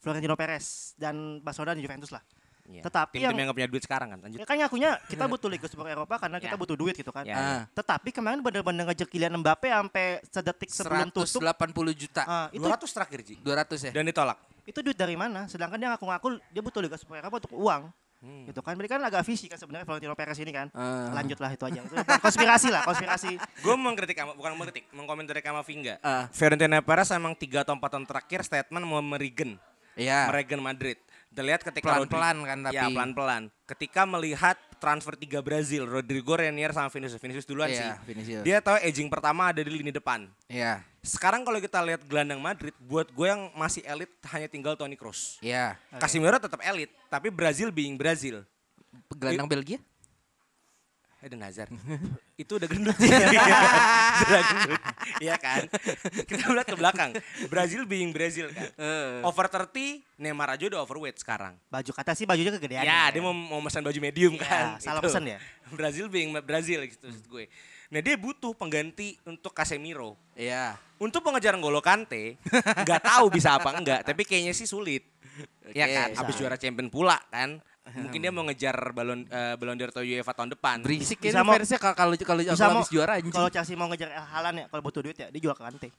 Florentino 0.01 0.33
Perez 0.33 0.97
dan 0.97 1.37
Barcelona 1.37 1.77
dan 1.77 1.85
Juventus 1.85 2.09
lah. 2.09 2.25
Iya. 2.63 2.81
Tetapi 2.81 3.19
Tim-tim 3.19 3.29
yang- 3.29 3.37
yang 3.43 3.47
gak 3.51 3.57
punya 3.59 3.69
duit 3.69 3.83
sekarang 3.83 4.07
kan. 4.09 4.19
Lanjut. 4.23 4.39
Ya 4.41 4.47
kan 4.47 4.55
ngakunya 4.57 4.91
kita 5.05 5.27
butuh 5.27 5.49
Liga 5.51 5.67
Super 5.69 5.85
Eropa 5.85 6.15
karena 6.17 6.41
kita 6.41 6.55
Ya. 6.55 6.59
butuh 6.59 6.73
duit 6.73 6.95
gitu 6.95 7.11
kan. 7.13 7.27
Ya. 7.27 7.35
Ah. 7.37 7.61
Tetapi 7.75 8.09
kemarin 8.09 8.41
bener-bener 8.41 8.87
ngejar 8.87 9.05
Kylian 9.05 9.37
Mbappe 9.37 9.69
sampai 9.69 10.05
sedetik 10.25 10.69
sebelum 10.71 11.11
tutup. 11.11 11.43
180 11.43 11.93
juta. 11.93 12.23
Ah, 12.25 12.47
itu 12.49 12.63
200 12.63 12.89
terakhir 12.89 13.19
Ji. 13.21 13.35
200 13.37 13.79
ya? 13.83 13.91
Dan 13.93 14.07
ditolak. 14.07 14.39
itu 14.63 14.79
duit 14.79 14.95
dari 14.95 15.19
mana? 15.19 15.43
Sedangkan 15.45 15.75
dia 15.75 15.91
ngaku-ngaku 15.91 16.39
dia 16.49 16.63
butuh 16.63 16.79
Liga 16.79 16.95
Super 16.95 17.19
Eropa 17.19 17.37
untuk 17.37 17.51
uang. 17.53 17.91
Hmm. 18.23 18.47
Gitu 18.47 18.63
kan. 18.63 18.79
Berarti 18.79 18.91
kan 18.95 19.03
agak 19.03 19.27
visi 19.27 19.51
kan 19.51 19.59
sebenarnya 19.59 19.83
Florentino 19.83 20.15
Perez 20.15 20.39
ini 20.39 20.55
kan. 20.55 20.71
Ah. 20.71 21.11
Lanjutlah 21.11 21.51
itu 21.51 21.63
aja. 21.67 21.79
Itu 21.83 21.91
konspirasi 22.23 22.71
lah, 22.71 22.87
konspirasi. 22.87 23.35
Gue 23.65 23.75
mengkritik, 23.75 24.15
bukan 24.39 24.55
mengkritik, 24.55 24.87
mengkomentari 24.95 25.43
Kamavinga. 25.43 25.99
Ah. 25.99 26.31
Fiorentina 26.31 26.79
Perez 26.79 27.11
emang 27.11 27.35
3 27.35 27.67
atau 27.67 27.75
4 27.75 27.83
tahun 27.83 28.05
terakhir 28.07 28.39
statement 28.41 28.83
mau 28.87 29.03
merigen. 29.03 29.59
Iya. 29.99 30.31
Meregen 30.31 30.63
Madrid. 30.63 30.97
Kita 31.33 31.41
lihat 31.41 31.61
ketika 31.65 31.97
Pelan-pelan 31.97 32.37
kan, 32.45 32.57
tapi- 32.63 32.77
Ya 32.77 32.85
pelan-pelan. 32.87 33.43
Ketika 33.65 34.05
melihat 34.05 34.55
transfer 34.77 35.17
tiga 35.17 35.41
Brazil, 35.41 35.83
Rodrigo 35.83 36.37
Renier 36.37 36.69
sama 36.71 36.87
Vinicius. 36.87 37.17
Vinicius 37.17 37.49
duluan 37.49 37.73
Iya, 37.73 37.75
sih. 37.75 37.89
Vinicius. 38.05 38.43
Dia 38.45 38.61
tahu 38.61 38.77
edging 38.79 39.09
pertama 39.09 39.49
ada 39.49 39.59
di 39.59 39.67
lini 39.67 39.89
depan. 39.89 40.29
Iya. 40.45 40.85
Sekarang 41.03 41.43
kalau 41.43 41.59
kita 41.59 41.83
lihat 41.83 41.99
gelandang 42.07 42.39
Madrid, 42.39 42.71
buat 42.79 43.11
gue 43.11 43.27
yang 43.27 43.51
masih 43.59 43.83
elit 43.83 44.07
hanya 44.31 44.47
tinggal 44.47 44.79
Toni 44.79 44.95
Kroos. 44.95 45.35
Iya. 45.43 45.75
Casemiro 45.99 46.39
tetap 46.39 46.63
elit, 46.63 46.87
tapi 47.11 47.27
Brazil 47.27 47.75
being 47.75 47.99
Brazil. 47.99 48.47
Gelandang 49.11 49.51
Belgia? 49.51 49.83
Eden 51.23 51.39
Hazard. 51.43 51.71
itu 52.43 52.51
udah 52.59 52.67
gendut. 52.67 52.95
udah 54.27 54.43
gendut. 54.43 54.81
Iya 55.23 55.35
kan? 55.39 55.67
Kita 56.27 56.51
lihat 56.51 56.67
ke 56.67 56.75
belakang. 56.75 57.11
Brazil 57.47 57.83
being 57.83 58.11
Brazil 58.15 58.51
kan. 58.51 58.67
Over 59.23 59.47
30, 59.47 60.03
Neymar 60.19 60.55
aja 60.55 60.71
udah 60.71 60.83
overweight 60.83 61.19
sekarang. 61.19 61.55
Baju 61.71 61.91
kata 61.95 62.11
sih 62.15 62.23
bajunya 62.27 62.51
kegedean. 62.51 62.83
Ya, 62.83 63.07
dia 63.11 63.19
mau 63.23 63.31
mau 63.31 63.59
pesan 63.63 63.83
baju 63.83 63.99
medium 64.03 64.35
Iya, 64.35 64.43
kan. 64.43 64.65
salah 64.83 64.99
Itu. 64.99 65.07
pesan 65.11 65.23
ya? 65.27 65.39
Brazil 65.79 66.07
being 66.07 66.31
Brazil 66.43 66.83
gitu 66.87 67.07
maksud 67.07 67.27
gue. 67.27 67.47
Nah, 67.93 68.01
dia 68.01 68.17
butuh 68.17 68.57
pengganti 68.57 69.13
untuk 69.29 69.53
Casemiro. 69.53 70.17
Iya. 70.33 70.73
Untuk 70.97 71.21
pengejar 71.21 71.53
N'Golo 71.53 71.77
Kante, 71.77 72.41
nggak 72.81 73.01
tahu 73.05 73.29
bisa 73.29 73.53
apa 73.61 73.69
enggak, 73.77 74.01
tapi 74.01 74.25
kayaknya 74.25 74.49
sih 74.57 74.65
sulit. 74.65 75.05
Ya 75.77 75.85
Oke. 75.85 75.93
kan, 75.93 76.09
habis 76.17 76.35
juara 76.41 76.57
champion 76.57 76.89
pula 76.89 77.21
kan. 77.29 77.61
Mungkin 77.83 78.17
dia 78.23 78.31
mau 78.33 78.41
ngejar 78.47 78.73
balon 78.95 79.27
eh, 79.27 79.53
balon 79.59 79.75
d'Or 79.75 79.91
atau 79.93 80.01
UEFA 80.01 80.33
tahun 80.33 80.55
depan. 80.55 80.81
Berisik 80.81 81.19
ya 81.21 81.43
mau- 81.45 81.53
fansnya 81.53 81.77
kalau 81.77 82.15
kalau 82.15 82.15
kalau 82.17 82.41
habis 82.79 82.89
juara 82.89 83.19
anjing. 83.19 83.29
kalau 83.29 83.51
Chelsea 83.51 83.75
mau 83.77 83.91
ngejar 83.91 84.09
Halan 84.09 84.63
ya, 84.63 84.65
kalau 84.71 84.81
butuh 84.81 85.03
duit 85.03 85.17
ya 85.19 85.27
dia 85.29 85.41
jual 85.43 85.53
ke 85.53 85.61
Kante. 85.61 85.89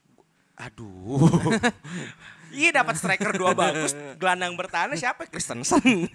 Aduh. 0.59 1.31
Iya 2.55 2.71
dapat 2.73 2.95
striker 2.95 3.35
dua 3.35 3.53
bagus, 3.59 3.91
gelandang 4.17 4.55
bertahan 4.55 4.95
siapa? 4.95 5.27
Kristensen. 5.27 6.07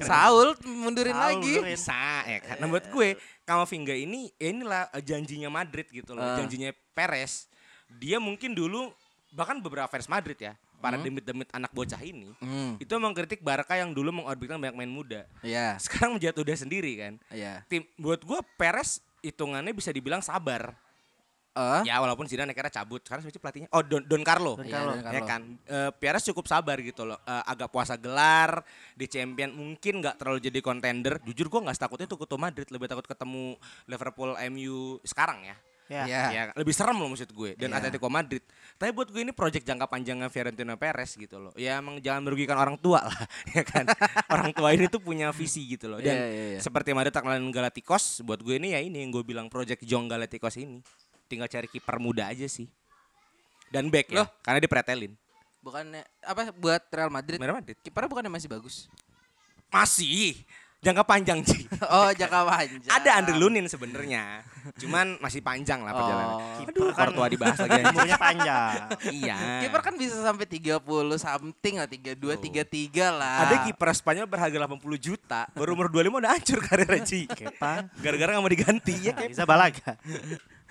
Saul 0.00 0.58
mundurin 0.62 1.12
Saul 1.12 1.22
lagi. 1.38 1.52
mundurin. 1.56 1.72
Bisa 1.72 2.02
ya 2.22 2.38
kan. 2.40 2.56
Nah 2.58 2.66
buat 2.66 2.86
gue 2.86 3.08
Kamavinga 3.42 3.94
ini 3.94 4.34
ya 4.34 4.50
inilah 4.50 4.90
eh, 4.90 5.00
janjinya 5.00 5.46
Madrid 5.48 5.86
gitu 5.86 6.12
loh, 6.12 6.22
Ah. 6.22 6.36
janjinya 6.36 6.74
Perez. 6.90 7.46
Dia 7.88 8.18
mungkin 8.18 8.52
dulu 8.52 8.90
bahkan 9.30 9.56
beberapa 9.56 9.86
fans 9.86 10.06
Madrid 10.06 10.34
ya, 10.34 10.58
para 10.76 10.98
demit-demit 10.98 11.46
anak 11.50 11.70
bocah 11.70 12.00
ini, 12.00 12.34
Hmm. 12.36 12.74
itu 12.76 12.90
mengkritik 12.92 13.38
Barca 13.38 13.74
yang 13.74 13.90
dulu 13.90 14.10
mengorbitkan 14.12 14.56
banyak 14.56 14.74
main 14.74 14.88
muda. 14.88 15.22
Iya. 15.40 15.78
Sekarang 15.78 16.16
menjadi 16.16 16.34
udah 16.36 16.56
sendiri 16.56 16.92
kan. 16.96 17.14
Iya. 17.28 17.62
Tim 17.66 17.86
buat 17.94 18.18
gue 18.18 18.40
Perez 18.56 18.98
hitungannya 19.20 19.70
bisa 19.70 19.90
dibilang 19.90 20.18
sabar. 20.18 20.74
Eh? 21.56 21.82
Ya 21.88 21.96
walaupun 21.98 22.28
Zidane 22.28 22.52
akhirnya 22.52 22.68
cabut. 22.70 23.00
Sekarang 23.00 23.24
siapa 23.24 23.32
sih 23.32 23.40
pelatihnya? 23.40 23.68
Oh 23.70 23.80
Don, 23.80 24.04
Don 24.04 24.20
Carlo. 24.20 24.54
Don 24.54 24.62
Iya, 24.62 24.76
Carlo. 24.76 24.92
Don 24.92 25.00
Ya 25.00 25.10
Carlo. 25.10 25.26
kan, 25.26 25.42
Eh, 25.64 25.90
Perez 25.96 26.22
cukup 26.22 26.44
sabar 26.44 26.76
gitu 26.78 27.02
loh. 27.02 27.16
Eh, 27.18 27.42
agak 27.46 27.68
puasa 27.68 27.96
gelar 27.96 28.60
di 28.92 29.06
Champion 29.06 29.50
mungkin 29.50 29.98
nggak 29.98 30.16
terlalu 30.16 30.38
jadi 30.42 30.60
kontender. 30.60 31.16
Jujur 31.22 31.48
gue 31.48 31.60
nggak 31.62 31.76
takutnya 31.76 32.04
tuh 32.04 32.18
ketemu 32.18 32.40
Madrid, 32.42 32.68
lebih 32.68 32.86
takut 32.86 33.04
ketemu 33.04 33.56
Liverpool, 33.84 34.36
MU 34.46 34.76
sekarang 35.02 35.40
ya. 35.42 35.56
Ya. 35.86 36.02
Iya. 36.02 36.22
Ya, 36.28 36.42
lebih 36.52 36.74
serem 36.74 36.98
loh 36.98 37.06
maksud 37.06 37.30
gue 37.30 37.54
dan 37.54 37.70
Iya. 37.70 37.78
Atletico 37.78 38.10
Madrid. 38.10 38.42
Tapi 38.74 38.90
buat 38.90 39.06
gue 39.06 39.22
ini 39.22 39.30
project 39.30 39.62
jangka 39.62 39.86
panjangnya 39.86 40.26
Fiorentino 40.26 40.74
Perez 40.74 41.14
gitu 41.14 41.38
loh. 41.38 41.54
Ya 41.54 41.78
emang 41.78 42.02
jangan 42.02 42.26
merugikan 42.26 42.58
orang 42.58 42.74
tua 42.74 43.06
lah, 43.06 43.14
ya 43.54 43.62
kan. 43.62 43.86
orang 44.26 44.50
tua 44.50 44.74
ini 44.74 44.90
tuh 44.90 44.98
punya 44.98 45.30
visi 45.30 45.62
gitu 45.64 45.86
loh. 45.86 46.02
Dan 46.02 46.10
Iya, 46.10 46.26
iya, 46.26 46.44
iya. 46.52 46.60
seperti 46.60 46.90
Madrid 46.90 47.14
ngelawan 47.14 47.54
Galacticos, 47.54 48.18
buat 48.20 48.42
gue 48.42 48.58
ini 48.58 48.74
ya 48.74 48.82
ini 48.82 48.98
yang 48.98 49.14
gue 49.14 49.22
bilang 49.22 49.46
project 49.46 49.86
Jong 49.86 50.10
Galacticos 50.10 50.58
ini. 50.58 50.82
Tinggal 51.26 51.50
cari 51.50 51.66
kiper 51.66 51.96
muda 51.98 52.30
aja 52.30 52.46
sih. 52.46 52.70
Dan 53.66 53.90
back 53.90 54.14
ya, 54.14 54.22
Loh? 54.22 54.28
karena 54.46 54.62
dipretelin. 54.62 55.12
Bukannya 55.58 56.06
apa 56.22 56.54
buat 56.54 56.82
Real 56.94 57.10
Madrid? 57.10 57.42
Real 57.42 57.58
Madrid. 57.58 57.74
Kipernya 57.82 58.06
bukannya 58.06 58.30
masih 58.30 58.46
bagus? 58.46 58.86
Masih. 59.66 60.38
jangka 60.76 61.02
panjang 61.02 61.42
Ji. 61.42 61.66
Oh, 61.90 62.14
jangka 62.14 62.46
panjang. 62.46 62.92
Ada 62.94 63.18
Andre 63.18 63.34
Lunin 63.34 63.66
sebenarnya. 63.66 64.46
Cuman 64.78 65.18
masih 65.18 65.42
panjang 65.42 65.82
lah 65.82 65.90
perjalanan. 65.90 66.36
Oh. 66.38 66.42
Kiper 66.62 66.94
kan 66.94 67.10
tua 67.10 67.26
dibahas 67.26 67.58
lagi 67.58 67.82
umurnya 67.90 68.18
panjang. 68.20 68.80
Iya. 69.18 69.38
Kiper 69.66 69.80
kan 69.82 69.94
bisa 69.98 70.22
sampai 70.22 70.46
30 70.46 70.78
something 71.18 71.74
lah, 71.82 71.90
32, 71.90 72.38
33 72.38 73.02
lah. 73.10 73.50
Ada 73.50 73.56
kiper 73.66 73.88
Spanyol 73.98 74.30
berharga 74.30 74.54
80 74.62 74.78
juta, 75.02 75.50
baru 75.58 75.74
umur 75.74 75.90
25 75.90 76.22
udah 76.22 76.30
hancur 76.30 76.58
karirnya 76.62 77.02
Ci. 77.02 77.26
Kepa, 77.26 77.90
Gara-gara 77.98 78.38
gak 78.38 78.42
mau 78.46 78.52
diganti 78.52 78.94
ya 79.10 79.10
kayak 79.10 79.34
bisa 79.34 79.42
balaga. 79.42 79.98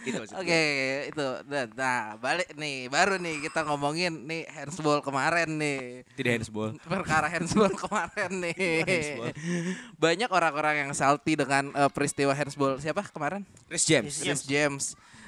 Gitu 0.05 0.21
Oke, 0.31 0.45
gue. 0.45 1.09
itu. 1.09 1.27
Nah, 1.73 2.15
balik 2.15 2.53
nih, 2.53 2.85
baru 2.87 3.17
nih 3.17 3.41
kita 3.41 3.65
ngomongin 3.65 4.23
nih 4.23 4.45
handsball 4.45 5.01
kemarin 5.01 5.57
nih. 5.57 6.05
Tidak 6.13 6.31
handsball. 6.37 6.77
Perkara 6.79 7.27
handsball 7.27 7.73
kemarin 7.83 8.31
nih. 8.39 8.55
Handsball. 8.85 9.33
Banyak 9.97 10.29
orang-orang 10.29 10.75
yang 10.85 10.91
salty 10.93 11.33
dengan 11.33 11.73
eh, 11.73 11.89
peristiwa 11.89 12.31
handsball 12.31 12.77
siapa 12.77 13.01
kemarin? 13.05 13.41
Chris 13.65 13.83
James. 13.83 14.13
Chris 14.13 14.23
James 14.23 14.43
James. 14.45 14.85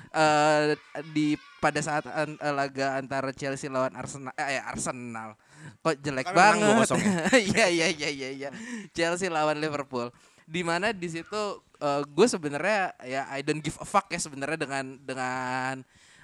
Eh, 0.07 0.77
di 1.11 1.35
pada 1.57 1.81
saat 1.81 2.07
an- 2.07 2.37
eh, 2.37 2.53
laga 2.53 2.95
antara 2.95 3.33
Chelsea 3.33 3.67
lawan 3.67 3.91
Arsenal 3.91 4.31
eh 4.37 4.61
Arsenal 4.61 5.35
kok 5.83 5.99
jelek 5.99 6.31
Kami 6.31 6.37
banget 6.37 6.87
2-0 6.89 6.95
ya? 6.95 7.11
iya 7.51 7.65
iya 7.67 7.87
iya 7.91 8.09
iya 8.09 8.29
iya 8.31 8.49
Chelsea 8.93 9.27
lawan 9.27 9.59
Liverpool 9.59 10.07
di 10.47 10.63
mana 10.63 10.95
di 10.95 11.11
situ 11.11 11.59
gue 12.03 12.27
sebenarnya 12.27 12.79
ya 13.01 13.25
I 13.27 13.41
don't 13.41 13.59
give 13.59 13.77
a 13.77 13.85
fuck 13.85 14.07
ya 14.07 14.17
sebenarnya 14.17 14.57
dengan 14.57 14.97
dengan 14.97 15.75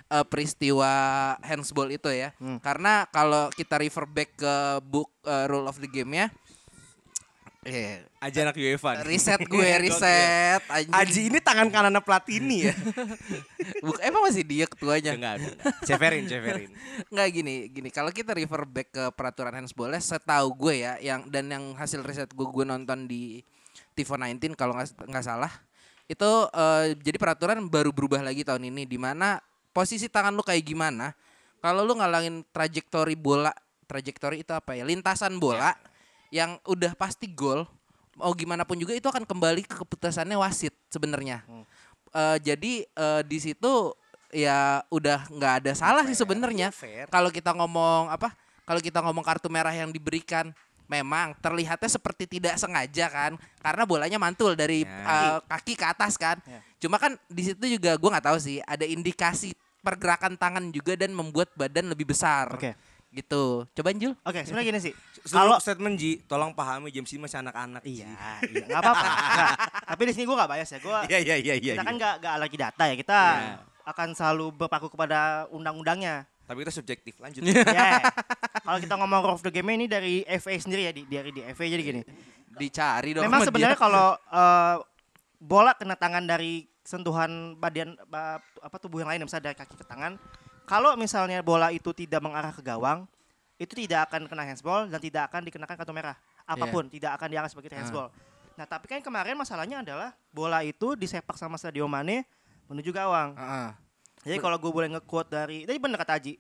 eh, 0.06 0.26
peristiwa 0.26 0.92
handsball 1.40 1.90
itu 1.90 2.10
ya 2.10 2.34
Hmm. 2.38 2.58
karena 2.60 3.06
kalau 3.08 3.48
kita 3.50 3.76
refer 3.76 4.06
back 4.06 4.36
ke 4.36 4.54
book 4.82 5.10
eh, 5.24 5.46
rule 5.46 5.66
of 5.66 5.78
the 5.78 5.88
game 5.88 6.14
ya 6.16 6.28
eh 7.64 8.04
Aja 8.20 8.44
anak 8.44 8.56
UEFA. 8.56 9.04
riset 9.04 9.40
gue 9.52 9.70
riset 9.80 10.60
anjing. 10.68 10.92
Aji 10.92 11.22
ini 11.28 11.40
tangan 11.40 11.68
kanan 11.68 11.96
Platini 12.00 12.68
ya. 12.68 12.76
Buk- 13.88 14.04
emang 14.04 14.28
masih 14.28 14.44
dia 14.44 14.68
ketuanya 14.68 15.16
Enggak, 15.16 15.40
enggak. 15.40 15.56
Ceferin, 15.84 16.28
Ceferin. 16.28 16.72
Nggak 17.08 17.28
gini, 17.32 17.56
gini. 17.68 17.88
Kalau 17.88 18.12
kita 18.12 18.32
refer 18.32 18.64
back 18.64 18.92
ke 18.92 19.04
peraturan 19.12 19.56
handsballnya, 19.56 20.00
setahu 20.00 20.52
gue 20.56 20.84
ya, 20.84 21.00
yang 21.00 21.28
dan 21.28 21.48
yang 21.48 21.72
hasil 21.74 22.00
riset 22.00 22.32
gue 22.32 22.44
gue 22.44 22.64
nonton 22.64 23.08
di 23.08 23.40
Tivo 23.94 24.18
19 24.18 24.58
kalau 24.58 24.74
nggak 24.82 25.26
salah, 25.26 25.54
itu 26.10 26.32
eh, 26.52 26.98
jadi 27.00 27.18
peraturan 27.22 27.64
baru 27.70 27.96
berubah 27.96 28.20
lagi 28.20 28.44
tahun 28.44 28.68
ini, 28.74 28.84
di 28.90 29.00
mana 29.00 29.40
posisi 29.72 30.12
tangan 30.12 30.36
lu 30.36 30.44
kayak 30.44 30.66
gimana? 30.66 31.16
Kalau 31.64 31.88
lu 31.88 31.96
ngalangin 31.96 32.44
trajektori 32.52 33.16
bola, 33.16 33.56
trajektori 33.88 34.44
itu 34.44 34.52
apa 34.52 34.76
ya? 34.76 34.84
Lintasan 34.84 35.40
bola 35.40 35.72
yang 36.34 36.60
udah 36.68 36.92
pasti 36.98 37.32
gol, 37.32 37.64
mau 38.20 38.34
gimana 38.36 38.68
pun 38.68 38.76
juga 38.76 38.98
itu 38.98 39.08
akan 39.08 39.24
kembali 39.24 39.64
ke 39.64 39.80
keputusannya 39.80 40.36
wasit 40.36 40.74
sebenarnya. 40.92 41.46
Eh, 42.14 42.38
jadi 42.44 42.74
eh, 42.86 43.22
di 43.26 43.38
situ 43.42 43.96
ya 44.34 44.82
udah 44.90 45.30
nggak 45.30 45.54
ada 45.64 45.72
salah 45.78 46.04
sih 46.10 46.18
sebenarnya. 46.18 46.74
fair. 46.74 47.06
Kalau 47.08 47.30
kita 47.30 47.54
ngomong 47.54 48.10
apa? 48.10 48.34
Kalau 48.64 48.82
kita 48.82 49.04
ngomong 49.04 49.22
kartu 49.22 49.52
merah 49.52 49.76
yang 49.76 49.92
diberikan 49.92 50.56
memang 50.94 51.34
terlihatnya 51.42 51.90
seperti 51.90 52.30
tidak 52.30 52.56
sengaja 52.56 53.10
kan 53.10 53.32
karena 53.58 53.84
bolanya 53.84 54.18
mantul 54.18 54.54
dari 54.54 54.86
Ya. 54.86 54.94
eh, 55.34 55.38
kaki 55.50 55.74
ke 55.74 55.86
atas 55.88 56.14
kan. 56.16 56.38
Ya. 56.46 56.62
Cuma 56.78 57.02
kan 57.02 57.18
di 57.26 57.42
situ 57.44 57.66
juga 57.66 57.98
gua 57.98 58.14
nggak 58.14 58.28
tahu 58.30 58.38
sih 58.38 58.62
ada 58.62 58.86
indikasi 58.86 59.52
pergerakan 59.82 60.38
tangan 60.38 60.70
juga 60.70 60.94
dan 60.94 61.12
membuat 61.12 61.50
badan 61.54 61.90
lebih 61.90 62.08
besar. 62.08 62.54
Oke. 62.54 62.78
Gitu. 63.10 63.66
Coba 63.70 63.94
Jul. 63.94 64.14
Oke, 64.20 64.42
sebenarnya 64.42 64.68
gini 64.70 64.80
sih. 64.82 64.94
Kalau 65.24 65.62
statement 65.62 65.96
Ji, 65.96 66.18
tolong 66.26 66.50
pahami 66.50 66.90
James 66.90 67.06
ini 67.08 67.22
masih 67.22 67.40
anak-anak. 67.40 67.82
Ji. 67.84 68.02
Iya, 68.02 68.10
iya, 68.44 68.64
nggak 68.66 68.80
apa-apa. 68.80 69.06
Nggak. 69.06 69.52
Tapi 69.86 70.02
di 70.04 70.14
sini 70.14 70.24
gue 70.26 70.34
nggak 70.36 70.50
bias 70.50 70.70
ya. 70.70 70.80
Gue 70.82 71.00
Iya, 71.08 71.20
iya, 71.22 71.36
iya, 71.38 71.54
iya. 71.56 71.74
kita 71.74 71.84
kan 71.84 71.94
iya. 71.94 72.00
nggak 72.00 72.14
nggak 72.20 72.34
alergi 72.34 72.58
data 72.58 72.84
ya. 72.84 72.96
Kita 72.98 73.20
Iya. 73.38 73.56
akan 73.86 74.08
selalu 74.14 74.46
berpaku 74.58 74.88
kepada 74.90 75.46
undang-undangnya. 75.54 76.26
Tapi 76.44 76.60
itu 76.60 76.72
subjektif. 76.72 77.14
Lanjut. 77.20 77.42
ya. 77.46 78.04
Kalau 78.60 78.80
kita 78.80 78.96
ngomong 78.96 79.20
rule 79.24 79.36
of 79.36 79.44
the 79.44 79.52
game 79.52 79.72
ini 79.72 79.88
dari 79.88 80.24
FA 80.38 80.56
sendiri 80.56 80.82
ya, 80.86 80.92
di, 80.92 81.08
dari 81.08 81.32
di 81.32 81.42
FA 81.54 81.64
jadi 81.64 81.84
gini. 81.84 82.02
Dicari 82.54 83.16
dong. 83.16 83.24
Memang 83.26 83.42
sebenarnya 83.44 83.80
kalau 83.80 84.14
eh, 84.16 84.76
bola 85.40 85.72
kena 85.74 85.96
tangan 85.96 86.24
dari 86.24 86.68
sentuhan 86.84 87.56
badan 87.56 87.96
ba- 88.08 88.44
apa 88.60 88.76
tubuh 88.76 89.00
yang 89.00 89.10
lain 89.10 89.24
misalnya 89.24 89.52
dari 89.52 89.58
kaki 89.58 89.80
ke 89.80 89.88
tangan, 89.88 90.20
kalau 90.64 90.96
misalnya 90.96 91.40
bola 91.40 91.72
itu 91.72 91.96
tidak 91.96 92.20
mengarah 92.20 92.52
ke 92.52 92.60
gawang, 92.60 93.08
itu 93.56 93.72
tidak 93.74 94.12
akan 94.12 94.28
kena 94.28 94.44
handsball 94.44 94.88
dan 94.88 95.00
tidak 95.00 95.32
akan 95.32 95.48
dikenakan 95.48 95.76
kartu 95.80 95.96
merah. 95.96 96.16
Apa 96.44 96.68
pun 96.68 96.92
tidak 96.92 97.16
akan 97.16 97.28
dianggap 97.32 97.52
sebagai 97.56 97.72
handsball. 97.72 98.12
Nah, 98.54 98.68
tapi 98.68 98.86
kan 98.86 99.00
kemarin 99.02 99.34
masalahnya 99.34 99.82
adalah 99.82 100.12
bola 100.30 100.62
itu 100.62 100.94
disepak 100.94 101.40
sama 101.40 101.58
Sadio 101.58 101.88
Mane 101.88 102.28
menuju 102.68 102.92
gawang. 102.92 103.34
Heeh. 103.34 103.70
Jadi 104.24 104.40
kalau 104.40 104.58
gue 104.58 104.72
boleh 104.72 104.90
nge-quote 104.98 105.30
dari, 105.30 105.58
tadi 105.68 105.78
bener 105.80 106.00
kata 106.00 106.16
Aji. 106.20 106.34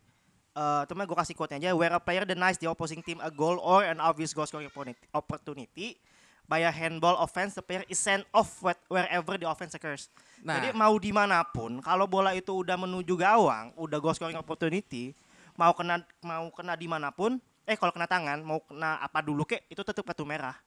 Eh 0.53 0.83
teman 0.85 1.03
gue 1.03 1.17
kasih 1.17 1.35
quote-nya 1.35 1.59
aja. 1.59 1.69
Where 1.75 1.93
a 1.93 2.01
player 2.01 2.23
denies 2.23 2.57
the 2.57 2.69
opposing 2.69 3.03
team 3.03 3.19
a 3.19 3.29
goal 3.29 3.59
or 3.59 3.83
an 3.83 3.99
obvious 3.99 4.31
goal 4.31 4.45
scoring 4.45 4.71
opportunity- 5.11 5.97
by 6.43 6.59
a 6.59 6.71
handball 6.71 7.15
offense, 7.23 7.55
the 7.55 7.63
player 7.63 7.87
is 7.87 7.95
sent 7.95 8.27
off 8.35 8.59
whe- 8.59 8.83
wherever 8.91 9.39
the 9.39 9.47
offense 9.47 9.71
occurs. 9.73 10.11
Nah. 10.43 10.59
Jadi 10.59 10.75
mau 10.75 10.91
di 10.99 11.15
mana 11.15 11.39
pun, 11.47 11.79
kalau 11.79 12.03
bola 12.03 12.35
itu 12.35 12.51
udah 12.51 12.75
menuju 12.75 13.15
gawang, 13.15 13.71
udah 13.79 13.97
goal 14.03 14.11
scoring 14.11 14.35
opportunity, 14.35 15.15
mau 15.55 15.71
kena 15.71 16.03
mau 16.19 16.51
kena 16.51 16.75
di 16.75 16.83
mana 16.83 17.15
pun, 17.15 17.39
eh 17.63 17.79
kalau 17.79 17.95
kena 17.95 18.11
tangan, 18.11 18.43
mau 18.43 18.59
kena 18.59 18.99
apa 18.99 19.23
dulu 19.23 19.47
kek, 19.47 19.71
itu 19.71 19.79
tetap 19.87 20.03
kartu 20.03 20.27
merah. 20.27 20.59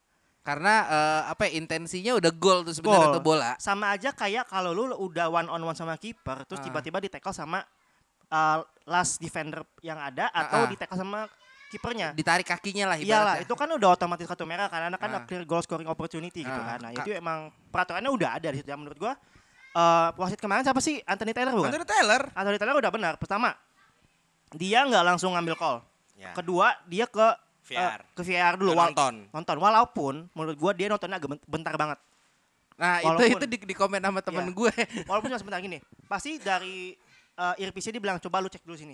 Karena 0.47 0.75
eh, 0.87 1.23
apa 1.27 1.43
ya, 1.45 1.59
intensinya 1.59 2.15
udah 2.15 2.31
gol 2.31 2.63
tuh 2.63 2.71
sebenarnya 2.71 3.11
tuh 3.13 3.25
bola. 3.25 3.59
Sama 3.59 3.91
aja 3.91 4.15
kayak 4.15 4.47
kalau 4.47 4.71
lu 4.71 4.87
udah 4.95 5.27
one 5.27 5.51
on 5.51 5.59
one 5.61 5.75
sama 5.75 5.99
kiper, 5.99 6.47
terus 6.47 6.63
Ah. 6.63 6.65
tiba-tiba 6.65 7.03
di 7.03 7.11
tackle 7.11 7.35
sama 7.35 7.67
uh, 8.27 8.59
last 8.87 9.19
defender 9.19 9.67
yang 9.83 9.99
ada 9.99 10.31
atau 10.31 10.63
Ah, 10.63 10.65
ah. 10.65 10.71
di 10.71 10.79
tackle 10.79 10.95
sama 10.97 11.27
kipernya. 11.67 12.15
Ditarik 12.15 12.47
kakinya 12.47 12.95
lah 12.95 12.97
Iyalah, 12.97 13.43
ibaratnya. 13.43 13.43
itu 13.43 13.55
kan 13.59 13.69
udah 13.69 13.89
otomatis 13.91 14.23
kartu 14.23 14.47
merah 14.47 14.71
karena 14.71 14.95
kan 14.95 15.27
clear 15.27 15.43
goal 15.43 15.59
scoring 15.61 15.91
opportunity 15.91 16.47
gitu 16.47 16.61
Ah, 16.63 16.79
kan. 16.79 16.79
Nah, 16.79 16.91
itu 16.95 17.11
emang 17.11 17.51
peraturannya 17.75 18.07
udah 18.07 18.39
ada 18.39 18.55
di 18.55 18.63
situ. 18.63 18.71
Ya, 18.71 18.79
menurut 18.79 18.95
gua 18.97 19.19
eh 19.77 20.09
wasit 20.15 20.39
kemarin 20.39 20.63
siapa 20.63 20.79
sih? 20.79 21.03
Anthony 21.03 21.35
Taylor 21.35 21.53
bukan? 21.53 21.69
Anthony 21.69 21.85
Taylor. 21.85 22.23
Anthony 22.33 22.57
Taylor 22.57 22.77
udah 22.79 22.93
benar. 22.95 23.13
Pertama, 23.19 23.51
dia 24.55 24.87
nggak 24.87 25.05
langsung 25.05 25.35
ngambil 25.35 25.59
call. 25.59 25.79
Ya. 26.17 26.33
Kedua, 26.33 26.73
dia 26.87 27.05
ke 27.05 27.27
eh, 27.67 27.75
VR. 27.75 28.01
ke 28.13 28.23
VR 28.23 28.55
dulu. 28.55 28.71
Ke 28.71 28.77
Wal- 28.77 28.89
nonton. 28.93 29.15
Nonton. 29.31 29.57
Walaupun 29.59 30.15
menurut 30.31 30.57
gua 30.57 30.73
dia 30.73 30.87
nontonnya 30.87 31.17
agak 31.17 31.31
ben- 31.33 31.47
bentar 31.47 31.75
banget. 31.75 31.99
Nah, 32.77 33.01
itu 33.01 33.09
Walaupun- 33.09 33.33
itu 33.35 33.47
di, 33.47 33.57
di 33.63 33.75
komen 33.75 33.99
sama 33.99 34.21
temen 34.21 34.45
Iya. 34.45 34.53
gue. 34.53 34.73
Walaupun 35.09 35.29
cuma 35.29 35.41
sebentar 35.41 35.59
gini. 35.59 35.79
Pasti 36.05 36.37
dari 36.37 36.93
uh, 37.35 37.57
earpiece 37.57 37.89
dia 37.89 37.99
bilang 37.99 38.19
coba 38.19 38.39
lu 38.39 38.47
cek 38.47 38.63
dulu 38.63 38.77
sini. 38.77 38.93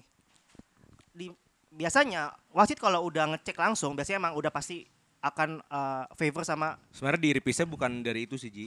Di 1.11 1.27
biasanya 1.69 2.31
wasit 2.51 2.77
kalau 2.77 3.03
udah 3.03 3.33
ngecek 3.33 3.57
langsung 3.57 3.93
biasanya 3.93 4.21
emang 4.21 4.35
udah 4.35 4.49
pasti 4.49 4.85
akan 5.19 5.63
uh, 5.65 6.05
favor 6.13 6.43
sama 6.43 6.77
Sebenarnya 6.91 7.23
di 7.23 7.31
repisnya 7.33 7.65
bukan 7.65 8.03
dari 8.03 8.27
itu 8.27 8.37
sih 8.37 8.51
Ji. 8.51 8.67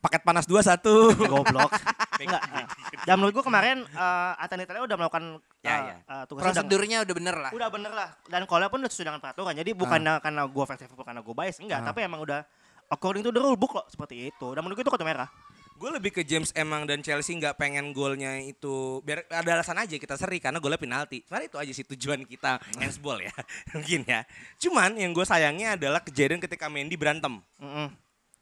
Paket 0.00 0.22
panas 0.22 0.44
dua 0.44 0.60
satu. 0.60 1.12
goblok. 1.32 1.68
Enggak. 2.16 2.42
uh, 2.42 2.64
Dan 3.02 3.14
menurut 3.16 3.32
gua 3.34 3.44
kemarin 3.44 3.84
uh, 3.90 4.32
Anthony 4.36 4.64
Taylor 4.64 4.84
udah 4.84 4.96
melakukan 4.96 5.24
uh, 5.36 5.60
Ya, 5.60 5.76
ya. 5.78 5.96
uh, 6.02 6.24
tugasnya 6.24 6.40
udah- 6.50 6.64
Prosedurnya 6.64 6.98
udah 7.02 7.14
bener 7.14 7.36
lah. 7.38 7.50
udah 7.50 7.68
bener 7.68 7.92
lah 7.92 8.08
dan 8.26 8.44
kalau 8.44 8.64
pun 8.66 8.78
udah 8.78 8.88
sesuai 8.88 9.06
dengan 9.06 9.20
peraturan 9.20 9.52
jadi 9.54 9.70
bukan 9.72 10.00
karena 10.18 10.42
gue 10.42 10.64
fans 10.64 10.80
Liverpool 10.80 11.04
karena 11.04 11.20
gue 11.20 11.34
bias 11.34 11.56
enggak 11.58 11.80
Ah. 11.80 11.86
tapi 11.86 12.00
emang 12.02 12.20
udah 12.20 12.40
according 12.88 13.20
to 13.20 13.28
the 13.28 13.36
rule 13.36 13.54
book 13.54 13.72
loh 13.72 13.84
seperti 13.86 14.26
itu 14.26 14.46
dan 14.48 14.60
menurut 14.60 14.74
gue 14.74 14.84
itu 14.84 14.90
kartu 14.90 15.04
merah 15.04 15.28
Gue 15.74 15.88
lebih 15.90 16.12
ke 16.12 16.22
James 16.22 16.52
emang 16.54 16.84
dan 16.84 17.00
Chelsea 17.00 17.32
nggak 17.34 17.56
pengen 17.56 17.92
golnya 17.92 18.36
itu 18.38 19.00
biar 19.00 19.24
ada 19.26 19.50
alasan 19.54 19.76
aja 19.78 19.96
kita 19.96 20.12
seri 20.14 20.36
karena 20.36 20.60
golnya 20.60 20.76
penalti. 20.76 21.24
Sebenarnya 21.24 21.48
itu 21.48 21.56
aja 21.58 21.72
sih 21.72 21.84
tujuan 21.86 22.20
kita 22.22 22.60
handsball 22.78 23.16
ya 23.18 23.32
mungkin 23.72 24.04
ya. 24.04 24.28
Cuman 24.58 24.92
yang 24.94 25.10
gue 25.10 25.24
sayangnya 25.24 25.80
adalah 25.80 26.00
kejadian 26.00 26.36
ketika 26.38 26.68
Mendy 26.68 26.96
berantem. 26.96 27.40
Mm-mm. 27.56 27.88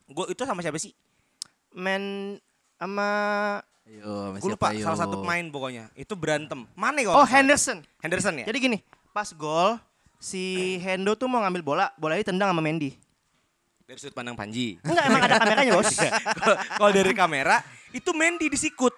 Gue 0.09 0.27
itu 0.29 0.43
sama 0.43 0.59
siapa 0.61 0.79
sih? 0.79 0.91
Men 1.71 2.37
sama 2.77 3.09
Ayo, 3.83 4.37
Gue 4.37 4.53
lupa 4.53 4.69
salah 4.77 5.01
satu 5.01 5.25
pemain 5.25 5.41
pokoknya. 5.49 5.89
Itu 5.97 6.13
berantem. 6.13 6.69
Mana 6.77 7.01
kok? 7.01 7.15
oh 7.15 7.25
Henderson 7.25 7.81
Henderson 7.99 8.35
ya. 8.39 8.47
jadi 8.47 8.59
gini 8.61 8.79
pas 9.11 9.33
gol 9.33 9.81
si 10.17 10.77
Hendo 10.79 11.15
tuh 11.15 11.25
mau 11.25 11.41
ngambil 11.41 11.63
bola 11.65 11.87
bola 11.95 12.15
ditendang 12.15 12.53
sama 12.53 12.61
Mendy 12.61 12.93
Dari 13.83 13.97
sudut 13.97 14.13
pandang 14.13 14.37
Panji. 14.37 14.77
enggak 14.85 15.05
emang 15.07 15.23
ada 15.25 15.37
kameranya 15.41 15.73
bos 15.73 15.89
Kalau- 16.77 16.93
dari 16.93 17.13
kamera 17.13 17.65
itu 17.91 18.11
Mendy 18.13 18.47
disikut. 18.47 18.93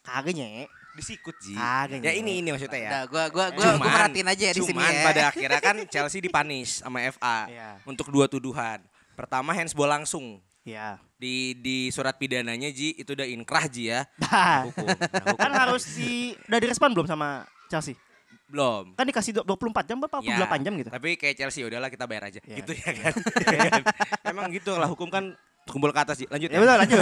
kagaknya 0.00 0.66
Disikut 0.94 1.34
Ji. 1.38 1.54
Kagak, 1.54 2.02
Ya 2.02 2.14
ini 2.14 2.38
ini 2.38 2.50
maksudnya 2.50 2.78
ya. 2.78 2.90
Nah, 2.92 3.04
gua 3.06 3.26
gua 3.26 3.50
gua, 3.50 3.66
gua 3.66 3.82
merhatiin 3.82 4.26
aja 4.26 4.44
ya 4.46 4.52
di 4.52 4.62
sini 4.62 4.78
cuman 4.78 4.90
ya. 4.90 5.02
pada 5.02 5.22
akhirnya 5.26 5.58
kan 5.58 5.76
Chelsea 5.86 6.18
dipanis 6.18 6.82
sama 6.82 7.02
FA 7.08 7.46
Iya. 7.50 7.82
untuk 7.82 8.10
dua 8.10 8.26
tuduhan. 8.26 8.78
Pertama 9.14 9.50
handsball 9.50 9.90
langsung 9.90 10.38
ya 10.64 10.96
di 11.14 11.52
di 11.54 11.88
surat 11.88 12.16
pidananya 12.16 12.68
Ji 12.68 12.92
itu 12.94 13.12
udah 13.12 13.24
inkrah 13.24 13.64
Ji 13.64 13.88
ya. 13.88 14.08
Bah. 14.16 14.64
Hukum. 14.66 14.84
Nah, 14.84 14.96
hukum. 15.22 15.36
kan 15.38 15.52
harus 15.54 15.84
di 15.94 16.12
udah 16.42 16.58
direspon 16.58 16.90
belum 16.90 17.04
sama 17.04 17.44
Chelsea 17.66 17.94
Belum. 18.44 18.92
Kan 18.92 19.04
dikasih 19.04 19.32
du- 19.34 19.46
24 19.46 19.82
jam 19.84 19.96
berapa? 19.98 20.20
Ya, 20.20 20.36
48 20.38 20.62
jam 20.62 20.72
gitu. 20.76 20.88
Tapi 20.88 21.16
kayak 21.16 21.34
Chelsea 21.34 21.64
udahlah 21.64 21.88
kita 21.88 22.04
bayar 22.04 22.28
aja. 22.28 22.40
Ya. 22.40 22.56
Gitu 22.56 22.72
ya 22.72 22.90
kan. 23.00 23.12
Emang 24.22 24.46
gitu 24.48 24.72
lah 24.72 24.86
hukum 24.86 25.08
kan 25.08 25.32
kumpul 25.64 25.90
ke 25.90 25.98
atas. 25.98 26.16
Ji. 26.18 26.28
Lanjut 26.28 26.48
Ya 26.48 26.60
betul 26.60 26.76
lanjut. 26.76 26.98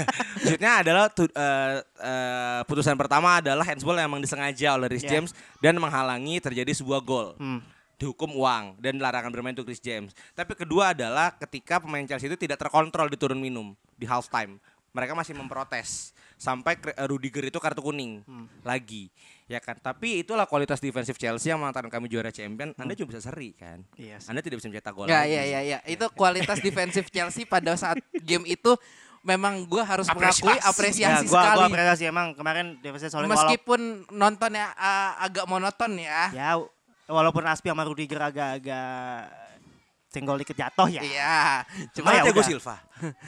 Maksudnya 0.40 0.72
adalah 0.80 1.04
tu- 1.08 1.28
eh, 1.28 1.74
eh, 2.00 2.60
putusan 2.64 2.96
pertama 2.96 3.38
adalah 3.38 3.62
handsball 3.62 3.94
yang 3.94 4.08
memang 4.08 4.24
disengaja 4.24 4.74
oleh 4.74 4.88
Rhys 4.88 5.04
Ya. 5.04 5.10
James 5.14 5.30
dan 5.60 5.76
menghalangi 5.76 6.40
terjadi 6.40 6.72
sebuah 6.72 7.00
gol. 7.00 7.36
Hmm. 7.36 7.60
Dihukum 7.96 8.28
uang 8.30 8.76
dan 8.76 8.96
larangan 8.96 9.28
bermain 9.28 9.52
untuk 9.52 9.66
Rhys 9.66 9.80
James. 9.80 10.12
Tapi 10.30 10.52
kedua 10.52 10.92
adalah 10.92 11.32
ketika 11.34 11.80
pemain 11.80 12.04
Chelsea 12.04 12.26
itu 12.26 12.36
tidak 12.36 12.56
terkontrol 12.58 13.08
di 13.08 13.16
turun 13.16 13.36
minum 13.36 13.72
di 13.92 14.04
half 14.04 14.28
time. 14.28 14.60
Mereka 14.92 15.12
masih 15.12 15.32
memprotes 15.32 16.12
sampai 16.34 16.76
eh, 16.76 17.04
Rudiger 17.04 17.44
itu 17.44 17.56
kartu 17.56 17.80
kuning 17.80 18.20
Hmm. 18.22 18.48
lagi. 18.60 19.08
Ya 19.44 19.56
kan? 19.58 19.76
Tapi 19.76 20.20
itulah 20.20 20.44
kualitas 20.44 20.76
defensif 20.76 21.16
Chelsea 21.16 21.48
yang 21.48 21.56
mengantarkan 21.56 21.88
kami 21.90 22.06
juara 22.06 22.28
champion. 22.28 22.72
Anda 22.74 22.92
cuma 22.92 23.08
bisa 23.10 23.20
seri 23.22 23.52
kan? 23.52 23.80
Iya 23.94 24.20
sih. 24.20 24.28
Anda 24.28 24.40
tidak 24.40 24.60
bisa 24.60 24.68
mencetak 24.68 24.92
gol. 24.92 25.06
Ya, 25.06 25.24
ya, 25.24 25.40
ya, 25.42 25.60
ya. 25.62 25.78
Itu 25.82 26.08
kualitas 26.10 26.60
defensif 26.60 27.08
Chelsea 27.08 27.44
pada 27.44 27.72
saat 27.76 27.96
game 28.14 28.44
itu 28.46 28.76
memang 29.22 29.64
gue 29.64 29.80
harus 29.80 30.04
mengakui 30.06 30.52
Apresiasi. 30.54 30.68
apresiasi 30.68 31.24
Ya, 31.24 31.28
gua, 31.28 31.42
sekali. 31.42 31.56
gua 31.56 31.66
apresiasi 31.66 32.04
emang 32.06 32.26
kemarin 32.32 32.66
solid 33.02 33.26
walau- 33.26 33.32
Meskipun 33.32 33.80
nontonnya 34.12 34.70
uh, 34.72 35.18
agak 35.18 35.44
monoton 35.44 35.92
ya. 35.96 36.30
ya 36.30 36.50
walaupun 37.06 37.42
Aspi 37.46 37.70
sama 37.70 37.86
Rudiger 37.86 38.20
agak-agak 38.20 39.46
senggol 40.06 40.40
dikit 40.40 40.56
jatuh 40.56 40.88
ya. 40.88 41.02
Iya. 41.04 41.38
Cuma 41.92 42.16
ya 42.16 42.24
udah. 42.24 42.46
Silva. 42.46 42.76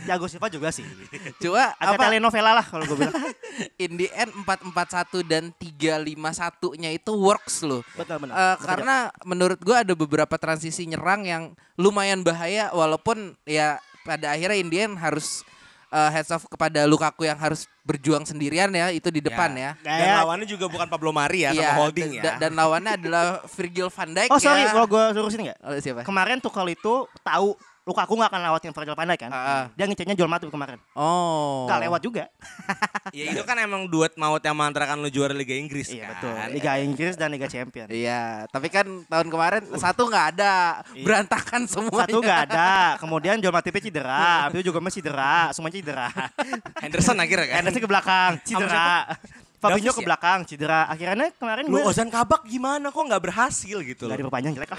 Jago 0.09 0.25
Silva 0.25 0.49
juga 0.49 0.73
sih. 0.73 0.87
cuma 1.43 1.77
Agak 1.77 2.01
apa 2.01 2.03
telenovela 2.09 2.57
lah 2.57 2.65
kalau 2.65 2.89
gue 2.89 2.97
bilang. 2.97 3.13
in 3.85 4.01
the 4.01 4.09
end 4.17 4.33
441 4.47 5.21
dan 5.29 5.45
351-nya 5.61 6.91
itu 6.97 7.13
works 7.13 7.61
loh. 7.67 7.85
betul 7.93 8.25
benar. 8.25 8.33
Eh, 8.33 8.55
Betul, 8.57 8.65
karena 8.73 8.97
menurut 9.29 9.61
gua 9.61 9.85
ada 9.85 9.93
beberapa 9.93 10.35
transisi 10.41 10.89
nyerang 10.89 11.29
yang 11.29 11.43
lumayan 11.77 12.25
bahaya 12.25 12.73
walaupun 12.73 13.37
ya 13.45 13.77
pada 14.09 14.33
akhirnya 14.33 14.57
Indian 14.57 14.97
harus 14.97 15.45
eh, 15.89 16.11
heads 16.11 16.29
off 16.29 16.45
kepada 16.45 16.85
Lukaku 16.85 17.25
yang 17.25 17.35
harus 17.35 17.65
berjuang 17.83 18.23
sendirian 18.23 18.69
ya 18.69 18.89
itu 18.89 19.09
di 19.09 19.19
depan 19.19 19.53
ya. 19.53 19.73
Ya. 19.81 19.97
Dan 19.97 20.09
lawannya 20.19 20.45
juga 20.45 20.67
bukan 20.67 20.85
Pablo 20.87 21.09
Mari 21.09 21.45
ya 21.45 21.51
Iya, 21.51 21.73
sama 21.73 21.81
Holding 21.81 22.11
ya. 22.15 22.23
da- 22.23 22.37
Dan 22.39 22.53
lawannya 22.53 22.93
adalah 22.95 23.25
Virgil 23.49 23.89
van 23.89 24.11
Dijk 24.13 24.29
Oh 24.29 24.37
sorry, 24.39 24.63
ya. 24.63 24.71
kalau 24.71 24.87
gue 24.87 25.05
lurusin 25.15 25.41
nggak? 25.49 25.59
Oh, 25.61 25.73
siapa? 25.79 26.01
Kemarin 26.05 26.37
tuh 26.39 26.51
kalau 26.51 26.69
itu 26.69 26.95
tahu 27.19 27.57
Lukaku 27.89 28.21
nggak 28.21 28.29
akan 28.29 28.41
lewatin 28.45 28.73
Virgil 28.77 28.93
van 28.93 29.09
Dijk 29.09 29.21
kan? 29.25 29.31
Ah. 29.33 29.65
Dia 29.73 29.89
ngecernya 29.89 30.13
Joel 30.13 30.29
Matip 30.29 30.53
kemarin. 30.53 30.77
Oh. 30.93 31.65
Nggak 31.65 31.81
lewat 31.89 32.01
juga. 32.05 32.25
Ya 33.09 33.33
itu 33.33 33.41
kan 33.41 33.57
emang 33.57 33.89
duet 33.89 34.13
maut 34.21 34.37
yang 34.39 34.53
mengantarkan 34.53 35.01
lu 35.01 35.09
juara 35.09 35.33
Liga 35.33 35.57
Inggris 35.57 35.89
Iya 35.89 36.05
kan. 36.05 36.09
betul. 36.13 36.33
Liga 36.53 36.73
Inggris 36.77 37.15
dan 37.17 37.33
Liga 37.33 37.49
Champion. 37.49 37.89
Iya, 37.89 38.45
tapi 38.53 38.69
kan 38.69 38.85
tahun 39.09 39.33
kemarin 39.33 39.65
satu 39.75 40.05
nggak 40.05 40.37
ada, 40.37 40.85
Iya. 40.93 41.05
berantakan 41.09 41.65
semuanya. 41.65 42.05
Satu 42.05 42.19
nggak 42.21 42.41
ada. 42.53 42.69
Kemudian 43.03 43.41
Joel 43.41 43.57
Matipnya 43.57 43.81
cedera. 43.81 44.21
Abis 44.45 44.61
itu 44.61 44.69
juga 44.69 44.85
masih 44.85 45.01
cedera. 45.01 45.49
Semuanya 45.57 45.77
cedera. 45.81 46.09
Henderson 46.85 47.17
akhirnya 47.17 47.47
kan. 47.49 47.57
Henderson 47.65 47.81
ke 47.81 47.89
belakang 47.89 48.31
cedera. 48.45 48.89
Fabinho 49.59 49.91
Davis 49.91 49.97
ke 49.97 50.03
ya? 50.05 50.07
belakang 50.07 50.39
cedera. 50.45 50.81
Akhirnya 50.87 51.29
kemarin 51.35 51.65
Lu 51.67 51.81
gue 51.81 51.83
Ozan 51.83 52.13
Kabak 52.13 52.45
gimana 52.45 52.93
kok 52.93 53.03
nggak 53.03 53.23
berhasil 53.25 53.77
gitu 53.81 54.05
loh. 54.05 54.15
diperpanjang 54.15 54.53
jelek 54.55 54.71
lah. 54.71 54.79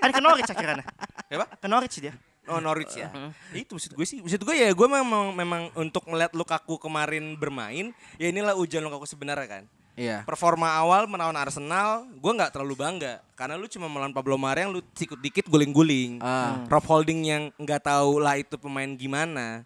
Ada 0.00 0.12
ke 0.14 0.22
Norwich 0.22 0.48
akhirnya. 0.48 0.86
Ya, 1.28 1.36
Pak? 1.42 1.48
Ke 1.60 1.66
Norwich 1.66 1.96
dia. 1.98 2.14
Oh 2.46 2.62
Norwich 2.62 2.94
ya. 2.94 3.10
Itu 3.50 3.74
maksud 3.76 3.92
gue 3.94 4.06
sih. 4.06 4.18
Maksud 4.22 4.42
gue 4.42 4.56
ya 4.56 4.70
gue 4.70 4.88
memang 4.88 5.34
memang 5.34 5.62
untuk 5.74 6.06
ngeliat 6.06 6.32
Lukaku 6.32 6.78
kemarin 6.78 7.34
bermain, 7.34 7.90
ya 8.16 8.26
inilah 8.30 8.54
ujian 8.54 8.82
Lukaku 8.82 9.06
sebenarnya 9.06 9.46
kan. 9.46 9.64
Iya. 9.96 10.28
Performa 10.28 10.76
awal 10.76 11.08
melawan 11.08 11.34
Arsenal, 11.34 12.04
gue 12.04 12.32
nggak 12.36 12.52
terlalu 12.52 12.76
bangga 12.76 13.24
karena 13.32 13.56
lu 13.56 13.64
cuma 13.64 13.88
melawan 13.88 14.12
Pablo 14.12 14.36
Mari 14.36 14.68
yang 14.68 14.72
lu 14.76 14.84
sikut 14.92 15.16
dikit 15.16 15.48
guling-guling. 15.48 16.20
Ah. 16.20 16.68
Rob 16.68 16.84
Holding 16.84 17.24
yang 17.24 17.42
nggak 17.56 17.88
tahu 17.88 18.20
lah 18.20 18.36
itu 18.36 18.60
pemain 18.60 18.92
gimana. 18.92 19.64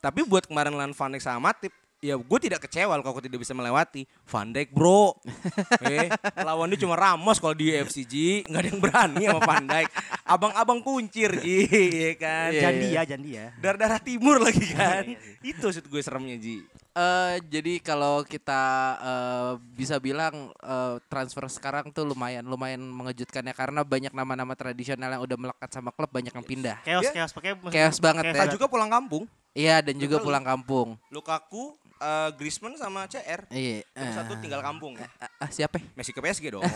Tapi 0.00 0.24
buat 0.24 0.44
kemarin 0.44 0.76
lawan 0.76 0.92
Van 0.92 1.12
Dijk 1.12 1.24
sama 1.24 1.52
Matip, 1.52 1.72
ya 2.00 2.16
gue 2.16 2.38
tidak 2.40 2.64
kecewa 2.64 2.96
kalau 2.96 3.12
aku 3.12 3.20
tidak 3.20 3.44
bisa 3.44 3.52
melewati 3.52 4.08
Van 4.24 4.48
Dijk 4.48 4.72
bro. 4.72 5.12
eh, 5.84 6.08
lawannya 6.40 6.80
cuma 6.80 6.96
Ramos 6.96 7.36
kalau 7.36 7.52
di 7.52 7.76
FCG 7.76 8.48
nggak 8.48 8.60
ada 8.60 8.68
yang 8.72 8.80
berani 8.80 9.24
sama 9.28 9.40
Van 9.44 9.64
Dijk. 9.68 9.88
Abang-abang 10.24 10.80
kuncir, 10.80 11.30
Ji, 11.42 11.66
ya 11.90 12.12
kan. 12.16 12.48
Iya, 12.54 12.60
Jandi 12.64 12.88
ya, 12.94 13.02
Jandi 13.04 13.30
ya. 13.36 13.46
Darah-darah 13.60 14.00
timur 14.00 14.40
lagi 14.40 14.62
kan. 14.72 15.04
itu 15.44 15.60
maksud 15.60 15.84
gue 15.86 16.00
seremnya 16.00 16.36
Ji. 16.40 16.64
Eh, 16.90 17.36
jadi 17.46 17.78
kalau 17.78 18.26
kita 18.26 18.62
eh, 18.98 19.52
bisa 19.78 20.02
bilang 20.02 20.50
eh, 20.58 20.96
transfer 21.06 21.46
sekarang 21.46 21.94
tuh 21.94 22.02
lumayan 22.02 22.42
lumayan 22.42 22.82
mengejutkan 22.82 23.46
ya 23.46 23.54
karena 23.54 23.86
banyak 23.86 24.10
nama-nama 24.10 24.58
tradisional 24.58 25.06
yang 25.14 25.22
udah 25.22 25.38
melekat 25.38 25.70
sama 25.70 25.94
klub 25.94 26.10
banyak 26.10 26.34
yang 26.34 26.42
pindah. 26.42 26.76
Chaos, 26.82 27.06
Iya. 27.06 27.12
chaos. 27.22 27.32
Pakai 27.36 27.54
Chaos 27.70 27.98
banget 28.02 28.24
chaos 28.26 28.34
ya. 28.34 28.42
Kita 28.42 28.54
juga 28.58 28.66
pulang 28.66 28.90
kampung. 28.90 29.24
Iya 29.50 29.82
dan 29.82 29.98
juga 29.98 30.22
Betul. 30.22 30.26
pulang 30.30 30.44
kampung. 30.46 30.88
Lukaku, 31.10 31.74
eh, 32.00 32.30
Griezmann 32.40 32.74
sama 32.80 33.04
CR. 33.06 33.44
Iya. 33.52 33.84
Yang 33.92 34.12
satu 34.16 34.32
tinggal 34.40 34.64
kampung. 34.64 34.96
ah, 34.96 35.44
ah, 35.44 35.50
siapa? 35.52 35.76
ya? 35.78 35.84
Messi 35.94 36.16
ke 36.16 36.24
PSG 36.24 36.56
dong. 36.56 36.64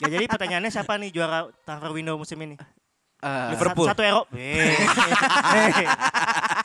Ya 0.00 0.08
jadi 0.08 0.32
pertanyaannya 0.32 0.72
siapa 0.72 0.96
nih 0.96 1.12
juara 1.12 1.52
transfer 1.60 1.92
window 1.92 2.16
musim 2.16 2.40
ini? 2.40 2.56
Eh, 3.20 3.48
Liverpool. 3.52 3.84
Satu, 3.84 4.00
satu 4.00 4.02
Eropa. 4.08 4.32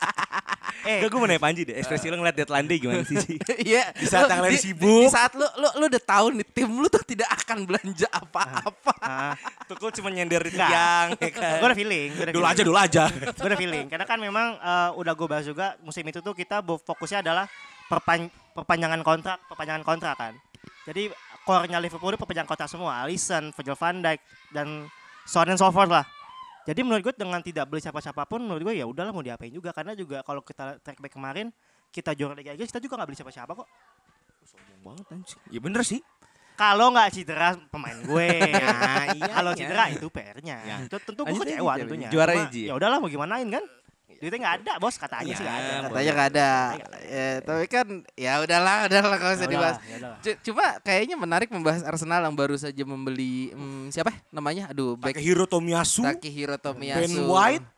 Eh. 0.86 0.98
Gak 0.98 1.08
gue 1.08 1.18
mau 1.18 1.26
nanya 1.26 1.38
Panji 1.38 1.62
deh, 1.62 1.74
ekspresi 1.74 2.06
lo 2.06 2.16
ngeliat 2.16 2.34
deadline 2.34 2.64
day 2.64 2.78
gimana 2.78 3.02
sih? 3.02 3.18
Iya. 3.66 3.90
Di 3.92 4.06
saat 4.06 4.26
yang 4.28 4.46
di- 4.46 4.56
sibuk. 4.56 5.02
Di 5.02 5.10
saat 5.10 5.32
lu 5.32 5.42
lu 5.56 5.68
lu 5.76 5.84
udah 5.86 5.98
tahu 6.00 6.26
nih 6.32 6.46
tim 6.48 6.70
lu 6.70 6.86
tuh 6.86 7.02
tidak 7.02 7.26
akan 7.32 7.66
belanja 7.66 8.06
apa-apa. 8.08 8.94
nah, 8.98 9.34
Tukul 9.64 9.90
cuma 9.92 10.08
nyender 10.08 10.40
di 10.40 10.54
Enggak. 10.54 10.70
tiang, 10.70 11.06
ya 11.16 11.30
kan? 11.30 11.58
gue 11.58 11.66
udah 11.66 11.78
feeling. 11.78 12.08
Gua 12.12 12.22
udah 12.22 12.32
Dulu 12.32 12.44
aja, 12.44 12.52
feeling. 12.52 12.66
dulu 12.66 12.78
aja. 12.78 13.04
Gue 13.10 13.46
udah 13.46 13.58
feeling. 13.58 13.86
Karena 13.86 14.06
kan 14.06 14.18
memang 14.18 14.46
eh, 14.56 14.90
udah 14.94 15.12
gue 15.12 15.26
bahas 15.26 15.44
juga 15.44 15.66
musim 15.80 16.02
itu 16.02 16.18
tuh 16.18 16.32
kita 16.32 16.62
fokusnya 16.62 17.20
adalah 17.20 17.50
perpan- 17.84 18.30
perpanjangan 18.52 19.02
kontrak, 19.02 19.38
perpanjangan 19.46 19.82
kontrak 19.82 20.14
kan. 20.14 20.32
Jadi 20.84 21.10
core-nya 21.42 21.78
Liverpool 21.78 22.10
itu 22.10 22.18
perpanjangan 22.18 22.46
kontrak 22.48 22.66
semua. 22.66 23.02
Alisson, 23.02 23.50
Virgil 23.50 23.74
van 23.74 23.98
Dijk 24.00 24.20
dan 24.50 24.86
so 25.22 25.38
on 25.38 25.48
and 25.48 25.58
so 25.58 25.66
forth 25.68 25.90
lah. 25.90 26.06
Jadi 26.66 26.80
menurut 26.82 27.02
gue 27.06 27.14
dengan 27.14 27.38
tidak 27.40 27.70
beli 27.70 27.78
siapa-siapa 27.78 28.26
pun 28.26 28.42
menurut 28.42 28.66
gue 28.66 28.74
ya 28.74 28.86
udahlah 28.90 29.14
mau 29.14 29.22
diapain 29.22 29.54
juga 29.54 29.70
karena 29.70 29.94
juga 29.94 30.26
kalau 30.26 30.42
kita 30.42 30.82
track 30.82 30.98
back 30.98 31.14
kemarin 31.14 31.54
kita 31.94 32.10
juara 32.18 32.34
Liga 32.34 32.50
Inggris 32.52 32.74
kita 32.74 32.82
juga 32.82 32.98
nggak 32.98 33.08
beli 33.08 33.18
siapa-siapa 33.22 33.52
kok. 33.54 33.68
Sombong 34.42 34.80
banget 34.82 35.06
anjing. 35.14 35.40
Ya 35.54 35.60
bener 35.62 35.82
sih. 35.86 36.02
Kalau 36.56 36.88
nggak 36.90 37.08
cedera 37.12 37.54
pemain 37.68 37.94
gue. 38.00 38.28
Nah, 38.48 39.04
iya, 39.16 39.28
Kalau 39.28 39.52
iya. 39.52 39.58
cedera 39.60 39.84
itu 39.92 40.06
PR-nya. 40.08 40.56
Ya. 40.64 40.76
Tentu 40.88 41.22
gue 41.22 41.36
kecewa 41.36 41.72
Ji. 41.76 41.80
tentunya. 41.84 42.08
Juara 42.08 42.32
Cuma. 42.34 42.50
Ya 42.50 42.72
udahlah 42.74 42.98
mau 42.98 43.08
gimanain 43.12 43.48
kan. 43.52 43.64
Duitnya 44.06 44.38
nggak 44.38 44.56
ada 44.62 44.72
bos 44.78 44.96
katanya 44.96 45.28
Ya, 45.28 45.36
sih 45.36 45.44
nggak 45.44 45.56
ada. 45.56 45.66
boleh. 45.68 45.84
Katanya 45.90 46.12
nggak 46.12 46.30
ada. 46.30 46.50
Ya, 47.04 47.26
tapi 47.42 47.64
kan 47.66 47.86
ya 48.14 48.32
udahlah, 48.40 48.76
udahlah 48.86 49.16
kalau 49.18 49.32
usah 49.34 49.42
Ya 49.42 49.50
dibahas. 49.50 49.76
ya 49.78 49.96
udahlah. 49.98 50.18
C- 50.20 50.38
Cuma 50.40 50.64
kayaknya 50.80 51.16
menarik 51.16 51.48
membahas 51.48 51.82
Arsenal 51.82 52.22
yang 52.22 52.32
baru 52.32 52.56
saja 52.56 52.82
membeli 52.82 53.50
hmm, 53.50 53.90
siapa 53.90 54.10
ya 54.10 54.18
namanya? 54.30 54.70
Aduh, 54.70 54.94
back 54.94 55.12
Takehiro 55.12 55.44
Tomiyasu, 55.44 56.00
Takehiro 56.02 56.54
Ben 56.54 56.64
Tomiyasu. 56.64 57.22
White, 57.26 57.68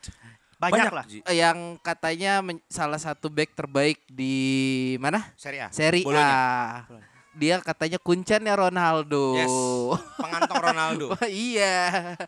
Banyak, 0.59 0.91
lah. 0.91 1.05
Ji. 1.07 1.23
Eh, 1.23 1.39
Yang 1.39 1.59
katanya 1.81 2.39
salah 2.67 2.99
satu 2.99 3.27
back 3.29 3.55
terbaik 3.55 4.03
di 4.05 4.35
mana? 4.99 5.23
Serie 5.35 5.65
A. 5.65 5.69
Seri 5.71 6.03
Bolonya. 6.03 6.23
A. 6.87 7.18
Dia 7.39 7.63
katanya 7.63 8.03
kuncannya 8.03 8.51
Ronaldo. 8.59 9.39
Yes. 9.39 9.55
Pengantong 10.19 10.59
Ronaldo. 10.59 11.05
Wah, 11.15 11.31
iya. 11.49 12.19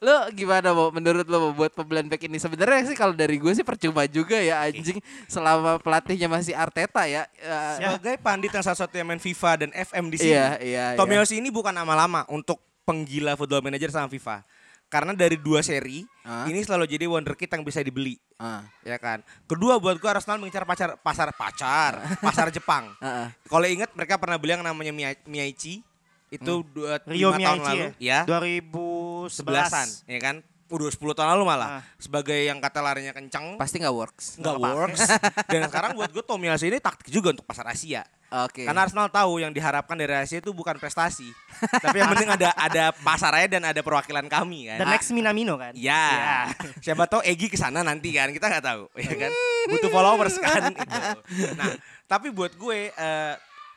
lo 0.00 0.32
gimana 0.32 0.72
mau 0.72 0.88
menurut 0.88 1.28
lo 1.28 1.52
buat 1.52 1.76
pembelian 1.76 2.08
back 2.08 2.24
ini? 2.24 2.40
Sebenarnya 2.40 2.88
sih 2.88 2.96
kalau 2.96 3.12
dari 3.12 3.36
gue 3.36 3.52
sih 3.52 3.60
percuma 3.60 4.08
juga 4.08 4.40
ya 4.40 4.64
anjing 4.64 4.98
selama 5.28 5.76
pelatihnya 5.84 6.32
masih 6.32 6.56
Arteta 6.56 7.04
ya. 7.04 7.28
Eh, 7.36 7.74
Sebagai 7.76 8.16
pandit 8.24 8.50
yang 8.56 8.64
salah 8.64 8.80
satu 8.80 8.96
yang 8.96 9.04
main 9.04 9.20
FIFA 9.20 9.68
dan 9.68 9.70
FM 9.76 10.04
di 10.08 10.16
sini. 10.16 10.32
Iya, 10.32 10.48
iya. 10.64 10.86
iya. 10.92 10.98
Tomiyasu 10.98 11.36
ini 11.36 11.52
bukan 11.52 11.76
nama 11.76 11.92
lama 11.92 12.24
untuk 12.32 12.56
penggila 12.88 13.36
football 13.36 13.60
manager 13.60 13.92
sama 13.92 14.08
FIFA. 14.08 14.46
Karena 14.86 15.12
dari 15.12 15.34
dua 15.34 15.60
seri, 15.66 16.06
Hah? 16.26 16.42
ini 16.44 16.58
selalu 16.58 16.90
jadi 16.90 17.06
wonderkid 17.06 17.46
yang 17.46 17.62
bisa 17.62 17.78
dibeli. 17.78 18.18
Ah, 18.34 18.66
Ya 18.82 18.98
kan. 18.98 19.22
Kedua 19.46 19.78
buat 19.78 19.94
gua 19.96 20.10
Arsenal 20.12 20.36
mengincar 20.36 20.66
pacar 20.66 20.98
pasar 20.98 21.30
pacar, 21.30 22.02
pasar 22.26 22.50
Jepang. 22.50 22.90
ah, 22.98 23.06
ah. 23.06 23.28
Kalau 23.44 23.62
ingat 23.62 23.94
mereka 23.94 24.18
pernah 24.18 24.34
beli 24.34 24.52
yang 24.52 24.66
namanya 24.66 24.90
Mia- 24.90 25.22
Miyaichi 25.22 25.86
itu 26.26 26.52
dua 26.66 26.98
Rio 27.06 27.30
lima 27.30 27.38
tahun 27.38 27.38
Miyaichi 27.38 27.70
lalu 27.70 27.86
ya. 28.02 28.20
ya. 28.20 28.20
2011. 28.26 29.38
Sebelasan, 29.38 29.86
ya 30.04 30.18
kan? 30.18 30.36
Udah 30.66 30.90
10 30.90 30.98
tahun 31.14 31.28
lalu 31.38 31.44
malah. 31.46 31.68
Ah. 31.78 31.82
Sebagai 31.94 32.34
yang 32.34 32.58
kata 32.58 32.82
larinya 32.82 33.14
kencang, 33.14 33.54
Pasti 33.54 33.78
nggak 33.78 33.94
works. 33.94 34.26
nggak 34.42 34.56
works. 34.58 35.02
Dan 35.46 35.70
sekarang 35.70 35.94
buat 35.94 36.10
gue 36.10 36.24
Tomiyasu 36.26 36.66
ini 36.66 36.82
taktik 36.82 37.08
juga 37.10 37.30
untuk 37.30 37.46
pasar 37.46 37.70
Asia. 37.70 38.02
Oke. 38.26 38.66
Karena 38.66 38.82
Arsenal 38.82 39.06
tahu 39.06 39.38
yang 39.38 39.54
diharapkan 39.54 39.94
dari 39.94 40.10
Asia 40.10 40.42
itu 40.42 40.50
bukan 40.50 40.74
prestasi, 40.82 41.30
tapi 41.84 42.02
yang 42.02 42.10
penting 42.10 42.26
ada 42.26 42.50
ada 42.58 42.84
pasarnya 42.90 43.46
dan 43.46 43.62
ada 43.70 43.78
perwakilan 43.86 44.26
kami 44.26 44.66
kan. 44.66 44.82
The 44.82 44.88
next 44.90 45.14
Minamino 45.14 45.54
kan? 45.54 45.78
Ya, 45.78 46.50
siapa 46.84 47.06
tahu 47.06 47.22
Egi 47.22 47.46
ke 47.46 47.54
sana 47.54 47.86
nanti 47.86 48.10
kan 48.10 48.34
kita 48.34 48.50
nggak 48.50 48.64
tahu, 48.66 48.90
ya 48.98 49.14
kan? 49.14 49.30
Butuh 49.70 49.90
followers 49.94 50.36
kan. 50.42 50.74
itu. 50.74 51.20
Nah, 51.54 51.70
tapi 52.10 52.34
buat 52.34 52.50
gue 52.58 52.90
eh, 52.90 53.34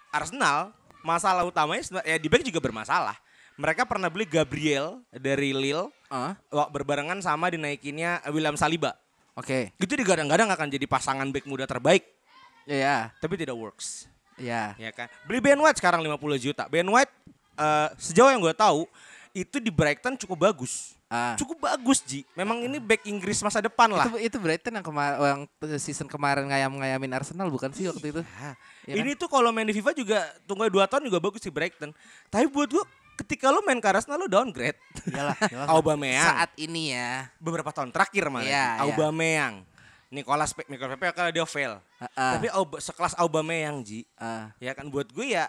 Arsenal 0.10 0.74
masalah 1.06 1.46
utamanya 1.46 2.02
ya 2.02 2.18
di 2.18 2.26
back 2.26 2.42
juga 2.42 2.58
bermasalah. 2.58 3.22
Mereka 3.54 3.86
pernah 3.86 4.10
beli 4.10 4.26
Gabriel 4.26 5.04
dari 5.14 5.54
Lille 5.54 5.94
Wak- 6.50 6.72
berbarengan 6.72 7.22
sama 7.22 7.48
dinaikinnya 7.48 8.20
William 8.30 8.54
Saliba. 8.54 8.98
Oke. 9.34 9.72
Itu 9.78 9.94
digadang-gadang 9.94 10.50
akan 10.50 10.68
jadi 10.68 10.84
pasangan 10.84 11.30
back 11.30 11.46
muda 11.46 11.64
terbaik, 11.64 12.04
Ya, 12.66 13.14
tapi 13.18 13.34
tidak 13.34 13.56
works. 13.56 14.06
ya. 14.36 14.76
Ya 14.76 14.92
kan? 14.92 15.08
Beli 15.24 15.40
Ben 15.40 15.56
White 15.56 15.80
sekarang 15.80 16.02
50 16.02 16.20
juta. 16.38 16.68
Ben 16.68 16.86
White 16.86 17.14
eh, 17.56 17.88
sejauh 17.98 18.30
yang 18.30 18.40
gue 18.40 18.52
tahu 18.52 18.84
itu 19.32 19.58
di 19.58 19.70
Brighton 19.70 20.18
cukup 20.18 20.52
bagus. 20.52 20.98
Ah. 21.10 21.34
Cukup 21.34 21.58
bagus, 21.58 22.06
Ji. 22.06 22.22
Memang 22.38 22.62
ini 22.62 22.78
back 22.78 23.02
Inggris 23.10 23.42
masa 23.42 23.58
depan 23.60 23.90
lah. 23.90 24.06
Itu 24.06 24.18
itu 24.22 24.38
Brighton 24.38 24.78
yang 24.78 24.86
kemarin 24.86 25.18
yang 25.18 25.42
season 25.82 26.06
kemarin 26.06 26.46
ngayam-ngayamin 26.46 27.10
Arsenal 27.18 27.50
bukan 27.50 27.74
sih 27.74 27.90
waktu 27.90 28.14
itu? 28.14 28.22
Ah, 28.38 28.54
Iya 28.86 28.94
kan? 28.94 29.02
ini 29.02 29.12
tuh 29.18 29.26
kalau 29.26 29.50
main 29.50 29.66
di 29.66 29.74
FIFA 29.74 29.98
juga 29.98 30.22
tunggu 30.46 30.70
2 30.70 30.86
tahun 30.86 31.10
juga 31.10 31.18
bagus 31.18 31.42
di 31.42 31.50
Brighton. 31.50 31.90
Tapi 32.30 32.46
buat 32.46 32.70
gua 32.70 32.86
ketika 33.20 33.52
lo 33.52 33.60
main 33.68 33.84
ke 33.84 33.88
Arsenal 33.92 34.20
lo 34.24 34.28
downgrade. 34.32 34.80
Iyalah, 35.08 35.36
jelas. 35.52 35.68
Aubameyang. 35.68 36.28
Saat 36.32 36.52
ini 36.56 36.96
ya. 36.96 37.28
beberapa 37.38 37.70
tahun 37.76 37.92
terakhir 37.92 38.32
malah. 38.32 38.48
Iya, 38.48 38.66
iya. 38.80 38.84
Aubameyang. 38.88 39.56
Nicolas 40.10 40.58
Pe 40.58 40.66
Nicolas 40.66 40.98
Pepe 40.98 41.14
kalau 41.14 41.30
dia 41.30 41.46
fail. 41.46 41.78
Ah, 42.18 42.34
Tapi 42.40 42.50
Aub 42.50 42.82
sekelas 42.82 43.14
Aubameyang, 43.20 43.86
Ji. 43.86 44.08
ah. 44.18 44.50
Ya 44.58 44.74
kan 44.74 44.90
buat 44.90 45.06
gue 45.14 45.38
ya 45.38 45.46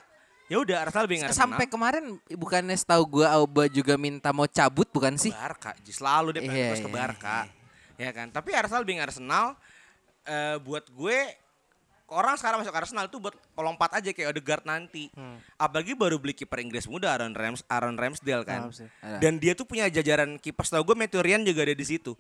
ya 0.50 0.58
udah 0.58 0.76
Arsenal 0.82 1.06
lebih 1.06 1.22
Arsenal. 1.22 1.38
Sampai 1.46 1.70
kemarin 1.70 2.18
bukannya 2.34 2.74
setahu 2.74 3.22
gua 3.22 3.38
Auba 3.38 3.70
juga 3.70 3.94
minta 3.94 4.34
mau 4.34 4.50
cabut 4.50 4.90
bukan 4.90 5.14
sih? 5.14 5.30
Barca, 5.30 5.72
Ji. 5.80 5.94
Selalu 5.94 6.28
dia 6.36 6.42
pengen 6.42 6.58
Iya, 6.58 6.68
terus 6.74 6.82
ke 6.82 6.90
iya, 6.90 6.98
Barca. 6.98 7.38
Ya 7.96 8.10
kan? 8.10 8.26
Tapi 8.34 8.50
Arsenal 8.52 8.82
being 8.82 8.98
Arsenal 9.00 9.54
eh, 10.26 10.58
buat 10.58 10.84
gue 10.90 11.18
orang 12.10 12.34
sekarang 12.34 12.60
masuk 12.60 12.74
Arsenal 12.74 13.06
tuh 13.06 13.22
buat 13.22 13.34
lompat 13.54 13.96
aja 13.96 14.10
kayak 14.10 14.34
Odegaard 14.34 14.64
nanti. 14.66 15.08
Hmm. 15.14 15.38
Apalagi 15.54 15.94
baru 15.94 16.18
beli 16.18 16.34
kiper 16.34 16.58
Inggris 16.58 16.84
muda 16.84 17.14
Aaron 17.14 17.32
Rams 17.32 17.62
Aaron 17.66 17.94
Ramsdale 17.94 18.44
kan. 18.44 18.68
Dan 19.22 19.38
dia 19.38 19.54
tuh 19.54 19.64
punya 19.64 19.86
jajaran 19.86 20.36
kiper 20.36 20.66
setahu 20.66 20.92
gue 20.92 20.96
Meturian 20.98 21.40
juga 21.40 21.62
ada 21.62 21.72
di 21.72 21.86
situ. 21.86 22.18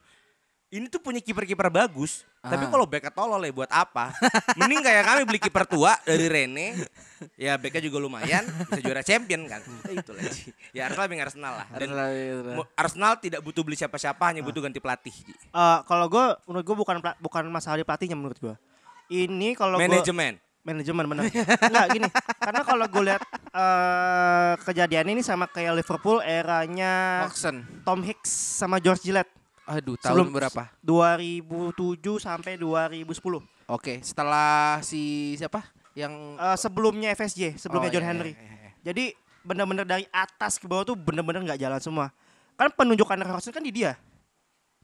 Ini 0.70 0.86
tuh 0.86 1.02
punya 1.02 1.18
kiper-kiper 1.18 1.66
bagus, 1.66 2.22
tapi 2.38 2.62
Ah. 2.62 2.70
kalau 2.70 2.86
backnya 2.86 3.10
tolol 3.10 3.42
ya 3.42 3.50
buat 3.50 3.66
apa? 3.74 4.14
Mending 4.54 4.86
kayak 4.86 5.02
kami 5.02 5.22
beli 5.26 5.42
kiper 5.42 5.66
tua 5.66 5.98
dari 6.06 6.30
Rene, 6.30 6.86
ya 7.34 7.58
backnya 7.58 7.90
juga 7.90 7.98
lumayan, 7.98 8.46
bisa 8.46 8.78
juara 8.78 9.02
champion 9.02 9.50
kan. 9.50 9.58
Ya, 9.66 9.98
itu 9.98 10.10
lah. 10.14 10.22
Ya 10.70 10.82
Arsenal 10.86 11.10
being 11.10 11.26
Arsenal 11.26 11.58
lah. 11.58 11.66
Dan 11.74 11.90
Arsenal, 12.78 13.18
tidak 13.18 13.42
butuh 13.42 13.66
beli 13.66 13.74
siapa-siapa, 13.74 14.22
hanya 14.30 14.46
butuh 14.46 14.62
ganti 14.62 14.78
pelatih. 14.78 15.10
Eh, 15.50 15.78
kalau 15.90 16.06
gue 16.06 16.24
menurut 16.46 16.62
gue 16.62 16.76
bukan 16.78 16.96
bukan 17.18 17.42
masalah 17.50 17.74
di 17.74 17.82
pelatihnya 17.82 18.14
menurut 18.14 18.38
gue. 18.38 18.54
Ini 19.10 19.52
kalau 19.52 19.74
gua- 19.74 19.84
Manajemen. 19.84 20.38
manajemen 20.60 21.04
bener. 21.04 21.24
Enggak 21.60 21.86
gini. 21.90 22.08
Karena 22.38 22.62
kalau 22.62 22.84
gue 22.84 23.02
lihat 23.02 23.22
eh 23.50 24.52
kejadian 24.62 25.08
ini 25.08 25.20
sama 25.20 25.44
kayak 25.44 25.74
Liverpool 25.74 26.20
eranya 26.20 27.26
Oxen. 27.26 27.64
Tom 27.82 28.00
Hicks 28.00 28.28
sama 28.56 28.76
George 28.76 29.02
Gillette 29.02 29.32
Aduh, 29.64 29.94
tahun 29.96 30.26
Sebelum- 30.26 30.30
berapa? 30.32 30.62
2007 30.80 31.74
sampai 32.18 32.54
2010. 32.54 33.42
Oke, 33.66 33.98
setelah 34.00 34.78
si 34.80 35.34
siapa? 35.34 35.62
Yang 35.92 36.12
Eh, 36.36 36.56
sebelumnya 36.56 37.08
FSJ, 37.10 37.54
sebelumnya 37.56 37.88
Oh, 37.88 37.94
John 37.94 38.02
iya, 38.02 38.10
Henry. 38.10 38.32
iya, 38.32 38.42
iya. 38.60 38.70
Jadi 38.84 39.04
bener-bener 39.40 39.82
dari 39.84 40.04
atas 40.08 40.54
ke 40.54 40.66
bawah 40.66 40.84
tuh 40.84 40.94
bener-bener 40.94 41.42
nggak 41.44 41.58
jalan 41.58 41.80
semua. 41.80 42.06
Kan 42.54 42.70
penunjukan 42.70 43.16
Rosen 43.24 43.50
kan 43.50 43.60
di 43.60 43.72
dia. 43.72 43.94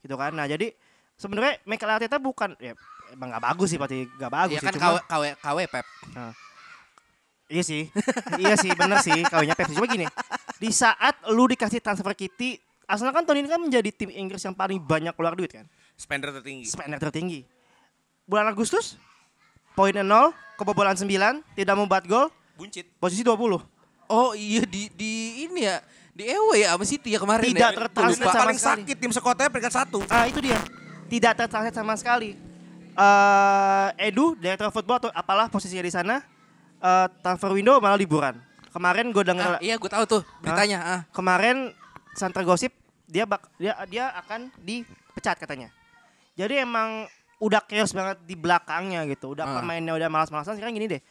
Gitu 0.01 0.15
kan. 0.15 0.31
Nah, 0.31 0.47
jadi 0.47 0.73
sebenarnya 1.15 1.61
Mikel 1.63 1.87
Arteta 1.89 2.17
bukan 2.17 2.55
ya 2.57 2.73
emang 3.09 3.29
nggak 3.31 3.45
bagus 3.45 3.69
sih 3.69 3.79
pasti 3.79 4.09
nggak 4.09 4.33
bagus 4.33 4.53
Iya 4.53 4.61
sih. 4.61 4.67
kan 4.67 4.73
Cuma- 4.73 4.87
KW 4.87 4.97
KW 5.05 5.23
KW 5.37 5.59
Pep. 5.69 5.87
Iya 7.47 7.63
sih, 7.63 7.87
iya 8.37 8.55
sih 8.57 8.75
bener 8.75 8.99
sih 9.01 9.23
kawinnya 9.23 9.55
Pep. 9.55 9.71
Cuma 9.71 9.87
gini, 9.87 10.03
di 10.57 10.71
saat 10.73 11.15
lu 11.29 11.47
dikasih 11.47 11.79
transfer 11.79 12.11
kitty, 12.13 12.59
Arsenal 12.85 13.11
kan 13.13 13.23
tahun 13.23 13.39
ini 13.41 13.49
kan 13.49 13.61
menjadi 13.61 13.91
tim 13.93 14.11
Inggris 14.11 14.43
yang 14.43 14.51
paling 14.53 14.77
banyak 14.77 15.15
keluar 15.15 15.31
duit 15.33 15.55
kan, 15.55 15.63
Spender 15.95 16.31
tertinggi. 16.33 16.67
spender 16.67 16.99
tertinggi. 16.99 17.47
Bulan 18.25 18.47
Agustus, 18.47 18.99
poinnya 19.73 20.03
0, 20.03 20.31
kebobolan 20.55 20.99
9, 20.99 21.07
tidak 21.55 21.75
membuat 21.75 22.03
gol, 22.05 22.35
Buncit. 22.53 22.91
posisi 22.97 23.23
20. 23.23 23.63
Oh 24.07 24.35
iya 24.35 24.63
di 24.63 24.87
di 24.89 25.13
ini 25.45 25.63
ya 25.63 25.79
di 26.11 26.27
Ewe 26.27 26.63
ya 26.63 26.75
sama 26.75 26.83
City 26.83 27.11
ya 27.11 27.19
kemarin 27.19 27.47
Tidak 27.47 27.63
ya. 27.65 27.75
tertranslate 27.77 28.19
Lupa 28.21 28.33
sama 28.33 28.43
paling 28.43 28.57
sekali. 28.57 28.81
sakit 28.83 28.97
tim 28.97 29.13
sekotanya 29.13 29.51
peringkat 29.51 29.75
satu. 29.77 29.99
Ah 30.09 30.27
itu 30.27 30.39
dia, 30.41 30.59
tidak 31.07 31.33
tertranslate 31.37 31.75
sama 31.75 31.95
sekali. 31.95 32.35
Eh 32.97 34.09
Edu, 34.09 34.35
direktur 34.35 34.69
football 34.71 34.99
atau 34.99 35.11
apalah 35.13 35.47
posisinya 35.47 35.81
di 35.81 35.93
sana, 35.93 36.17
eh 36.77 37.07
transfer 37.21 37.53
window 37.53 37.77
malah 37.77 37.95
liburan. 37.95 38.41
Kemarin 38.69 39.09
gue 39.09 39.21
Ah, 39.21 39.27
dengar 39.27 39.49
iya 39.61 39.77
gue 39.77 39.89
tahu 39.89 40.05
tuh 40.05 40.23
beritanya. 40.39 40.79
Ah. 40.81 41.01
kemarin 41.09 41.73
Santer 42.13 42.45
Gosip 42.45 42.73
dia 43.07 43.25
bak 43.25 43.45
dia 43.57 43.73
dia 43.87 44.13
akan 44.15 44.53
dipecat 44.59 45.37
katanya. 45.39 45.73
Jadi 46.37 46.61
emang 46.61 47.09
udah 47.37 47.61
chaos 47.63 47.93
banget 47.93 48.21
di 48.25 48.37
belakangnya 48.37 49.05
gitu. 49.07 49.33
Udah 49.33 49.45
Ah. 49.47 49.55
pemainnya 49.61 49.93
udah 49.93 50.09
malas-malasan 50.09 50.57
sekarang 50.57 50.77
gini 50.77 50.89
deh. 50.91 51.03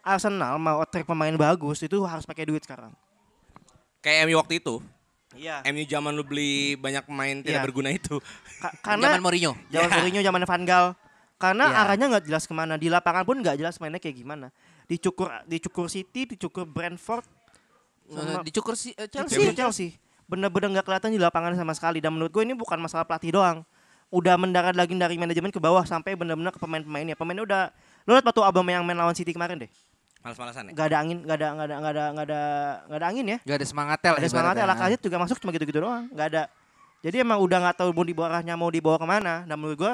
Arsenal 0.00 0.56
mau 0.58 0.84
trik 0.84 1.04
pemain 1.04 1.32
bagus 1.32 1.80
itu 1.80 1.96
harus 2.04 2.24
pakai 2.24 2.44
duit 2.44 2.60
sekarang. 2.60 2.92
Kayak 4.00 4.28
MU 4.28 4.36
waktu 4.36 4.60
itu. 4.60 4.84
Iya. 5.32 5.64
MU 5.64 5.82
zaman 5.82 6.12
lu 6.12 6.22
beli 6.22 6.76
banyak 6.76 7.08
pemain 7.08 7.40
tidak 7.40 7.56
Iya. 7.56 7.64
berguna 7.64 7.88
itu. 7.88 8.20
Ka- 8.60 8.76
karena 8.84 9.16
Zaman 9.16 9.24
Mourinho. 9.24 9.52
zaman 9.66 9.88
Ya. 9.88 9.96
Mourinho 9.96 10.20
zaman 10.20 10.42
Van 10.44 10.62
Gaal. 10.62 10.86
Karena 11.34 11.66
Iya. 11.66 11.78
arahnya 11.84 12.06
nggak 12.14 12.24
jelas 12.30 12.44
ke 12.46 12.54
mana 12.54 12.78
di 12.78 12.86
lapangan 12.86 13.26
pun 13.26 13.36
nggak 13.42 13.58
jelas 13.58 13.76
mainnya 13.82 13.98
kayak 13.98 14.16
gimana. 14.16 14.48
Dicukur 14.86 15.28
dicukur 15.44 15.86
City, 15.90 16.30
dicukur 16.30 16.64
Brentford, 16.64 17.26
sama 18.06 18.40
dicukur 18.46 18.74
si 18.78 18.94
eh, 18.94 19.10
Chelsea. 19.10 19.40
Chelsea. 19.40 19.56
Chelsea. 19.56 19.88
Bener-bener 20.24 20.78
nggak 20.78 20.86
kelihatan 20.88 21.10
di 21.12 21.20
lapangan 21.20 21.52
sama 21.58 21.74
sekali. 21.76 21.98
Dan 22.00 22.16
menurut 22.16 22.32
gue 22.32 22.42
ini 22.46 22.54
bukan 22.56 22.78
masalah 22.80 23.04
pelatih 23.04 23.34
doang. 23.34 23.66
Udah 24.14 24.38
mendarat 24.38 24.78
lagi 24.78 24.94
dari 24.94 25.18
manajemen 25.18 25.50
ke 25.50 25.58
bawah 25.58 25.82
sampai 25.82 26.14
bener-bener 26.14 26.54
ke 26.54 26.60
pemain-pemainnya. 26.62 27.18
Pemainnya 27.18 27.44
udah 27.44 27.62
lo 28.06 28.14
liat 28.14 28.24
waktu 28.24 28.40
Aubameyang 28.46 28.86
main 28.86 28.94
lawan 28.94 29.16
City 29.16 29.34
kemarin 29.34 29.58
deh. 29.58 29.70
Males-malesan 30.24 30.70
ya. 30.70 30.72
Gak 30.72 30.86
ada 30.88 30.96
angin, 31.04 31.18
gak 31.26 31.36
ada 31.36 31.48
gak 31.52 31.66
ada 31.68 31.74
gak 31.76 31.92
ada 31.92 32.04
gak 32.14 32.26
ada 32.30 32.40
gak 32.88 32.98
ada 33.02 33.06
angin 33.10 33.24
ya. 33.28 33.38
Gak 33.44 33.56
ada 33.60 33.66
semangatnya 33.68 34.10
lah 34.14 34.20
Ada 34.22 34.28
semangatnya 34.30 34.64
ibaratnya. 34.64 34.80
Lacazette 34.88 35.04
juga 35.04 35.16
masuk 35.20 35.36
cuma 35.42 35.50
gitu-gitu 35.52 35.78
doang. 35.84 36.04
Gak 36.14 36.26
ada. 36.32 36.42
Jadi 37.04 37.16
emang 37.20 37.36
udah 37.44 37.58
nggak 37.60 37.76
tahu 37.84 37.92
mau 37.92 38.00
dibawa 38.00 38.26
arahnya 38.32 38.54
mau 38.56 38.72
dibawa 38.72 38.96
ke 38.96 39.04
mana. 39.04 39.44
Dan 39.44 39.60
menurut 39.60 39.76
gue 39.76 39.92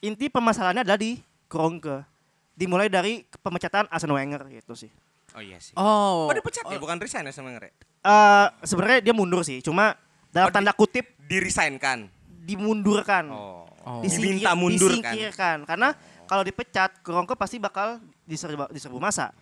inti 0.00 0.26
permasalahannya 0.26 0.82
adalah 0.82 0.96
di 0.96 1.20
Kroenke. 1.46 2.04
Dimulai 2.52 2.86
dari 2.86 3.24
pemecatan 3.36 3.88
Arsene 3.88 4.12
Wenger 4.12 4.44
gitu 4.50 4.74
sih. 4.74 4.92
Oh 5.32 5.40
iya 5.40 5.56
sih. 5.56 5.72
Oh. 5.74 6.26
Oh, 6.26 6.34
dipecat 6.34 6.66
ya, 6.66 6.76
bukan 6.76 6.98
resign 6.98 7.22
ya 7.22 7.32
sama 7.32 7.50
Ngere. 7.50 7.70
Eh 8.00 8.46
sebenarnya 8.62 9.00
dia 9.00 9.14
mundur 9.14 9.40
sih, 9.40 9.60
cuma 9.60 9.94
dalam 10.28 10.46
Oh, 10.46 10.50
di- 10.50 10.56
tanda 10.56 10.72
kutip 10.72 11.06
Di-resign-kan. 11.22 12.10
dimundurkan. 12.42 13.30
Oh. 13.30 13.64
Oh. 13.80 14.00
Disingkir- 14.02 14.42
Diminta 14.42 14.52
mundur 14.52 14.90
kan. 14.94 15.14
disingkirkan. 15.14 15.56
Karena 15.64 15.88
kalau 16.26 16.42
dipecat, 16.42 17.00
Kroenke 17.00 17.32
pasti 17.32 17.56
bakal 17.56 17.96
diserbu, 18.22 18.68
diserbu 18.68 18.98
masa. 18.98 19.32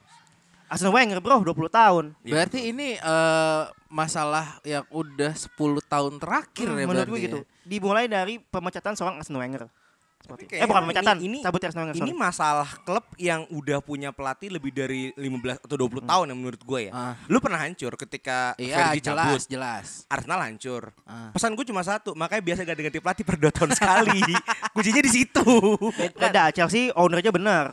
Arsene 0.68 0.92
Wenger 0.92 1.18
bro, 1.18 1.40
20 1.40 1.66
tahun. 1.66 2.12
Iya, 2.20 2.28
Berarti 2.30 2.58
ini 2.68 2.94
eh, 2.94 3.62
masalah 3.88 4.60
yang 4.62 4.84
udah 4.90 5.32
10 5.32 5.56
tahun 5.82 6.20
terakhir 6.20 6.68
Hmm, 6.68 6.76
ya 6.76 6.84
menurut 6.84 7.08
berarti. 7.08 7.10
gue 7.10 7.20
gitu. 7.24 7.38
ya? 7.40 7.44
Dimulai 7.64 8.04
dari 8.04 8.36
pemecatan 8.38 8.92
seorang 8.92 9.16
Arsene 9.16 9.40
Wenger. 9.40 9.64
Tapi 10.18 10.44
eh 10.50 10.66
bukan 10.66 10.82
pemecatan, 10.84 11.16
ini- 11.20 11.40
cabut 11.40 11.62
Arsene 11.62 11.80
Wenger. 11.84 11.94
Ini 11.96 12.04
sorry. 12.04 12.18
masalah 12.18 12.68
klub 12.82 13.04
yang 13.16 13.46
udah 13.48 13.78
punya 13.78 14.10
pelatih 14.10 14.50
lebih 14.50 14.70
dari 14.70 15.14
15 15.14 15.62
atau 15.62 15.76
20 15.78 16.02
tahun 16.02 16.26
yang 16.28 16.38
menurut 16.38 16.58
gue 16.58 16.80
ya. 16.86 16.92
Ah. 16.92 17.14
Lu 17.26 17.38
pernah 17.38 17.56
hancur 17.58 17.96
ketika 17.96 18.52
Iya 18.54 18.92
Fergie 18.92 19.04
jelas 19.04 19.24
cabut. 19.24 19.40
jelas. 19.46 19.86
Arsenal 20.06 20.40
hancur. 20.42 20.82
Ah. 21.02 21.30
Pesan 21.30 21.54
gue 21.54 21.64
cuma 21.64 21.80
satu, 21.80 22.12
makanya 22.12 22.42
biasa 22.42 22.60
ganti-ganti 22.62 22.98
pelatih 22.98 23.24
per 23.24 23.36
dua 23.36 23.48
tahun 23.48 23.72
sekali. 23.72 24.20
Kuncinya 24.74 25.00
di 25.00 25.12
situ. 25.14 25.46
Beda, 26.12 26.50
Chelsea 26.50 26.90
ownernya 26.92 27.30
benar. 27.30 27.66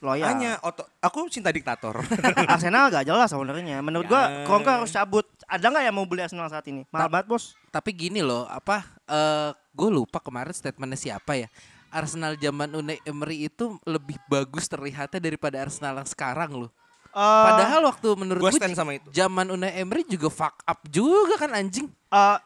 Loyal. 0.00 0.32
Hanya 0.32 0.56
oto, 0.62 0.88
aku 0.96 1.28
cinta 1.28 1.52
diktator. 1.52 2.00
Arsenal 2.48 2.88
gak 2.88 3.04
jelas 3.04 3.28
ownernya. 3.30 3.84
Menurut 3.84 4.08
gua 4.08 4.22
Ya. 4.22 4.48
Kroenke 4.48 4.72
harus 4.72 4.88
cabut. 4.88 5.28
Ada 5.44 5.68
nggak 5.68 5.84
yang 5.84 5.92
mau 5.92 6.08
beli 6.08 6.24
Arsenal 6.24 6.48
saat 6.48 6.64
ini? 6.64 6.88
Mahal 6.88 7.12
banget 7.12 7.28
bos. 7.28 7.52
Tapi 7.68 7.92
gini 7.92 8.22
loh, 8.22 8.48
apa 8.48 8.80
eh 9.04 9.52
gue 9.70 9.88
lupa 9.88 10.16
kemarin 10.18 10.50
statementnya 10.50 10.96
siapa 10.96 11.36
ya. 11.36 11.52
Arsenal 11.90 12.34
zaman 12.34 12.70
Unai 12.72 12.98
Emery 13.02 13.46
itu 13.46 13.76
lebih 13.82 14.16
bagus 14.26 14.66
terlihatnya 14.66 15.18
daripada 15.18 15.60
Arsenal 15.60 15.98
yang 15.98 16.06
sekarang 16.06 16.54
loh. 16.56 16.70
Eh, 17.10 17.18
Padahal 17.18 17.82
waktu 17.84 18.06
menurut 18.14 18.38
gue 18.40 18.54
sama 18.70 18.94
itu. 18.94 19.10
zaman 19.10 19.50
Unai 19.50 19.74
Emery 19.76 20.06
juga 20.06 20.30
fuck 20.30 20.62
up 20.62 20.78
juga 20.86 21.34
kan 21.36 21.50
anjing. 21.52 21.90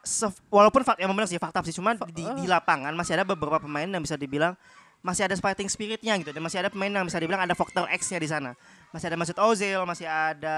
sef- 0.00 0.40
walaupun 0.48 0.80
fak 0.80 0.96
emang 0.98 1.12
benar 1.14 1.28
sih 1.28 1.36
fakta 1.36 1.60
sih, 1.62 1.72
cuma 1.72 1.92
di, 2.12 2.24
di 2.24 2.44
lapangan 2.44 2.92
masih 2.92 3.16
ada 3.16 3.24
beberapa 3.24 3.60
pemain 3.60 3.84
yang 3.84 4.00
bisa 4.00 4.16
dibilang 4.16 4.56
masih 5.00 5.28
ada 5.28 5.36
fighting 5.36 5.68
spiritnya 5.68 6.16
gitu 6.16 6.32
dan 6.32 6.40
masih 6.40 6.64
ada 6.64 6.72
pemain 6.72 6.88
yang 6.88 7.04
bisa 7.04 7.20
dibilang 7.20 7.44
ada 7.44 7.52
faktor 7.52 7.84
X-nya 7.92 8.16
di 8.16 8.24
sana. 8.24 8.56
Masih 8.88 9.12
ada 9.12 9.20
Mesut 9.20 9.36
Ozil, 9.36 9.84
masih 9.84 10.08
ada? 10.08 10.56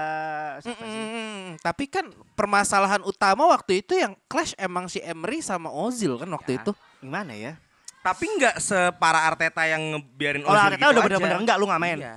Mm, 0.63 1.59
tapi 1.59 1.91
kan 1.91 2.07
permasalahan 2.31 3.03
utama 3.03 3.43
waktu 3.43 3.83
itu 3.83 3.91
yang 3.91 4.15
clash 4.25 4.55
emang 4.55 4.87
si 4.87 5.03
Emery 5.03 5.43
sama 5.43 5.67
Ozil 5.67 6.15
kan 6.15 6.31
waktu 6.31 6.55
Ya. 6.55 6.63
itu. 6.63 6.71
Gimana 7.03 7.35
ya? 7.35 7.59
Tapi 8.07 8.25
nggak 8.39 8.55
separah 8.57 9.23
Arteta 9.27 9.63
yang 9.67 9.81
ngebiarin 9.93 10.43
Ozil 10.43 10.55
Arteta 10.55 10.79
gitu 10.79 10.91
udah 10.91 11.03
bener-bener 11.03 11.37
enggak 11.43 11.57
lu 11.59 11.65
nggak 11.67 11.81
main. 11.81 11.97
Iya. 11.99 12.15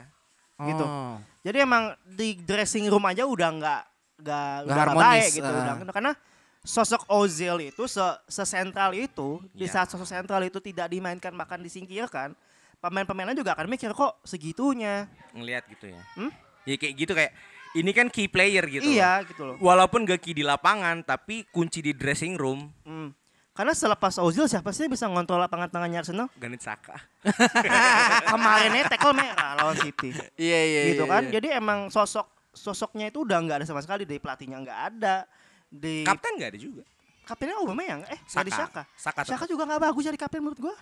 Gitu. 0.60 0.84
Oh. 0.84 1.16
Jadi 1.40 1.58
emang 1.58 1.84
di 2.04 2.36
dressing 2.36 2.86
room 2.86 3.04
aja 3.04 3.24
udah 3.24 3.48
nggak 3.50 3.82
nggak 4.20 4.54
udah 4.68 4.94
baik 4.94 5.30
gitu 5.32 5.48
ah. 5.48 5.80
udah 5.80 5.94
karena 5.96 6.12
sosok 6.60 7.08
Ozil 7.08 7.72
itu 7.72 7.88
se 7.88 8.04
sesentral 8.28 8.92
itu 8.92 9.40
di 9.56 9.64
Ya. 9.64 9.72
saat 9.72 9.88
sosok 9.88 10.04
sentral 10.04 10.44
itu 10.44 10.60
tidak 10.60 10.92
dimainkan 10.92 11.32
bahkan 11.32 11.56
disingkirkan 11.56 12.36
pemain-pemainnya 12.78 13.32
juga 13.32 13.56
akan 13.56 13.64
mikir 13.66 13.92
kok 13.92 14.20
segitunya 14.24 15.08
Ngelihat 15.32 15.64
gitu 15.72 15.88
ya. 15.88 16.00
Hmm? 16.16 16.30
Ya 16.68 16.76
kayak 16.76 16.94
gitu 16.96 17.12
kayak 17.16 17.32
ini 17.72 17.90
kan 17.94 18.12
key 18.12 18.28
player 18.28 18.66
gitu. 18.68 18.84
loh. 18.84 18.92
iya 18.92 19.24
gitu 19.24 19.42
loh 19.46 19.56
Walaupun 19.56 20.04
gak 20.04 20.20
key 20.20 20.36
di 20.36 20.44
lapangan 20.44 21.00
tapi 21.00 21.48
kunci 21.48 21.80
di 21.80 21.96
dressing 21.96 22.36
room 22.36 22.68
Hmm. 22.84 23.16
Karena 23.50 23.74
selepas 23.74 24.14
Ozil 24.16 24.46
siapa 24.46 24.70
sih 24.70 24.86
bisa 24.86 25.04
ngontrol 25.04 25.36
lapangan 25.38 25.68
tengahnya 25.68 26.00
Arsenal 26.00 26.30
Granit 26.34 26.62
Saka. 26.62 26.96
kemarinnya 28.30 28.86
tackle 28.86 29.12
merah 29.12 29.58
lawan 29.58 29.76
City 29.76 30.14
Iya 30.38 30.60
iya. 30.62 30.80
gitu 30.94 31.04
iya, 31.04 31.10
kan 31.10 31.22
iya. 31.24 31.32
jadi 31.34 31.48
emang 31.58 31.90
sosok 31.90 32.24
sosoknya 32.50 33.08
itu 33.08 33.22
udah 33.22 33.38
nggak 33.38 33.56
ada 33.62 33.66
sama 33.66 33.82
sekali 33.82 34.02
dari 34.02 34.18
pelatihnya 34.18 34.58
nggak 34.58 34.80
ada 34.94 35.26
di 35.66 36.02
Kapten 36.02 36.34
gak 36.34 36.50
ada 36.50 36.58
juga. 36.58 36.82
kaptennya 37.22 37.62
Aubameyang 37.62 38.02
eh 38.06 38.18
nggak 38.18 38.50
Saka 38.50 38.82
Saka. 38.96 39.22
Saka 39.22 39.22
tetap. 39.38 39.46
juga 39.46 39.62
nggak 39.64 39.82
bagus 39.84 40.02
jadi 40.02 40.18
kapten 40.18 40.40
menurut 40.40 40.60
gua 40.60 40.74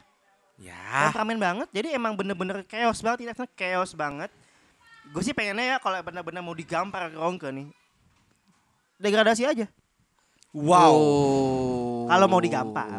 Ya. 0.59 0.75
temperamen 1.07 1.39
banget 1.39 1.69
jadi 1.71 1.95
emang 1.95 2.19
bener-bener 2.19 2.67
chaos 2.67 2.99
banget 2.99 3.23
ini 3.23 3.33
chaos 3.55 3.95
banget 3.95 4.27
gue 5.09 5.23
sih 5.23 5.31
pengennya 5.31 5.65
ya 5.65 5.77
kalau 5.79 6.03
bener-bener 6.03 6.43
mau 6.43 6.51
digampar 6.51 7.09
ke 7.09 7.17
Ronke 7.17 7.49
nih 7.49 7.71
degradasi 8.99 9.47
aja 9.47 9.67
Wow. 10.59 10.95
Oh. 10.95 12.03
Kalau 12.11 12.27
mau 12.27 12.41
digampar. 12.43 12.99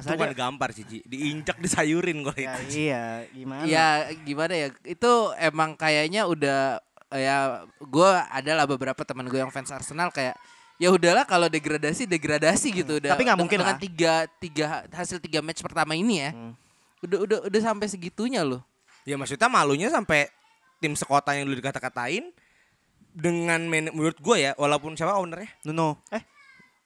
Itu 0.00 0.08
Asal 0.08 0.16
bukan 0.16 0.32
aja 0.32 0.38
gampar 0.48 0.72
Cici, 0.72 1.04
diinjak 1.04 1.60
disayurin 1.60 2.24
kalau 2.24 2.40
ya, 2.40 2.56
itu. 2.56 2.88
iya 2.88 3.04
gimana 3.36 3.62
Ya 3.68 3.86
gimana 4.24 4.52
ya? 4.56 4.68
Itu 4.80 5.36
emang 5.36 5.76
kayaknya 5.76 6.24
udah 6.24 6.80
ya 7.12 7.68
gue 7.76 8.10
adalah 8.32 8.64
beberapa 8.64 9.04
teman 9.04 9.28
gue 9.28 9.36
yang 9.36 9.52
fans 9.52 9.68
Arsenal 9.68 10.08
kayak 10.08 10.40
ya 10.80 10.88
udahlah 10.88 11.28
kalau 11.28 11.52
degradasi 11.52 12.08
degradasi 12.08 12.80
gitu 12.80 12.96
udah. 12.96 13.12
Tapi 13.12 13.28
nggak 13.28 13.40
mungkin 13.44 13.60
dengan 13.60 13.76
lah. 13.76 13.82
tiga 13.82 14.14
tiga 14.40 14.88
hasil 14.88 15.20
tiga 15.20 15.44
match 15.44 15.60
pertama 15.60 15.92
ini 15.92 16.24
ya. 16.24 16.30
Hmm. 16.32 16.56
Udah 17.04 17.18
udah 17.20 17.38
udah 17.52 17.60
sampai 17.60 17.86
segitunya 17.92 18.40
loh. 18.40 18.64
Ya 19.04 19.20
maksudnya 19.20 19.52
malunya 19.52 19.92
sampai 19.92 20.32
tim 20.80 20.96
sekota 20.96 21.36
yang 21.36 21.44
dulu 21.44 21.60
dikata-katain 21.60 22.32
dengan 23.12 23.60
menurut 23.68 24.16
gue 24.16 24.36
ya 24.48 24.56
walaupun 24.56 24.96
siapa 24.96 25.18
ownernya 25.18 25.50
Nuno 25.68 26.00
eh 26.08 26.24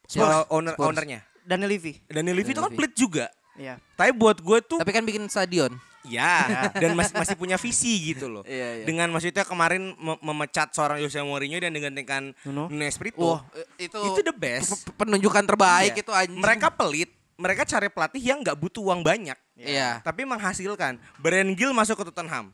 Siapa 0.06 0.46
owner 0.48 0.72
Spurs. 0.72 0.86
ownernya 0.86 1.20
Daniel 1.40 1.70
Levy 1.70 1.92
Daniel 2.04 2.34
Levy 2.34 2.50
itu 2.50 2.58
kan 2.58 2.68
Levy. 2.68 2.78
pelit 2.78 2.94
juga 2.94 3.26
iya 3.54 3.74
tapi 3.92 4.10
buat 4.12 4.36
gue 4.36 4.58
tuh 4.60 4.78
Tapi 4.78 4.90
kan 4.90 5.02
bikin 5.02 5.24
stadion. 5.26 5.72
ya 6.02 6.44
dan 6.82 6.92
masih 6.92 7.12
masih 7.14 7.34
punya 7.34 7.56
visi 7.56 8.12
gitu 8.12 8.26
loh 8.26 8.44
Iya, 8.44 8.68
iya. 8.74 8.84
dengan 8.84 9.08
maksudnya 9.08 9.40
kemarin 9.42 9.92
mem- 9.94 10.20
memecat 10.22 10.68
seorang 10.70 10.98
Jose 10.98 11.16
Mourinho 11.18 11.56
dan 11.56 11.70
menggantikan 11.70 12.36
Nuno. 12.42 12.68
Nuno 12.68 12.84
Espirito 12.84 13.16
Wah, 13.16 13.40
itu 13.74 13.96
itu 13.96 14.20
the 14.20 14.32
best 14.32 14.84
pe- 14.84 14.92
penunjukan 14.98 15.44
terbaik 15.44 15.92
Iya. 15.92 16.02
itu 16.02 16.12
anjing. 16.12 16.36
mereka 16.36 16.68
pelit 16.68 17.08
mereka 17.34 17.64
cari 17.64 17.88
pelatih 17.88 18.20
yang 18.22 18.38
nggak 18.38 18.54
butuh 18.54 18.84
uang 18.84 19.00
banyak 19.00 19.38
Iya. 19.56 20.00
tapi 20.00 20.22
menghasilkan 20.22 21.00
Brian 21.16 21.48
Gill 21.50 21.72
masuk 21.72 21.96
ke 21.96 22.04
Tottenham 22.04 22.52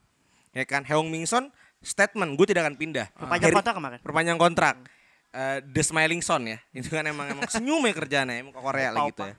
ya 0.51 0.63
kan 0.63 0.83
Heung 0.83 1.07
Min 1.07 1.25
Son 1.25 1.51
statement 1.81 2.35
gue 2.35 2.47
tidak 2.47 2.65
akan 2.65 2.77
pindah 2.77 3.11
perpanjang 3.11 3.47
Harry- 3.47 3.57
kontrak 3.57 3.75
kemarin 3.75 3.99
perpanjang 3.99 4.37
kontrak 4.37 4.75
Eh, 5.31 5.59
The 5.63 5.83
Smiling 5.85 6.19
Son 6.21 6.43
ya 6.43 6.59
itu 6.75 6.87
kan 6.87 7.03
emang 7.03 7.31
emang 7.31 7.47
senyum 7.47 7.79
ya 7.81 7.95
kerjaannya 7.95 8.37
emang 8.41 8.51
ke 8.51 8.61
Korea 8.61 8.91
lah 8.91 9.07
gitu 9.07 9.23
ya 9.23 9.35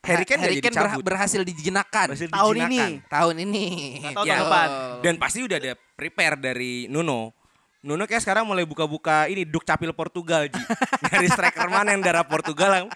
Harry 0.00 0.24
Kane 0.24 0.40
Harry 0.42 0.58
Kane 0.58 0.74
berha- 0.74 0.98
berhasil 0.98 1.40
dijinakan 1.40 2.06
Berhasil 2.10 2.26
Tahun 2.26 2.54
dijinakan. 2.56 2.90
ini. 2.90 3.04
tahun 3.06 3.34
ini. 3.38 3.64
Nggak 4.00 4.12
tahu 4.12 4.24
Ya, 4.24 4.32
tahun 4.32 4.42
depan. 4.42 4.68
dan 5.04 5.14
pasti 5.16 5.38
udah 5.44 5.56
ada 5.56 5.72
prepare 5.94 6.34
dari 6.34 6.72
Nuno 6.88 7.36
Nuno 7.80 8.04
kayak 8.04 8.20
sekarang 8.20 8.42
mulai 8.42 8.64
buka-buka 8.64 9.24
ini 9.26 9.44
duk 9.44 9.62
capil 9.62 9.92
Portugal 9.92 10.44
Ji. 10.44 10.60
Dari 11.06 11.26
striker 11.26 11.64
mana 11.66 11.92
yang 11.92 12.00
darah 12.00 12.24
Portugal 12.24 12.88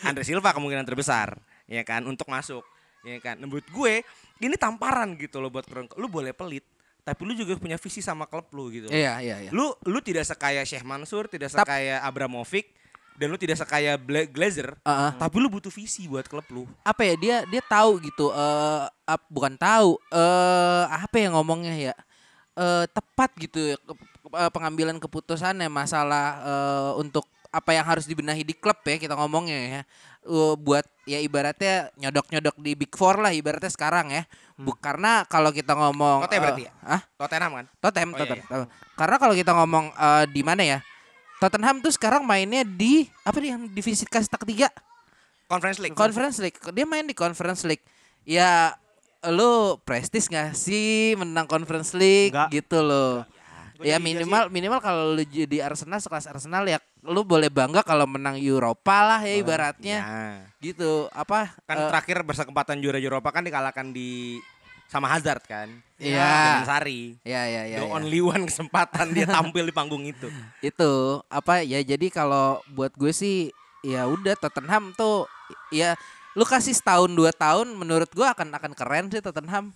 Andre 0.00 0.22
Silva 0.22 0.52
kemungkinan 0.52 0.84
terbesar 0.84 1.36
ya 1.64 1.82
kan 1.82 2.04
untuk 2.04 2.24
masuk 2.26 2.64
ya 3.02 3.16
kan 3.18 3.36
Nah, 3.36 3.44
menurut 3.44 3.66
gue 3.66 4.00
ini 4.38 4.54
tamparan 4.54 5.16
gitu 5.16 5.36
loh 5.36 5.48
buat 5.48 5.64
Kroenke 5.64 5.96
lu 5.96 6.06
boleh 6.06 6.30
pelit 6.30 6.64
tapi 7.02 7.20
lu 7.22 7.34
juga 7.34 7.54
punya 7.54 7.74
visi 7.74 7.98
sama 7.98 8.24
klub 8.24 8.46
lu 8.50 8.70
gitu. 8.70 8.86
Iya 8.86 9.18
iya 9.18 9.36
iya. 9.40 9.50
lu 9.50 9.74
lu 9.82 9.98
tidak 9.98 10.22
sekaya 10.22 10.62
Sheikh 10.62 10.82
Mansur 10.82 11.26
tidak 11.26 11.50
Tap- 11.50 11.66
sekaya 11.66 11.98
Abramovich 12.00 12.70
dan 13.12 13.26
lu 13.26 13.36
tidak 13.36 13.56
sekaya 13.56 13.94
Bla- 13.96 14.24
Glazer 14.24 14.72
Heeh. 14.80 15.10
tapi 15.16 15.36
lu 15.36 15.46
butuh 15.46 15.68
visi 15.68 16.06
buat 16.06 16.24
klub 16.24 16.46
lu 16.48 16.64
apa 16.80 17.02
ya 17.02 17.14
dia 17.14 17.36
dia 17.44 17.60
tahu 17.60 18.00
gitu 18.00 18.30
eh 18.30 18.82
ap- 19.04 19.28
bukan 19.28 19.52
tahu 19.52 19.98
eh 20.08 20.84
apa 20.88 21.16
ya 21.16 21.28
ngomongnya 21.28 21.74
ya 21.82 21.94
eh 22.54 22.84
tepat 22.88 23.30
gitu 23.36 23.60
ya 23.60 23.76
ke- 23.76 23.98
eh, 24.32 24.50
pengambilan 24.50 24.96
keputusannya 24.96 25.68
masalah 25.68 26.26
eh, 26.40 26.90
untuk 26.96 27.26
apa 27.50 27.70
yang 27.70 27.84
harus 27.84 28.06
dibenahi 28.06 28.40
di 28.42 28.54
klub 28.54 28.80
ya 28.80 28.96
kita 28.96 29.12
ngomongnya 29.12 29.58
ya 29.60 29.82
Eh, 30.22 30.54
buat 30.54 30.86
ya 31.02 31.18
ibaratnya 31.18 31.90
nyodok-nyodok 31.98 32.54
di 32.62 32.78
Big 32.78 32.94
Four 32.94 33.18
lah 33.18 33.34
ibaratnya 33.34 33.74
sekarang 33.74 34.14
ya 34.14 34.22
Bu, 34.54 34.70
karena 34.78 35.26
kalau 35.26 35.50
kita 35.50 35.74
ngomong 35.74 36.22
berarti 36.30 36.62
eh, 36.62 36.70
ya? 36.70 36.72
ah 36.86 37.02
Tottenham 37.18 37.58
kan 37.58 37.66
Tottenham 37.82 38.10
Oh, 38.14 38.18
iya, 38.22 38.22
Tottenham 38.22 38.70
karena 38.94 39.16
kalau 39.18 39.34
kita 39.34 39.50
ngomong 39.50 39.90
eh, 39.90 40.24
di 40.30 40.42
mana 40.46 40.62
ya 40.62 40.78
Tottenham 41.42 41.82
tuh 41.82 41.90
sekarang 41.90 42.22
mainnya 42.22 42.62
di 42.62 43.10
apa 43.26 43.34
nih 43.42 43.50
yang 43.50 43.62
divisi 43.66 44.06
kasta 44.06 44.38
ketiga 44.38 44.70
Conference 45.50 45.82
League 45.82 45.98
Conference 45.98 46.38
League. 46.38 46.56
Dia 46.70 46.86
main 46.88 47.04
di 47.04 47.12
Conference 47.12 47.66
League. 47.68 47.84
Ya 48.24 48.78
lu 49.26 49.76
prestis 49.84 50.30
gak 50.30 50.56
sih 50.56 51.12
menang 51.18 51.44
Conference 51.44 51.92
League 51.92 52.32
Enggak. 52.32 52.48
gitu 52.56 52.78
loh. 52.80 53.26
Ya 53.82 53.98
jadi 53.98 54.06
minimal 54.06 54.48
minimal 54.48 54.78
kalau 54.78 55.12
lu 55.12 55.26
jadi 55.26 55.66
Arsenal 55.66 55.98
sekelas 55.98 56.30
Arsenal 56.30 56.64
ya 56.64 56.78
lu 57.02 57.26
boleh 57.26 57.50
bangga 57.50 57.82
kalau 57.82 58.06
menang 58.06 58.38
Eropa 58.38 59.02
lah 59.02 59.20
ya 59.26 59.34
ibaratnya. 59.42 59.98
Ya. 59.98 60.46
Gitu. 60.62 61.10
Apa 61.10 61.50
kan 61.66 61.76
eh, 61.76 61.88
terakhir 61.90 62.22
berkesempatan 62.22 62.78
juara 62.78 63.02
Eropa 63.02 63.34
kan 63.34 63.42
dikalahkan 63.42 63.90
di 63.90 64.38
sama 64.86 65.10
Hazard 65.10 65.42
kan. 65.48 65.72
Iya. 65.98 66.62
Dengan 66.62 66.68
Sari. 66.68 67.02
Ya 67.26 67.42
ya 67.50 67.62
ya. 67.66 67.78
The 67.82 67.88
ya. 67.88 67.92
only 67.96 68.20
one 68.22 68.46
kesempatan 68.46 69.10
dia 69.10 69.26
tampil 69.26 69.66
di 69.66 69.74
panggung 69.74 70.06
itu. 70.06 70.30
Itu 70.70 71.24
apa 71.26 71.66
ya 71.66 71.82
jadi 71.82 72.06
kalau 72.12 72.62
buat 72.70 72.94
gue 72.94 73.10
sih 73.10 73.50
ya 73.82 74.06
udah 74.06 74.38
Tottenham 74.38 74.94
tuh 74.94 75.26
ya 75.74 75.98
lu 76.38 76.46
kasih 76.46 76.72
setahun 76.72 77.10
dua 77.10 77.34
tahun 77.34 77.74
menurut 77.74 78.08
gue 78.14 78.24
akan 78.24 78.54
akan 78.54 78.72
keren 78.78 79.10
sih 79.10 79.18
Tottenham. 79.18 79.74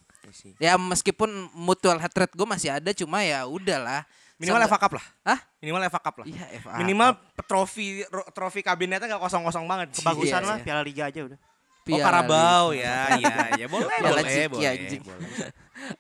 Ya 0.63 0.79
meskipun 0.79 1.51
mutual 1.55 1.99
hatred 1.99 2.31
gue 2.31 2.47
masih 2.47 2.71
ada 2.71 2.91
cuma 2.95 3.27
ya 3.27 3.51
udahlah. 3.51 4.07
Minimal 4.37 4.61
Sampai- 4.61 4.71
FA 4.71 4.85
Cup 4.85 4.93
lah. 4.97 5.05
Hah? 5.25 5.39
Minimal 5.59 5.83
FA 5.89 6.01
Cup 6.01 6.15
lah. 6.21 6.27
Iya 6.29 6.45
FA. 6.61 6.71
Minimal 6.77 7.11
trofi 7.43 7.87
ro- 8.07 8.29
trofi 8.31 8.61
kabinetnya 8.61 9.09
gak 9.09 9.23
kosong-kosong 9.23 9.65
banget. 9.65 9.87
sih. 9.93 10.05
bagusan 10.05 10.39
Iya, 10.39 10.47
lah 10.47 10.57
iya. 10.57 10.65
Piala 10.65 10.83
Liga 10.83 11.05
aja 11.07 11.21
udah 11.25 11.41
Oh 11.87 12.03
Karabau 12.03 12.75
ya, 12.75 13.15
ya, 13.15 13.35
ya 13.57 13.67
boleh, 13.71 13.87
Piala 13.87 14.19
boleh, 14.19 14.47
boleh, 14.51 14.67
anjing. 14.69 15.03
boleh. 15.07 15.23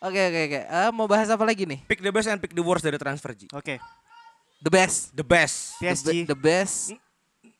Oke 0.03 0.21
oke 0.21 0.41
oke. 0.45 0.61
Eh, 0.67 0.91
mau 0.91 1.07
bahas 1.07 1.31
apa 1.31 1.41
lagi 1.41 1.63
nih? 1.63 1.79
Pick 1.87 2.03
the 2.03 2.11
best 2.11 2.27
and 2.27 2.43
pick 2.43 2.51
the 2.51 2.61
worst 2.61 2.83
dari 2.83 2.99
transfer 2.99 3.31
G. 3.33 3.47
oke 3.49 3.79
The 4.59 4.69
best. 4.69 5.15
The 5.15 5.23
best. 5.23 5.79
The, 5.79 5.87
PSG 5.87 6.07
be- 6.11 6.27
the 6.27 6.35
best 6.35 6.91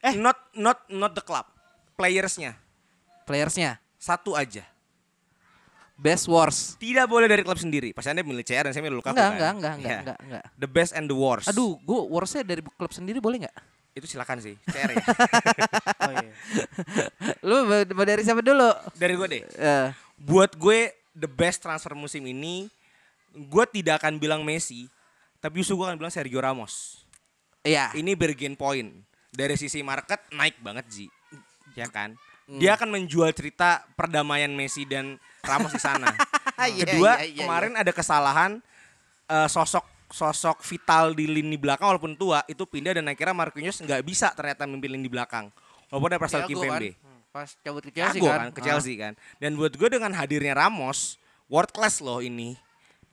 Eh, 0.03 0.13
not 0.13 0.35
not 0.53 0.83
not 0.89 1.13
the 1.13 1.21
club. 1.21 1.47
Playersnya 1.95 2.59
playersnya. 3.23 3.79
satu 3.97 4.35
aja. 4.35 4.67
Best 5.97 6.29
worst. 6.29 6.77
Tidak 6.77 7.09
boleh 7.09 7.25
dari 7.25 7.41
klub 7.41 7.57
sendiri. 7.57 7.91
Pasti 7.91 8.13
Anda 8.13 8.21
milih 8.21 8.45
CR 8.45 8.69
dan 8.69 8.73
saya 8.73 8.85
milih 8.85 9.01
Lukaku 9.01 9.17
Enggak, 9.17 9.25
kan? 9.25 9.33
enggak, 9.33 9.53
enggak, 9.53 9.75
enggak, 9.75 9.89
Iya. 9.89 9.99
enggak, 10.05 10.19
enggak. 10.21 10.45
The 10.55 10.69
best 10.69 10.93
and 10.93 11.07
the 11.07 11.17
worst. 11.17 11.49
Aduh, 11.49 11.77
gue 11.79 12.01
worstnya 12.07 12.45
dari 12.45 12.61
klub 12.63 12.93
sendiri 12.93 13.17
boleh 13.17 13.43
nggak? 13.43 13.57
Itu 13.93 14.05
silakan 14.05 14.39
sih, 14.39 14.61
CR 14.63 14.93
ya. 14.93 15.01
oh 16.05 16.13
iya 16.13 16.33
Lu 17.41 17.65
mau- 17.65 18.05
dari 18.05 18.21
siapa 18.21 18.41
dulu? 18.41 18.69
dari 18.93 19.15
gue 19.15 19.29
deh. 19.31 19.43
Eh, 19.49 19.89
Buat 20.19 20.53
gue 20.55 20.93
the 21.13 21.25
best 21.27 21.61
transfer 21.61 21.93
musim 21.93 22.21
ini, 22.23 22.69
gue 23.33 23.65
tidak 23.67 24.01
akan 24.01 24.17
bilang 24.17 24.41
Messi, 24.43 24.89
tapi 25.39 25.61
justru 25.61 25.77
gue 25.77 25.87
akan 25.87 25.97
bilang 25.97 26.13
Sergio 26.13 26.41
Ramos. 26.41 27.05
Iya. 27.63 27.93
Ini 27.93 28.13
bergain 28.13 28.53
point. 28.53 28.93
Dari 29.29 29.57
sisi 29.57 29.81
market 29.81 30.21
naik 30.31 30.61
banget 30.61 30.85
Ji. 30.89 31.07
Ya 31.73 31.85
kan? 31.87 32.17
Hmm. 32.45 32.57
Dia 32.57 32.77
akan 32.77 32.89
menjual 32.91 33.33
cerita 33.33 33.85
perdamaian 33.93 34.49
Messi 34.49 34.85
dan 34.85 35.17
Ramos 35.47 35.73
di 35.73 35.81
sana. 35.81 36.11
Iya, 36.57 36.89
Kedua, 36.89 37.21
iya, 37.21 37.37
iya, 37.37 37.45
kemarin 37.45 37.77
ada 37.77 37.93
kesalahan 37.93 38.65
eh, 39.29 39.49
sosok 39.53 39.85
sosok 40.09 40.65
vital 40.65 41.13
di 41.13 41.29
lini 41.29 41.61
belakang 41.61 41.85
walaupun 41.93 42.17
tua 42.17 42.41
itu 42.49 42.65
pindah 42.65 42.97
dan 42.97 43.05
akhirnya 43.13 43.37
Marquinhos 43.37 43.77
nggak 43.77 44.01
bisa 44.01 44.33
ternyata 44.33 44.65
mimpin 44.65 44.97
lini 44.97 45.05
belakang. 45.05 45.53
Walaupun 45.93 46.09
ada 46.09 46.19
Pascal 46.19 46.49
Thiago 46.49 46.65
kan, 46.65 46.81
Kimpembe. 46.81 46.91
Pas 47.29 47.49
cabut 47.61 47.83
ke 47.85 47.93
Chelsea 47.93 48.21
kan. 48.25 48.39
kan, 48.41 48.49
ke 48.57 48.61
Chelsea 48.65 48.95
kan. 48.97 49.13
Dan 49.37 49.61
buat 49.61 49.77
gue 49.77 49.89
dengan 49.93 50.17
hadirnya 50.17 50.57
Ramos, 50.57 51.21
world 51.53 51.69
class 51.77 52.01
loh 52.01 52.25
ini. 52.25 52.57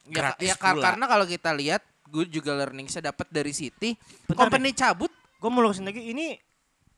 Ya, 0.07 0.31
Gratis 0.31 0.47
ya 0.47 0.55
kar- 0.55 0.79
pula. 0.79 0.84
karena 0.88 1.05
kalau 1.11 1.25
kita 1.27 1.51
lihat 1.51 1.84
gue 2.07 2.23
juga 2.31 2.55
learningsnya 2.55 3.11
dapat 3.11 3.27
dari 3.27 3.51
City. 3.51 3.99
Bentar 4.23 4.47
Company 4.47 4.71
cabut 4.71 5.11
gue 5.11 5.49
mau 5.51 5.59
lurusin 5.59 5.84
lagi 5.84 5.99
ini 5.99 6.39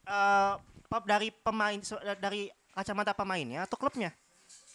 eh, 0.05 0.53
pap 0.85 1.03
dari 1.09 1.33
pemain 1.33 1.81
dari 2.21 2.53
kacamata 2.69 3.17
pemainnya 3.17 3.65
atau 3.65 3.73
klubnya 3.81 4.13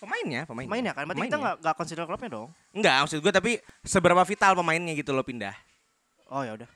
Pemainnya, 0.01 0.48
pemainnya. 0.48 0.70
Mainnya 0.72 0.92
kan, 0.96 1.05
berarti 1.05 1.20
kita 1.20 1.36
Pemainnya. 1.36 1.44
nggak 1.44 1.57
nggak 1.61 1.76
consider 1.76 2.05
klubnya 2.09 2.30
dong. 2.32 2.48
Enggak, 2.72 2.96
maksud 3.05 3.18
gue 3.20 3.32
tapi 3.36 3.53
seberapa 3.84 4.22
vital 4.24 4.53
pemainnya 4.57 4.96
gitu 4.96 5.12
lo 5.12 5.20
pindah. 5.20 5.53
Oh 6.32 6.40
ya 6.40 6.57
udah. 6.57 6.68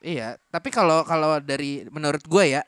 Iya, 0.00 0.40
tapi 0.48 0.72
kalau 0.72 1.04
kalau 1.04 1.36
dari 1.38 1.84
menurut 1.92 2.24
gue 2.24 2.44
ya, 2.58 2.62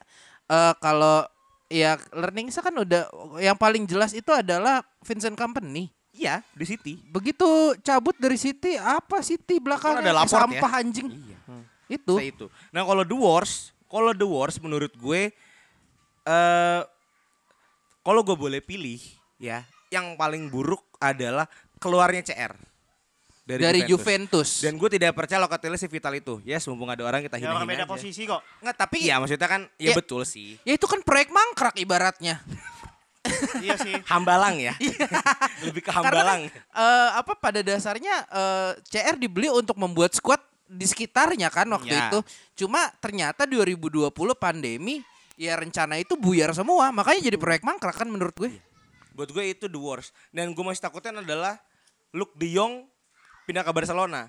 eh 0.46 0.74
kalau 0.78 1.24
ya 1.72 1.96
learning 2.12 2.52
kan 2.52 2.74
udah 2.76 3.09
yang 3.40 3.57
paling 3.57 3.88
jelas 3.88 4.12
itu 4.12 4.28
adalah 4.28 4.84
Vincent 5.02 5.34
Company. 5.34 5.88
Iya, 6.14 6.46
di 6.55 6.62
City. 6.62 6.94
Begitu 7.11 7.74
cabut 7.82 8.14
dari 8.20 8.38
City, 8.38 8.78
apa 8.78 9.18
City 9.24 9.59
belakangnya 9.59 9.98
Kan 9.98 10.07
ada 10.07 10.14
Laporte 10.14 10.30
ya. 10.30 10.42
sampah 10.46 10.72
anjing. 10.78 11.09
Iya. 11.11 11.38
Itu. 11.90 12.14
Saya 12.20 12.28
itu. 12.30 12.46
Nah, 12.70 12.86
kalau 12.86 13.02
The 13.02 13.18
Wars, 13.18 13.74
kalau 13.90 14.12
The 14.14 14.28
Wars 14.28 14.57
menurut 14.62 14.94
gue 14.94 15.34
eh 16.24 16.82
kalau 18.05 18.20
gue 18.22 18.36
boleh 18.38 18.61
pilih 18.62 19.00
ya, 19.42 19.66
yang 19.95 20.18
paling 20.18 20.51
buruk 20.51 20.82
adalah 20.99 21.47
keluarnya 21.78 22.26
CR 22.26 22.53
Dari, 23.45 23.84
Juventus. 23.84 24.64
Dan 24.64 24.80
gue 24.80 24.88
tidak 24.88 25.12
percaya 25.12 25.36
Locatelli 25.36 25.76
si 25.76 25.84
vital 25.84 26.16
itu. 26.16 26.40
Ya, 26.49 26.57
mumpung 26.64 26.88
ada 26.88 27.05
orang 27.05 27.20
kita 27.20 27.36
Ya 27.36 27.53
hina-hina 27.53 27.68
beda 27.68 27.84
aja. 27.84 27.92
posisi 27.92 28.24
kok. 28.24 28.40
Nggak, 28.64 28.72
tapi 28.74 29.05
Iya, 29.05 29.20
maksudnya 29.20 29.45
kan 29.45 29.68
ya, 29.76 29.92
Ya. 29.92 29.95
betul 29.95 30.24
sih. 30.24 30.57
ya 30.64 30.72
itu 30.72 30.88
kan 30.88 31.05
proyek 31.05 31.28
mangkrak 31.28 31.76
ibaratnya. 31.76 32.40
iya 33.61 33.76
sih. 33.76 33.92
Hambalang 34.11 34.57
ya. 34.57 34.72
Lebih 35.68 35.84
ke 35.84 35.92
hambalang. 35.92 36.49
eh 36.49 37.09
apa 37.12 37.36
pada 37.36 37.61
dasarnya 37.61 38.24
eh, 38.26 38.70
CR 38.80 39.20
dibeli 39.20 39.53
untuk 39.53 39.76
membuat 39.76 40.16
squad 40.16 40.40
di 40.64 40.88
sekitarnya 40.88 41.53
kan 41.53 41.68
waktu 41.68 41.92
Ya. 41.92 42.09
itu. 42.09 42.24
Cuma 42.64 42.88
ternyata 42.97 43.45
2020 43.45 44.09
pandemi 44.32 45.05
ya 45.36 45.53
rencana 45.61 46.01
itu 46.01 46.16
buyar 46.16 46.57
semua. 46.57 46.88
Makanya 46.88 47.28
jadi 47.28 47.36
proyek 47.36 47.61
mangkrak 47.61 47.92
kan 47.92 48.09
menurut 48.09 48.32
gue. 48.36 48.57
Buat 49.14 49.30
gue 49.30 49.44
itu 49.54 49.66
the 49.70 49.78
worst. 49.78 50.10
Dan 50.34 50.52
gue 50.52 50.64
masih 50.66 50.82
takutnya 50.82 51.22
adalah 51.22 51.56
Luke 52.10 52.34
De 52.34 52.50
Jong 52.50 52.84
pindah 53.46 53.62
ke 53.62 53.70
Barcelona. 53.70 54.26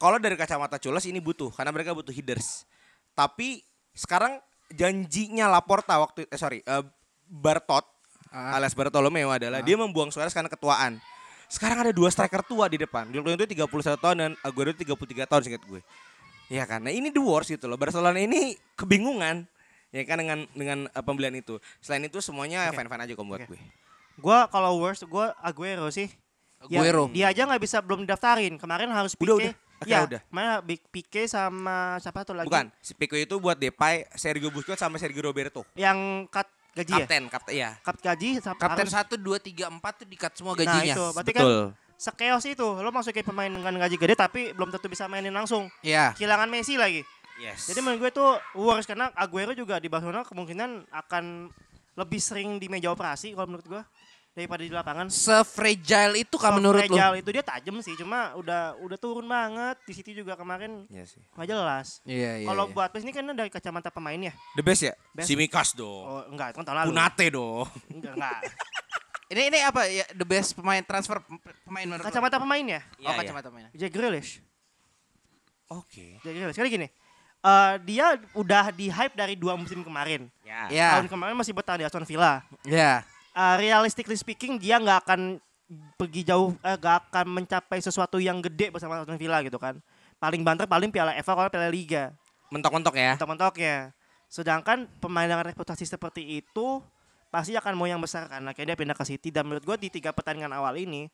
Kalau 0.00 0.16
dari 0.18 0.34
kacamata 0.34 0.80
Culas 0.80 1.06
ini 1.06 1.22
butuh 1.22 1.54
karena 1.54 1.70
mereka 1.70 1.94
butuh 1.94 2.10
headers. 2.10 2.66
Tapi 3.14 3.62
sekarang 3.94 4.42
janjinya 4.74 5.50
Laporta 5.50 5.98
waktu 6.00 6.24
eh 6.30 6.40
sorry 6.40 6.64
eh, 6.64 6.84
Bartot 7.30 7.86
Ah. 8.30 8.54
alias 8.54 8.78
Bartolomeo 8.78 9.34
adalah 9.34 9.58
dia 9.58 9.74
membuang 9.74 10.14
Suarez 10.14 10.30
karena 10.30 10.46
ketuaan. 10.46 11.02
Sekarang 11.50 11.82
ada 11.82 11.90
dua 11.90 12.14
striker 12.14 12.46
tua 12.46 12.70
di 12.70 12.78
depan. 12.78 13.10
Di 13.10 13.18
itu 13.18 13.46
31 13.58 13.98
tahun 13.98 14.16
dan 14.22 14.32
Aguero 14.46 14.70
33 14.70 15.26
tahun 15.26 15.42
singkat 15.42 15.62
gue. 15.66 15.82
Ya 16.46 16.62
karena 16.62 16.94
ini 16.94 17.10
the 17.10 17.18
worst 17.18 17.50
gitu 17.50 17.66
loh. 17.66 17.74
Barcelona 17.74 18.22
ini 18.22 18.54
kebingungan 18.78 19.50
ya 19.90 20.02
kan 20.06 20.16
dengan 20.18 20.38
dengan 20.54 20.78
eh, 20.86 21.02
pembelian 21.04 21.34
itu. 21.34 21.58
Selain 21.78 22.02
itu 22.02 22.18
semuanya 22.18 22.70
fan-fan 22.70 23.04
aja 23.04 23.12
kok 23.14 23.26
buat 23.26 23.42
Oke. 23.42 23.54
gue. 23.54 23.60
Gua 24.20 24.46
kalau 24.48 24.78
worst 24.78 25.06
gua 25.06 25.32
Aguero 25.38 25.88
sih. 25.90 26.10
Ya, 26.68 26.84
Aguero. 26.84 27.08
dia 27.08 27.32
aja 27.32 27.48
nggak 27.48 27.62
bisa 27.62 27.80
belum 27.80 28.04
daftarin. 28.04 28.60
Kemarin 28.60 28.92
harus 28.92 29.16
Pique. 29.16 29.28
Udah, 29.32 29.36
udah. 29.40 29.54
Akhirnya 29.80 29.96
Ya, 29.96 30.20
udah. 30.20 30.60
Big 30.60 30.84
Pique 30.92 31.24
sama 31.24 31.96
siapa 32.04 32.20
tuh 32.20 32.36
lagi? 32.36 32.52
Bukan, 32.52 32.68
si 32.84 32.92
Pico 32.92 33.16
itu 33.16 33.32
buat 33.40 33.56
Depay, 33.56 34.04
Sergio 34.12 34.52
Busquets 34.52 34.76
sama 34.76 35.00
Sergio 35.00 35.24
Roberto. 35.24 35.64
Yang 35.72 36.28
cut 36.28 36.44
gaji 36.76 36.92
ya? 36.92 36.98
Kapten, 37.00 37.22
kapten 37.32 37.54
ya. 37.56 37.70
Cut 37.80 37.96
gaji 37.96 38.28
sama 38.44 38.60
Kapten 38.60 38.88
1 38.92 39.16
2 39.16 39.40
3 39.40 39.72
4 39.80 40.00
tuh 40.04 40.06
dikat 40.06 40.32
semua 40.36 40.52
Nah 40.52 40.60
gajinya. 40.68 40.94
itu, 40.94 41.04
berarti 41.16 41.32
kan 41.32 41.44
sekeos 41.96 42.44
itu. 42.44 42.68
Lo 42.84 42.92
masukin 42.92 43.24
pemain 43.24 43.48
dengan 43.48 43.72
gaji 43.80 43.96
gede 43.96 44.14
tapi 44.20 44.52
belum 44.52 44.68
tentu 44.68 44.92
bisa 44.92 45.08
mainin 45.08 45.32
langsung. 45.32 45.72
Iya. 45.80 46.12
Kehilangan 46.12 46.52
Messi 46.52 46.76
lagi. 46.76 47.00
Yes. 47.40 47.66
Jadi 47.66 47.80
menurut 47.80 47.98
gue 47.98 48.12
tuh 48.12 48.30
worst 48.54 48.84
karena 48.84 49.08
Aguero 49.16 49.56
juga 49.56 49.80
di 49.80 49.88
Barcelona 49.88 50.22
kemungkinan 50.22 50.92
akan 50.92 51.48
lebih 51.96 52.20
sering 52.20 52.60
di 52.60 52.68
meja 52.68 52.92
operasi 52.92 53.32
kalau 53.32 53.48
menurut 53.48 53.66
gue 53.66 53.82
daripada 54.30 54.62
di 54.62 54.70
lapangan. 54.70 55.10
Se-fragile 55.10 56.22
itu 56.22 56.36
kan 56.38 56.54
Kalau 56.54 56.58
menurut 56.62 56.86
lu? 56.86 56.94
Fragile 56.94 57.16
itu 57.18 57.30
dia 57.32 57.42
tajam 57.42 57.76
sih, 57.82 57.98
cuma 57.98 58.36
udah 58.38 58.78
udah 58.78 58.98
turun 59.00 59.26
banget 59.26 59.76
di 59.82 59.92
City 59.96 60.12
juga 60.14 60.38
kemarin 60.38 60.86
Iya 60.86 61.02
sih. 61.02 61.18
nggak 61.34 61.48
jelas. 61.50 61.88
Iya, 62.06 62.44
iya. 62.44 62.46
Kalau 62.46 62.70
iya. 62.70 62.74
buat 62.76 62.88
PES 62.94 63.02
ini 63.08 63.12
kan 63.12 63.24
dari 63.34 63.50
kacamata 63.50 63.90
pemain 63.90 64.20
ya. 64.20 64.34
The 64.54 64.62
best 64.62 64.82
ya? 64.86 64.94
Best. 65.10 65.26
Simikas 65.26 65.74
dong. 65.74 66.04
Oh 66.06 66.22
enggak, 66.30 66.54
itu 66.54 66.56
kan 66.62 66.66
tahun 66.70 66.78
lalu. 66.84 66.88
Punate 66.94 67.26
dong. 67.32 67.66
Enggak, 67.96 68.14
enggak. 68.16 68.40
Ini 69.30 69.46
ini 69.46 69.62
apa 69.62 69.86
ya 69.86 70.02
the 70.10 70.26
best 70.26 70.58
pemain 70.58 70.82
transfer 70.82 71.22
pemain 71.62 71.86
menurut? 71.86 72.02
Kacamata 72.02 72.42
pemain 72.42 72.66
ya. 72.66 72.82
Oh, 72.82 72.98
Iya, 72.98 73.08
iya. 73.14 73.18
kacamata 73.22 73.46
pemain. 73.46 73.70
Jack 73.70 73.94
Grealish. 73.94 74.42
Oke. 75.70 76.18
Jack 76.26 76.34
Grealish. 76.34 76.58
Kali 76.58 76.66
gini. 76.66 76.90
Eh, 77.40 77.74
dia 77.82 78.06
udah 78.32 78.68
di 78.70 78.88
hype 78.88 79.14
dari 79.14 79.34
dua 79.34 79.56
musim 79.56 79.80
kemarin. 79.80 80.28
Ya. 80.42 80.68
Ya. 80.68 80.88
Tahun 80.96 81.08
kemarin 81.08 81.34
masih 81.34 81.52
bertahan 81.52 81.80
di 81.80 81.86
Aston 81.86 82.04
Villa. 82.04 82.44
Ya. 82.62 83.02
uh, 83.30 83.54
realistically 83.56 84.16
speaking 84.16 84.58
dia 84.58 84.76
nggak 84.76 85.06
akan 85.06 85.20
pergi 85.94 86.26
jauh 86.26 86.50
eh, 86.60 86.74
nggak 86.74 86.96
akan 87.08 87.26
mencapai 87.30 87.78
sesuatu 87.78 88.18
yang 88.18 88.42
gede 88.42 88.74
bersama 88.74 88.98
Aston 88.98 89.14
Villa 89.14 89.38
gitu 89.40 89.54
kan 89.54 89.78
paling 90.18 90.42
banter 90.42 90.66
paling 90.66 90.90
Piala 90.90 91.14
FA 91.22 91.32
kalau 91.32 91.46
Piala 91.46 91.70
Liga 91.70 92.10
Mentok-mentok 92.50 92.90
ya. 92.98 93.14
mentok-mentoknya 93.14 93.94
sedangkan 94.26 94.90
pemain 94.98 95.30
dengan 95.30 95.46
reputasi 95.46 95.86
seperti 95.86 96.42
itu 96.42 96.82
pasti 97.30 97.54
akan 97.54 97.78
mau 97.78 97.86
yang 97.86 98.02
besar 98.02 98.26
kan 98.26 98.42
akhirnya 98.42 98.74
dia 98.74 98.78
pindah 98.82 98.98
ke 98.98 99.04
City 99.06 99.30
dan 99.30 99.46
menurut 99.46 99.62
gue 99.62 99.76
di 99.78 99.94
tiga 99.94 100.10
pertandingan 100.10 100.50
awal 100.50 100.74
ini 100.74 101.06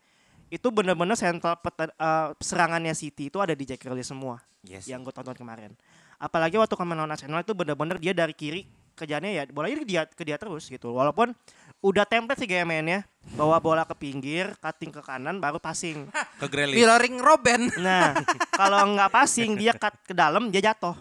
itu 0.48 0.72
benar-benar 0.72 1.20
sentral 1.20 1.60
peta- 1.60 1.92
eh, 1.92 2.28
serangannya 2.40 2.96
City 2.96 3.28
itu 3.28 3.36
ada 3.36 3.52
di 3.52 3.68
Jack 3.68 3.84
Grealish 3.84 4.08
semua 4.08 4.40
Yes. 4.64 4.88
yang 4.88 5.04
gue 5.04 5.12
tonton 5.12 5.36
kemarin. 5.36 5.76
Apalagi 6.16 6.56
waktu 6.56 6.74
kemarin 6.74 7.04
lawan 7.04 7.12
Arsenal 7.12 7.44
itu 7.44 7.52
bener-bener 7.52 7.96
dia 8.00 8.12
dari 8.16 8.32
kiri 8.32 8.64
kerjanya 8.96 9.28
ya 9.28 9.44
bolanya 9.52 9.84
ke 9.84 9.86
dia 9.86 10.02
ke 10.08 10.22
dia 10.24 10.36
terus 10.40 10.66
gitu. 10.72 10.96
Walaupun 10.96 11.36
udah 11.84 12.08
template 12.08 12.40
sih 12.40 12.48
gaya 12.48 12.64
mainnya, 12.64 13.04
bawa 13.36 13.60
bola 13.60 13.84
ke 13.84 13.92
pinggir, 13.92 14.56
cutting 14.56 14.88
ke 14.88 15.04
kanan, 15.04 15.36
baru 15.36 15.60
passing. 15.60 16.08
Ke 16.40 16.48
Grealish. 16.48 16.80
Mirroring 16.80 17.16
Robben. 17.20 17.68
Nah, 17.76 18.16
kalau 18.60 18.96
nggak 18.96 19.12
passing 19.12 19.54
dia 19.60 19.76
cut 19.76 19.92
ke 20.02 20.16
dalam 20.16 20.48
dia 20.48 20.72
jatuh. 20.72 20.96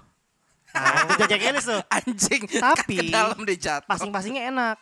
Nah, 0.75 1.07
itu 1.07 1.23
Jack 1.23 1.39
Grealish 1.39 1.67
tuh. 1.71 1.81
Anjing. 1.87 2.43
Tapi- 2.59 2.99
ke 2.99 3.03
dalam 3.07 3.39
dia 3.47 3.57
jatuh. 3.57 3.87
Passing-passingnya 3.87 4.51
enak. 4.51 4.75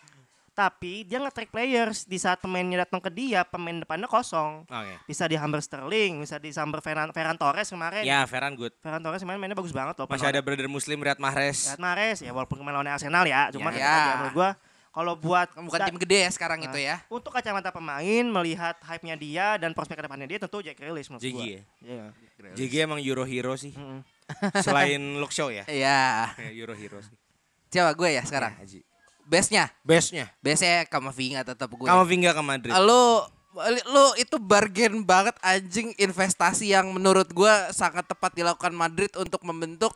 Tapi 0.53 1.01
dia 1.01 1.17
nge-track 1.17 1.49
players 1.49 2.05
di 2.05 2.15
saat 2.15 2.37
pemainnya 2.37 2.85
datang 2.85 3.01
ke 3.01 3.09
dia, 3.09 3.41
pemain 3.41 3.73
depannya 3.73 4.05
kosong. 4.05 4.63
Oke. 4.63 4.93
Bisa 5.05 5.25
dihamber 5.25 5.57
Sterling, 5.59 6.21
bisa 6.21 6.37
disamber 6.37 6.77
Ferran, 6.77 7.09
Ferran 7.09 7.33
Torres 7.33 7.67
kemarin. 7.67 8.05
Ya, 8.05 8.21
Ferran 8.23 8.53
good. 8.53 8.69
Ferran 8.77 9.01
Torres 9.01 9.19
kemarin 9.19 9.41
mainnya 9.41 9.57
bagus 9.57 9.73
banget 9.73 9.97
loh. 9.97 10.05
Masih 10.05 10.29
ada 10.29 10.45
brother 10.45 10.69
muslim 10.69 11.01
Riyad 11.01 11.17
Mahrez. 11.17 11.73
Riyad 11.73 11.81
Mahrez 11.81 12.17
ya 12.21 12.29
walaupun 12.29 12.61
kemarin 12.61 12.77
lawan 12.77 12.93
Arsenal 12.93 13.25
ya, 13.25 13.49
cuman 13.49 13.73
Ya. 13.73 13.81
aja 13.81 14.11
menurut 14.15 14.35
gua 14.35 14.49
kalau 14.93 15.17
buat 15.17 15.49
Bukan 15.57 15.89
tim 15.89 15.97
gede 15.97 16.21
ya 16.21 16.29
sekarang 16.29 16.61
Nah. 16.61 16.69
itu 16.69 16.77
ya. 16.77 17.01
untuk 17.09 17.33
kacamata 17.33 17.73
pemain 17.73 18.25
melihat 18.29 18.77
hype-nya 18.85 19.17
dia 19.17 19.57
dan 19.57 19.73
prospek 19.73 19.97
ke 19.97 20.05
depannya 20.05 20.29
dia 20.29 20.37
tentu 20.37 20.61
Jack 20.61 20.77
Grealish 20.77 21.09
menurut 21.09 21.25
gua. 21.25 21.41
ya. 21.81 22.13
JG 22.53 22.85
emang 22.85 23.01
Euro 23.01 23.25
hero 23.25 23.57
sih. 23.57 23.73
Mm-mm. 23.73 24.05
Selain 24.61 25.01
Luke 25.17 25.33
Shaw 25.33 25.49
ya. 25.49 25.65
Iya. 25.81 26.29
Ya, 26.37 26.49
Euro 26.53 26.77
hero 26.77 27.01
sih. 27.01 27.17
Coba 27.73 27.97
gue 27.97 28.09
ya 28.11 28.21
sekarang. 28.21 28.53
Ya. 28.61 28.92
Bestnya. 29.25 29.71
Bestnya. 29.81 30.29
Bestnya 30.39 30.83
Kamavinga 30.85 31.41
tetap 31.43 31.69
gue. 31.69 31.87
Kamavinga 31.87 32.31
ke 32.31 32.43
Madrid. 32.43 32.71
Lu 32.77 33.23
lu 33.85 34.05
itu 34.17 34.41
bargain 34.41 35.05
banget 35.05 35.37
anjing 35.39 35.93
investasi 35.95 36.73
yang 36.73 36.89
menurut 36.89 37.29
gua 37.29 37.69
sangat 37.69 38.01
tepat 38.03 38.33
dilakukan 38.33 38.73
Madrid 38.73 39.13
untuk 39.13 39.45
membentuk 39.45 39.93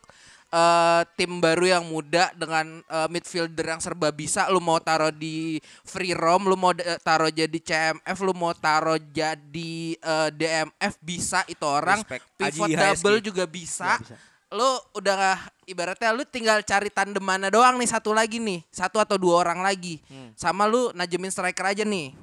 eh, 0.48 1.02
tim 1.18 1.42
baru 1.42 1.66
yang 1.66 1.82
muda 1.82 2.30
dengan 2.38 2.78
eh, 2.86 3.08
midfielder 3.10 3.74
yang 3.74 3.82
serba 3.82 4.14
bisa 4.14 4.46
lu 4.46 4.62
mau 4.62 4.78
taruh 4.78 5.10
di 5.10 5.58
free 5.82 6.14
roam 6.14 6.46
lu 6.46 6.54
mau 6.54 6.70
eh, 6.70 7.02
taruh 7.02 7.34
jadi 7.34 7.58
CMF 7.58 8.18
lu 8.22 8.30
mau 8.30 8.54
taruh 8.54 9.02
jadi 9.02 9.74
eh, 9.98 10.28
DMF 10.30 10.94
bisa 11.02 11.42
itu 11.50 11.66
orang 11.66 12.06
Respect. 12.06 12.24
pivot 12.38 12.62
Aji 12.62 12.78
double 12.78 13.16
IHSG. 13.18 13.26
juga 13.26 13.44
bisa 13.50 13.90
Ya, 13.90 13.98
bisa. 13.98 14.16
Lu 14.48 14.64
udah 14.94 15.36
ibaratnya 15.64 16.10
lu 16.10 16.24
tinggal 16.24 16.60
cari 16.62 16.88
tandem 16.88 17.20
mana 17.20 17.48
doang 17.48 17.76
nih 17.76 17.84
satu 17.86 18.10
lagi 18.10 18.40
nih 18.40 18.64
satu 18.68 18.96
atau 18.96 19.20
dua 19.20 19.40
orang 19.40 19.60
lagi 19.60 20.00
Hmm. 20.08 20.32
sama 20.32 20.64
lu 20.64 20.88
najemin 20.92 21.28
striker 21.28 21.68
aja 21.68 21.84
nih 21.84 22.16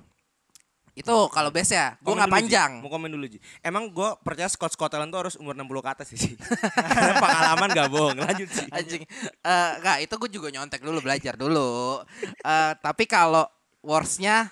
itu 0.96 1.12
kalau 1.28 1.52
base 1.52 1.76
ya 1.76 2.00
gue 2.00 2.08
nggak 2.10 2.26
Ji. 2.26 2.36
panjang 2.40 2.72
Mau 2.80 2.88
komen 2.88 3.12
dulu 3.12 3.28
Ji. 3.28 3.36
Emang 3.60 3.92
gue 3.92 4.10
percaya 4.24 4.48
Scott 4.48 4.72
Scotland 4.72 5.12
tuh 5.12 5.28
harus 5.28 5.36
umur 5.36 5.52
60 5.52 5.68
ke 5.78 5.90
atas 5.92 6.08
sih. 6.08 6.40
Pengalaman 7.22 7.68
gak 7.68 7.92
bohong. 7.92 8.16
Lanjut 8.16 8.48
sih. 8.48 8.64
anjing 8.72 9.04
Eh, 9.44 9.72
nggak 9.84 9.98
itu 10.02 10.14
gue 10.16 10.30
juga 10.32 10.48
nyontek 10.50 10.80
dulu 10.80 11.04
belajar 11.04 11.36
dulu 11.36 12.00
Eh, 12.24 12.72
tapi 12.80 13.04
kalau 13.06 13.44
worstnya 13.84 14.48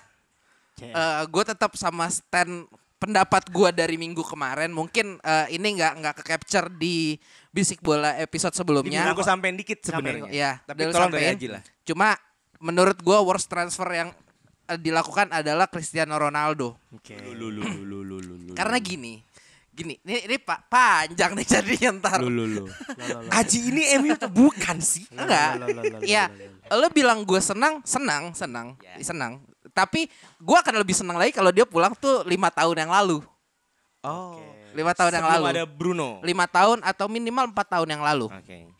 CS. 0.76 1.24
gue 1.26 1.44
tetap 1.46 1.72
sama 1.74 2.12
stand 2.12 2.68
pendapat 3.04 3.52
gue 3.52 3.68
dari 3.70 4.00
minggu 4.00 4.24
kemarin 4.24 4.72
mungkin 4.72 5.20
eh, 5.20 5.52
ini 5.52 5.76
nggak 5.76 5.92
nggak 6.00 6.14
ke 6.16 6.24
capture 6.24 6.72
di 6.72 7.20
bisik 7.52 7.78
bola 7.78 8.16
episode 8.16 8.56
sebelumnya 8.56 9.12
Gue 9.12 9.20
sampein 9.22 9.54
dikit 9.54 9.84
sebenarnya. 9.84 10.32
ya 10.32 10.52
Tapi 10.64 10.88
tolong 10.88 11.12
dari 11.12 11.28
sampein. 11.28 11.36
Aji 11.36 11.48
lah. 11.52 11.62
cuma 11.84 12.08
menurut 12.58 12.96
gue 12.96 13.18
worst 13.20 13.46
transfer 13.46 13.84
yang 13.92 14.08
eh, 14.66 14.80
dilakukan 14.80 15.28
adalah 15.30 15.68
Cristiano 15.68 16.16
Ronaldo 16.16 16.80
Oke. 16.90 17.12
Lu. 17.36 17.60
karena 18.56 18.80
gini 18.80 19.20
gini 19.74 19.98
ini 20.06 20.24
ini 20.24 20.36
pak 20.38 20.70
panjang 20.70 21.34
nih 21.34 21.46
jadi 21.50 21.74
ntar 21.98 22.22
lu 22.22 22.30
lu 22.30 22.46
lu. 22.46 22.64
Aji 23.28 23.58
ini 23.74 23.82
MU 23.98 24.14
tuh 24.14 24.30
bukan 24.30 24.78
sih. 24.78 25.02
enggak 25.10 25.58
Lo, 25.58 25.66
lo, 25.66 25.82
Iya, 25.98 26.30
bilang 26.94 27.26
gue 27.26 27.42
senang, 27.42 27.82
senang, 27.82 28.30
senang, 28.38 28.78
Ya. 28.80 29.02
senang. 29.02 29.42
Tapi 29.74 30.06
gue 30.38 30.56
akan 30.56 30.74
lebih 30.78 30.94
senang 30.94 31.18
lagi 31.18 31.34
kalau 31.34 31.50
dia 31.50 31.66
pulang 31.66 31.92
tuh 31.98 32.22
lima 32.24 32.48
tahun 32.48 32.86
yang 32.86 32.94
lalu. 32.94 33.18
Oh. 34.06 34.38
Lima 34.70 34.94
tahun 34.94 35.18
yang 35.18 35.26
lalu. 35.26 35.44
ada 35.50 35.64
Bruno. 35.66 36.22
Lima 36.22 36.46
tahun 36.46 36.82
atau 36.86 37.10
minimal 37.10 37.50
empat 37.50 37.66
tahun 37.74 37.88
yang 37.90 38.02
lalu. 38.02 38.30
Oke. 38.30 38.70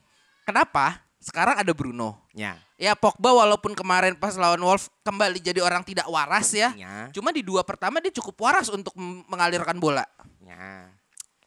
Kenapa? 0.46 1.02
Sekarang 1.18 1.58
ada 1.58 1.72
Bruno. 1.74 2.20
Ya. 2.30 2.60
Ya 2.78 2.92
Pogba 2.92 3.32
walaupun 3.32 3.72
kemarin 3.72 4.12
pas 4.18 4.34
lawan 4.36 4.60
Wolf 4.60 4.92
kembali 5.06 5.40
jadi 5.42 5.62
orang 5.62 5.82
tidak 5.82 6.06
waras 6.06 6.54
ya. 6.54 6.70
Ya. 6.78 7.08
Cuma 7.10 7.34
di 7.34 7.42
dua 7.42 7.66
pertama 7.66 7.98
dia 7.98 8.14
cukup 8.14 8.44
waras 8.44 8.70
untuk 8.70 8.92
mengalirkan 9.30 9.78
bola. 9.80 10.04
Ya. 10.44 10.90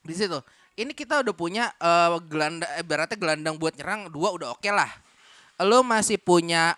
Di 0.04 0.16
situ. 0.16 0.40
Ini 0.78 0.94
kita 0.94 1.22
udah 1.26 1.34
punya 1.34 1.70
eh, 1.78 2.18
gelandang 2.28 2.70
eh, 2.78 2.84
ibaratnya 2.86 3.18
gelandang 3.18 3.56
buat 3.58 3.74
nyerang 3.80 4.10
dua 4.12 4.34
udah 4.36 4.48
oke 4.58 4.70
lah. 4.74 4.90
Lo 5.62 5.82
masih 5.82 6.22
punya 6.22 6.78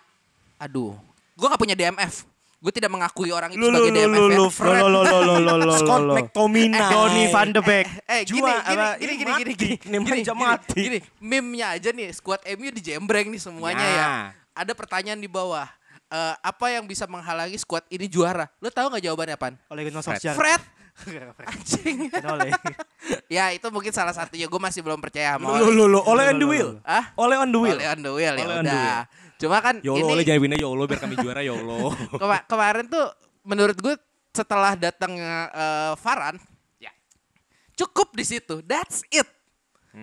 aduh, 0.60 0.96
gua 1.36 1.52
nggak 1.52 1.62
punya 1.62 1.76
DMF. 1.76 2.29
Gue 2.60 2.72
tidak 2.76 2.92
mengakui 2.92 3.32
orang 3.32 3.56
itu 3.56 3.64
sebagai 3.64 3.88
DMF 3.88 4.52
ya. 4.60 4.84
Lo 4.84 4.88
lo 4.92 5.00
lo 5.00 5.18
lo 5.24 5.34
lo 5.40 5.52
lo 5.64 5.74
Scott 5.80 6.00
lo. 6.04 6.12
McTominay. 6.12 6.92
Donny 6.92 7.24
van 7.32 7.48
de 7.56 7.60
Beek. 7.64 7.88
Eh 8.04 8.20
gini, 8.28 8.44
Jua, 8.44 8.60
gini, 8.60 8.76
gini, 8.76 9.00
ini 9.00 9.12
gini, 9.16 9.32
gini, 9.32 9.52
gini, 9.56 9.74
Ini 9.80 9.96
gini, 10.04 10.20
aja 10.20 10.34
gini, 10.36 10.44
mati. 10.44 10.76
gini, 10.76 10.98
meme-nya 11.24 11.66
aja 11.80 11.88
nih, 11.88 12.12
squad 12.12 12.44
MU 12.44 12.68
dijembreng 12.68 13.32
nih 13.32 13.40
semuanya 13.40 13.80
ya. 13.80 13.96
Ya. 13.96 14.12
Ada 14.52 14.76
pertanyaan 14.76 15.16
di 15.16 15.24
bawah. 15.24 15.64
Eh, 16.10 16.34
apa 16.42 16.66
yang 16.68 16.84
bisa 16.84 17.08
menghalangi 17.08 17.56
squad 17.56 17.86
ini 17.88 18.04
juara? 18.12 18.44
Lo 18.60 18.68
tahu 18.68 18.92
nggak 18.92 19.08
jawabannya 19.08 19.34
apaan? 19.40 19.54
Oleh 19.72 19.88
Gunnar 19.88 20.04
Fred. 20.04 20.20
Solskjaer. 20.20 20.36
Fred. 20.36 20.62
Anjing. 21.48 22.12
Oleh. 22.12 22.52
ya 23.30 23.56
itu 23.56 23.64
mungkin 23.72 23.88
salah 23.88 24.12
satunya. 24.12 24.44
Gue 24.50 24.60
masih 24.60 24.84
belum 24.84 25.00
percaya 25.00 25.40
sama 25.40 25.56
Lo 25.56 25.64
Ole. 25.64 25.72
lo 25.72 25.84
lo, 25.88 26.00
Ole 26.04 26.28
on 26.28 26.36
the 26.36 26.44
wheel. 26.44 26.70
Ah? 26.84 27.08
Ole 27.16 27.40
on 27.40 27.48
the 27.48 27.56
wheel. 27.62 27.78
Ole 27.80 27.86
on 27.88 28.00
the 28.04 28.12
wheel 28.12 28.34
ya 28.36 28.44
udah. 28.60 28.96
Cuma 29.40 29.56
kan 29.58 29.80
Yolo, 29.80 30.04
ini 30.04 30.12
Ole 30.12 30.22
jawabinnya 30.22 30.60
Yolo 30.60 30.84
biar 30.84 31.00
kami 31.00 31.16
juara 31.16 31.40
Yolo. 31.40 31.96
kema- 32.20 32.44
kemarin 32.44 32.84
tuh 32.86 33.08
menurut 33.42 33.74
gue 33.74 33.94
setelah 34.30 34.76
datangnya 34.76 35.48
eh, 35.48 35.92
Varane 35.96 36.38
ya 36.76 36.92
cukup 37.74 38.12
di 38.12 38.22
situ. 38.22 38.60
That's 38.60 39.00
it. 39.08 39.24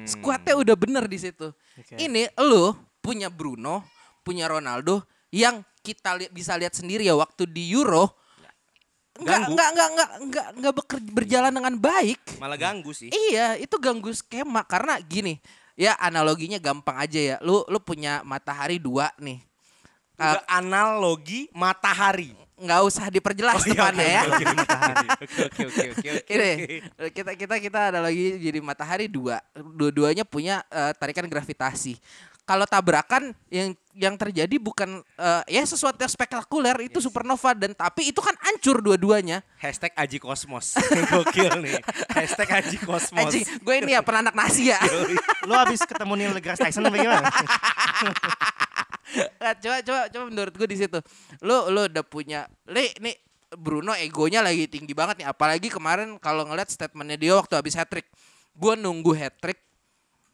Squadnya 0.04 0.58
udah 0.58 0.76
bener 0.76 1.06
di 1.06 1.16
situ. 1.16 1.54
Oke. 1.54 1.96
Ini 1.96 2.34
lo 2.42 2.76
punya 3.00 3.30
Bruno, 3.30 3.86
punya 4.20 4.50
Ronaldo 4.50 5.06
yang 5.32 5.62
kita 5.80 6.18
li- 6.18 6.28
bisa 6.28 6.58
lihat 6.58 6.74
sendiri 6.74 7.06
ya 7.06 7.16
waktu 7.16 7.48
di 7.48 7.72
Euro 7.72 8.12
enggak 9.18 9.34
Ganggu. 9.40 9.50
enggak 9.56 9.68
enggak 9.72 9.88
enggak 9.90 10.10
enggak 10.20 10.48
enggak 10.54 10.74
beker- 10.76 11.14
berjalan 11.16 11.54
dengan 11.54 11.74
baik. 11.74 12.20
Malah 12.38 12.60
ganggu 12.60 12.92
sih. 12.92 13.10
Iya, 13.10 13.56
itu 13.56 13.74
ganggu 13.78 14.12
skema 14.12 14.62
karena 14.62 15.00
gini. 15.00 15.40
Ya 15.78 15.94
analoginya 16.02 16.58
gampang 16.58 16.98
aja 16.98 17.22
ya. 17.22 17.36
Lu 17.46 17.62
lu 17.70 17.78
punya 17.78 18.26
matahari 18.26 18.82
dua 18.82 19.14
nih. 19.22 19.38
Udah 20.18 20.42
analogi 20.50 21.46
matahari. 21.54 22.34
nggak 22.58 22.82
usah 22.90 23.06
diperjelas 23.14 23.62
depannya 23.62 24.02
ya. 24.18 24.22
Oke, 24.26 24.46
matahari. 24.50 25.08
Oke, 25.14 25.42
oke, 25.46 25.64
oke, 25.70 25.86
oke. 25.94 26.10
oke. 26.26 26.34
Ini 26.34 26.50
kita 27.14 27.32
kita 27.38 27.56
kita 27.62 27.80
ada 27.94 28.00
lagi 28.02 28.34
jadi 28.42 28.58
matahari 28.66 29.06
dua, 29.06 29.38
dua-duanya 29.54 30.26
punya 30.26 30.66
eh, 30.74 30.90
tarikan 30.98 31.30
gravitasi. 31.30 32.02
Kalau 32.48 32.64
tabrakan 32.64 33.36
yang 33.52 33.76
yang 33.92 34.16
terjadi 34.16 34.56
bukan 34.56 35.04
eh, 35.20 35.60
ya 35.60 35.64
sesuatu 35.68 36.00
yang 36.00 36.08
spektakuler 36.08 36.80
itu 36.88 37.04
supernova 37.04 37.52
dan 37.52 37.76
tapi 37.76 38.08
itu 38.16 38.24
kan 38.24 38.32
hancur 38.40 38.80
dua-duanya. 38.80 39.44
Hashtag 39.60 39.92
Aji 40.00 40.24
Kosmos. 40.24 40.80
Gokil 41.12 41.60
nih. 41.60 41.84
Hashtag 42.16 42.48
Aji 42.64 42.78
Kosmos. 42.88 43.28
Anjing, 43.28 43.44
gue 43.44 43.76
ini 43.84 43.92
ya 43.92 44.00
penanak 44.00 44.32
nasi 44.32 44.72
ya. 44.72 44.80
Lu 45.44 45.52
habis 45.60 45.84
ketemu 45.84 46.14
Neil 46.16 46.32
deGrasse 46.40 46.64
Tyson 46.64 46.88
apa 46.88 46.96
gimana? 46.96 47.28
Nah, 49.44 49.54
coba 49.60 49.78
coba 49.84 50.02
coba 50.08 50.24
menurut 50.32 50.54
gue 50.56 50.68
di 50.72 50.78
situ. 50.80 51.00
Lu 51.44 51.68
lu 51.68 51.84
udah 51.92 52.04
punya 52.08 52.48
li 52.64 52.96
nih 53.04 53.16
Bruno 53.60 53.92
egonya 53.92 54.40
lagi 54.40 54.72
tinggi 54.72 54.96
banget 54.96 55.24
nih 55.24 55.28
apalagi 55.28 55.68
kemarin 55.68 56.16
kalau 56.20 56.48
ngeliat 56.48 56.72
statementnya 56.72 57.20
dia 57.20 57.36
waktu 57.36 57.60
habis 57.60 57.76
hat 57.76 57.92
trick. 57.92 58.08
Gue 58.56 58.80
nunggu 58.80 59.12
hat 59.20 59.36
trick 59.36 59.67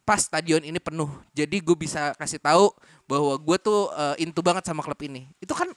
pas 0.03 0.19
stadion 0.19 0.59
ini 0.63 0.79
penuh. 0.79 1.09
Jadi 1.31 1.63
gue 1.63 1.75
bisa 1.75 2.11
kasih 2.19 2.39
tahu 2.39 2.71
bahwa 3.07 3.35
gue 3.39 3.57
tuh 3.59 3.91
eh, 3.91 4.23
into 4.27 4.43
banget 4.43 4.67
sama 4.67 4.83
klub 4.83 4.99
ini. 5.03 5.27
Itu 5.39 5.55
kan 5.55 5.71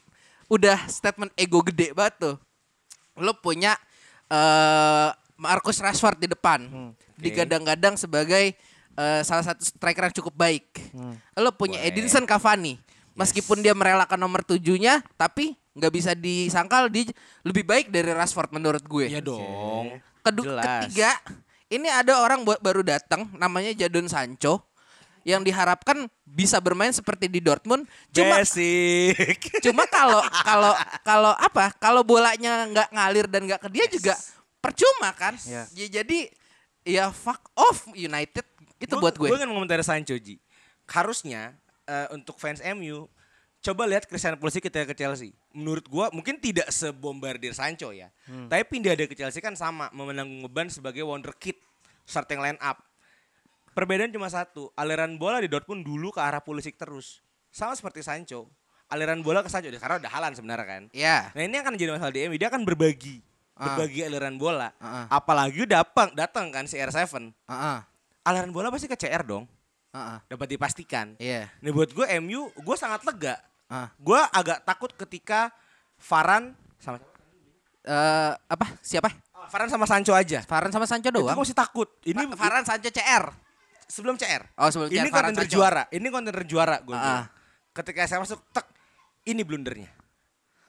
udah 0.46 0.86
statement 0.90 1.34
ego 1.38 1.62
gede 1.62 1.94
banget 1.94 2.14
tuh. 2.18 2.36
Lo 3.18 3.32
punya 3.38 3.74
eh 4.30 5.10
Marcus 5.36 5.78
Rashford 5.78 6.20
di 6.20 6.28
depan. 6.28 6.66
Digadang-gadang 7.16 7.94
sebagai 7.94 8.52
eh, 8.96 9.22
salah 9.22 9.44
satu 9.46 9.62
striker 9.62 10.10
yang 10.10 10.16
cukup 10.18 10.34
baik. 10.34 10.66
Lo 11.38 11.54
punya 11.54 11.80
Boleh. 11.80 11.94
Edinson 11.94 12.26
Cavani. 12.26 12.76
Meskipun 13.16 13.64
dia 13.64 13.72
merelakan 13.72 14.20
nomor 14.20 14.44
tujuhnya, 14.44 15.00
tapi 15.16 15.56
nggak 15.72 15.92
bisa 15.92 16.12
disangkal 16.12 16.88
dia 16.92 17.08
lebih 17.44 17.64
baik 17.64 17.88
dari 17.88 18.12
Rashford 18.12 18.52
menurut 18.52 18.84
gue. 18.84 19.08
Iya 19.08 19.24
dong. 19.24 20.00
Kedua, 20.20 20.60
ketiga, 20.60 21.16
ini 21.70 21.88
ada 21.90 22.22
orang 22.22 22.46
buat 22.46 22.62
baru 22.62 22.82
datang 22.86 23.26
namanya 23.34 23.74
Jadon 23.74 24.06
Sancho 24.06 24.62
yang 25.26 25.42
diharapkan 25.42 26.06
bisa 26.22 26.62
bermain 26.62 26.94
seperti 26.94 27.26
di 27.26 27.42
Dortmund. 27.42 27.82
Cuma 28.14 28.38
Basic. 28.38 29.50
cuma 29.66 29.82
kalau 29.90 30.22
kalau 30.46 30.72
kalau 31.02 31.32
apa? 31.34 31.74
Kalau 31.82 32.06
bolanya 32.06 32.70
nggak 32.70 32.88
ngalir 32.94 33.26
dan 33.26 33.42
nggak 33.50 33.60
ke 33.66 33.68
dia 33.74 33.86
juga 33.90 34.14
percuma 34.62 35.10
kan? 35.18 35.34
Iya. 35.42 35.66
Ya, 35.74 35.86
jadi 36.00 36.30
ya 36.86 37.04
fuck 37.10 37.50
off 37.58 37.90
United 37.90 38.46
itu 38.78 38.94
buat 39.02 39.18
gue. 39.18 39.26
Gue 39.26 39.40
kan 39.42 39.50
mengomentari 39.50 39.82
Sancho 39.82 40.14
Ji. 40.14 40.38
Harusnya 40.86 41.58
eh, 41.90 42.06
untuk 42.14 42.38
fans 42.38 42.62
MU 42.62 43.10
coba 43.58 43.82
lihat 43.90 44.06
Christian 44.06 44.38
Pulisic 44.38 44.62
ketika 44.62 44.86
ke 44.86 44.94
Chelsea. 44.94 45.34
Menurut 45.56 45.88
gua 45.88 46.12
mungkin 46.12 46.36
tidak 46.36 46.68
sebombardir 46.68 47.56
Sancho 47.56 47.96
ya. 47.96 48.12
Tapi 48.28 48.62
pindah 48.68 48.92
dia 48.92 49.08
ke 49.08 49.16
Chelsea 49.16 49.40
kan 49.40 49.56
sama 49.56 49.88
memenanggung 49.96 50.44
beban 50.44 50.68
sebagai 50.68 51.00
wonderkid 51.08 51.56
starting 52.04 52.38
line 52.38 52.60
up. 52.60 52.84
Perbedaan 53.76 54.08
cuma 54.08 54.32
satu, 54.32 54.72
aliran 54.72 55.20
bola 55.20 55.36
di 55.36 55.52
Dortmund 55.52 55.84
dulu 55.84 56.08
ke 56.08 56.20
arah 56.20 56.40
Pulisic 56.40 56.80
terus. 56.80 57.20
Sama 57.52 57.76
seperti 57.76 58.00
Sancho. 58.00 58.48
Aliran 58.88 59.20
bola 59.20 59.44
ke 59.44 59.52
Sancho, 59.52 59.68
karena 59.68 60.00
udah 60.00 60.12
halan 60.16 60.32
sebenarnya 60.32 60.64
kan. 60.64 60.82
Ya. 60.96 61.28
Nah 61.36 61.44
ini 61.44 61.60
akan 61.60 61.76
jadi 61.76 61.92
masalah 61.92 62.14
di 62.14 62.24
MU, 62.24 62.40
dia 62.40 62.48
akan 62.48 62.64
berbagi. 62.64 63.20
Ah. 63.52 63.76
Berbagi 63.76 64.08
aliran 64.08 64.40
bola. 64.40 64.72
Ah, 64.80 65.04
ah. 65.04 65.20
Apalagi 65.20 65.68
datang 65.68 66.08
datang 66.16 66.48
kan 66.48 66.64
si 66.64 66.80
R7. 66.80 67.32
Heeh. 67.52 67.78
Aliran 68.24 68.48
bola 68.48 68.72
pasti 68.72 68.88
ke 68.88 68.96
CR 68.96 69.20
dong. 69.20 69.44
Heeh. 69.92 70.18
Dapat 70.24 70.46
dipastikan. 70.56 71.12
Iya. 71.20 71.52
Nah 71.60 71.70
buat 71.76 71.92
gue 71.92 72.06
MU, 72.24 72.48
gue 72.56 72.76
sangat 72.80 73.04
lega. 73.04 73.36
Ah. 73.66 73.90
Gue 73.96 74.18
agak 74.30 74.62
takut 74.62 74.90
ketika 74.94 75.50
Varan 75.98 76.54
sama 76.78 76.98
Eh, 77.86 78.32
apa? 78.50 78.66
Siapa? 78.82 79.06
Varan 79.46 79.70
sama 79.70 79.86
Sancho 79.86 80.10
aja. 80.10 80.42
Varane 80.42 80.74
sama 80.74 80.90
Sancho 80.90 81.06
Itu 81.06 81.22
doang. 81.22 81.38
gue 81.38 81.42
masih 81.46 81.54
takut. 81.54 81.86
Ini 82.02 82.18
Ini 82.18 82.34
Varane 82.34 82.66
Sancho 82.66 82.90
CR. 82.90 83.30
sebelum 83.86 84.18
CR. 84.18 84.42
Oh, 84.58 84.66
sebelum 84.66 84.90
ini 84.90 85.06
CR, 85.06 85.14
Varane 85.14 85.30
konten 85.30 85.46
Sancho. 85.46 85.54
juara. 85.54 85.82
Ini 85.86 86.06
konten 86.10 86.34
juara 86.50 86.76
gue. 86.82 86.98
Ah. 86.98 87.30
Ketika 87.70 88.02
saya 88.04 88.18
masuk, 88.18 88.42
tek, 88.50 88.66
ini 89.24 89.46
blundernya. 89.46 89.86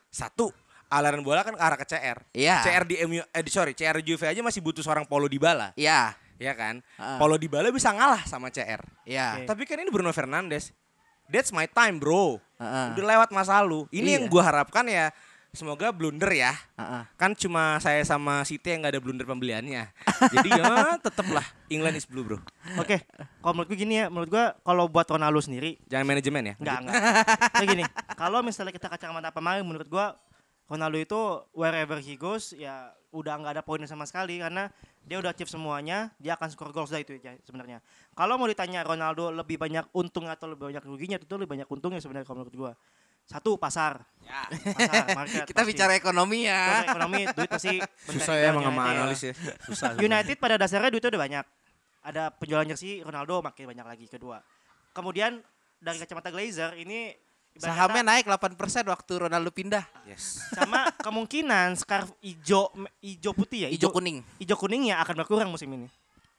Satu, 0.07 0.53
aliran 0.87 1.25
bola 1.25 1.41
kan 1.41 1.57
ke 1.57 1.63
arah 1.63 1.73
ke 1.73 1.89
CR. 1.89 2.21
Iya. 2.37 2.61
CR 2.61 2.85
di 2.85 3.01
MU, 3.01 3.25
eh 3.25 3.41
sorry, 3.49 3.73
CR 3.73 3.97
Juve 3.99 4.29
aja 4.29 4.41
masih 4.45 4.61
butuh 4.61 4.85
seorang 4.85 5.09
Paulo 5.09 5.25
Dybala. 5.25 5.73
Iya. 5.73 6.13
Ya 6.37 6.53
kan? 6.53 6.85
Ah. 6.95 7.17
Paulo 7.17 7.41
Dybala 7.41 7.73
bisa 7.73 7.89
ngalah 7.89 8.29
sama 8.29 8.53
CR. 8.53 8.85
Iya. 9.09 9.41
Oke. 9.41 9.45
Tapi 9.49 9.61
kan 9.65 9.81
ini 9.81 9.89
Bruno 9.89 10.13
Fernandes. 10.13 10.69
That's 11.27 11.51
my 11.51 11.67
time, 11.67 11.99
bro. 11.99 12.39
Heeh. 12.57 12.87
Udah 12.97 13.05
lewat 13.05 13.29
masa 13.31 13.59
lalu. 13.61 13.85
Ini 13.91 14.03
Iya. 14.03 14.15
yang 14.19 14.23
gue 14.27 14.41
harapkan 14.41 14.85
ya 14.87 15.11
semoga 15.51 15.89
blunder 15.89 16.29
ya. 16.31 16.53
Heeh. 16.77 17.03
Kan 17.17 17.33
cuma 17.33 17.81
saya 17.81 18.01
sama 18.05 18.45
Siti 18.45 18.69
yang 18.69 18.85
gak 18.85 18.97
ada 18.97 19.01
blunder 19.01 19.25
pembeliannya. 19.25 19.89
Jadi 20.33 20.49
ya 20.53 20.97
tetaplah 21.01 21.45
England 21.67 21.97
is 21.97 22.05
blue, 22.05 22.23
bro. 22.23 22.37
Oke, 22.77 23.01
kalau 23.41 23.53
menurut 23.57 23.69
gue 23.73 23.77
gini 23.77 24.01
ya, 24.01 24.05
menurut 24.07 24.29
gue 24.29 24.45
kalau 24.61 24.85
buat 24.85 25.07
Ronaldo 25.07 25.41
sendiri 25.41 25.81
Jangan 25.89 26.05
manajemen 26.05 26.53
ya. 26.53 26.55
Enggak, 26.61 26.77
enggak. 26.85 26.95
Kayak 27.57 27.69
gini, 27.73 27.83
kalau 28.13 28.39
misalnya 28.45 28.73
kita 28.73 28.87
kacamata 28.87 29.29
pemain 29.33 29.61
menurut 29.65 29.87
gua 29.89 30.17
Ronaldo 30.67 30.99
itu 30.99 31.19
wherever 31.55 31.95
he 31.97 32.19
goes 32.19 32.51
ya 32.51 32.91
udah 33.15 33.33
nggak 33.39 33.53
ada 33.55 33.63
poinnya 33.63 33.87
sama 33.87 34.03
sekali 34.03 34.35
karena 34.37 34.67
dia 35.07 35.17
udah 35.17 35.31
achieve 35.31 35.47
semuanya, 35.47 36.11
dia 36.19 36.35
akan 36.35 36.47
skor 36.51 36.75
gol 36.75 36.83
sudah 36.83 36.99
itu 36.99 37.15
aja 37.15 37.39
sebenarnya. 37.47 37.79
Kalau 38.11 38.35
mau 38.35 38.45
ditanya 38.45 38.83
Ronaldo 38.83 39.31
lebih 39.31 39.55
banyak 39.55 39.87
untung 39.95 40.27
atau 40.27 40.51
lebih 40.51 40.75
banyak 40.75 40.83
ruginya 40.83 41.15
itu 41.15 41.35
lebih 41.39 41.55
banyak 41.55 41.67
untungnya 41.71 42.03
sebenarnya 42.03 42.27
kalau 42.27 42.43
menurut 42.43 42.55
gua. 42.55 42.73
Satu 43.27 43.59
pasar. 43.59 44.07
Ya. 44.23 44.47
Pasar, 44.47 45.03
market, 45.19 45.43
Kita 45.51 45.59
pasti. 45.59 45.71
bicara 45.75 45.91
ekonomi 45.99 46.47
ya. 46.47 46.87
ekonomi 46.87 47.27
duit 47.27 47.49
pasti 47.51 47.75
Susah 48.15 48.35
ya 48.39 48.55
United. 48.55 48.67
sama 48.71 48.83
analis 48.87 49.19
ya. 49.19 49.33
Susah. 49.67 49.89
United 49.99 50.35
pada 50.39 50.55
dasarnya 50.55 50.91
duitnya 50.91 51.11
udah 51.11 51.23
banyak. 51.27 51.45
Ada 52.07 52.23
penjualan 52.31 52.63
jersey 52.63 53.03
Ronaldo 53.03 53.43
makin 53.43 53.67
banyak 53.67 53.83
lagi 53.83 54.05
kedua. 54.07 54.39
Kemudian 54.95 55.43
dari 55.77 55.99
kacamata 55.99 56.31
Glazer 56.31 56.79
ini 56.79 57.11
ibarat 57.57 57.73
Sahamnya 57.73 58.03
kata- 58.05 58.11
naik 58.13 58.25
8% 58.85 58.93
waktu 58.93 59.13
Ronaldo 59.19 59.49
pindah. 59.49 59.83
Yes. 60.05 60.39
sama 60.57 60.93
kemungkinan 60.97 61.73
scarf 61.75 62.13
hijau 62.21 62.69
hijau 62.99 63.33
putih 63.33 63.65
ya 63.65 63.69
Hijau 63.69 63.89
kuning. 63.89 64.21
hijau 64.37 64.55
kuningnya 64.55 65.01
akan 65.01 65.15
berkurang 65.19 65.49
musim 65.49 65.67
ini 65.67 65.89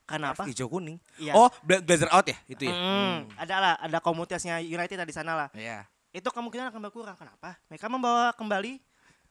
karena 0.07 0.33
apa 0.33 0.47
Hijau 0.47 0.71
kuning. 0.71 0.97
Iya. 1.19 1.35
Oh, 1.35 1.51
Bla- 1.61 1.83
Glazer 1.83 2.09
out 2.09 2.25
ya? 2.25 2.39
Itu 2.47 2.65
ya. 2.65 2.73
Hmm, 2.73 3.29
ada 3.35 3.55
lah 3.59 3.75
ada 3.77 3.99
komunitasnya 3.99 4.57
United 4.59 4.97
di 4.97 5.13
sana 5.13 5.35
lah 5.37 5.49
Iya. 5.53 5.85
itu 6.09 6.25
kemungkinan 6.25 6.71
akan 6.71 6.81
berkurang 6.81 7.13
kenapa 7.13 7.59
mereka 7.67 7.87
membawa 7.87 8.33
kembali 8.33 8.81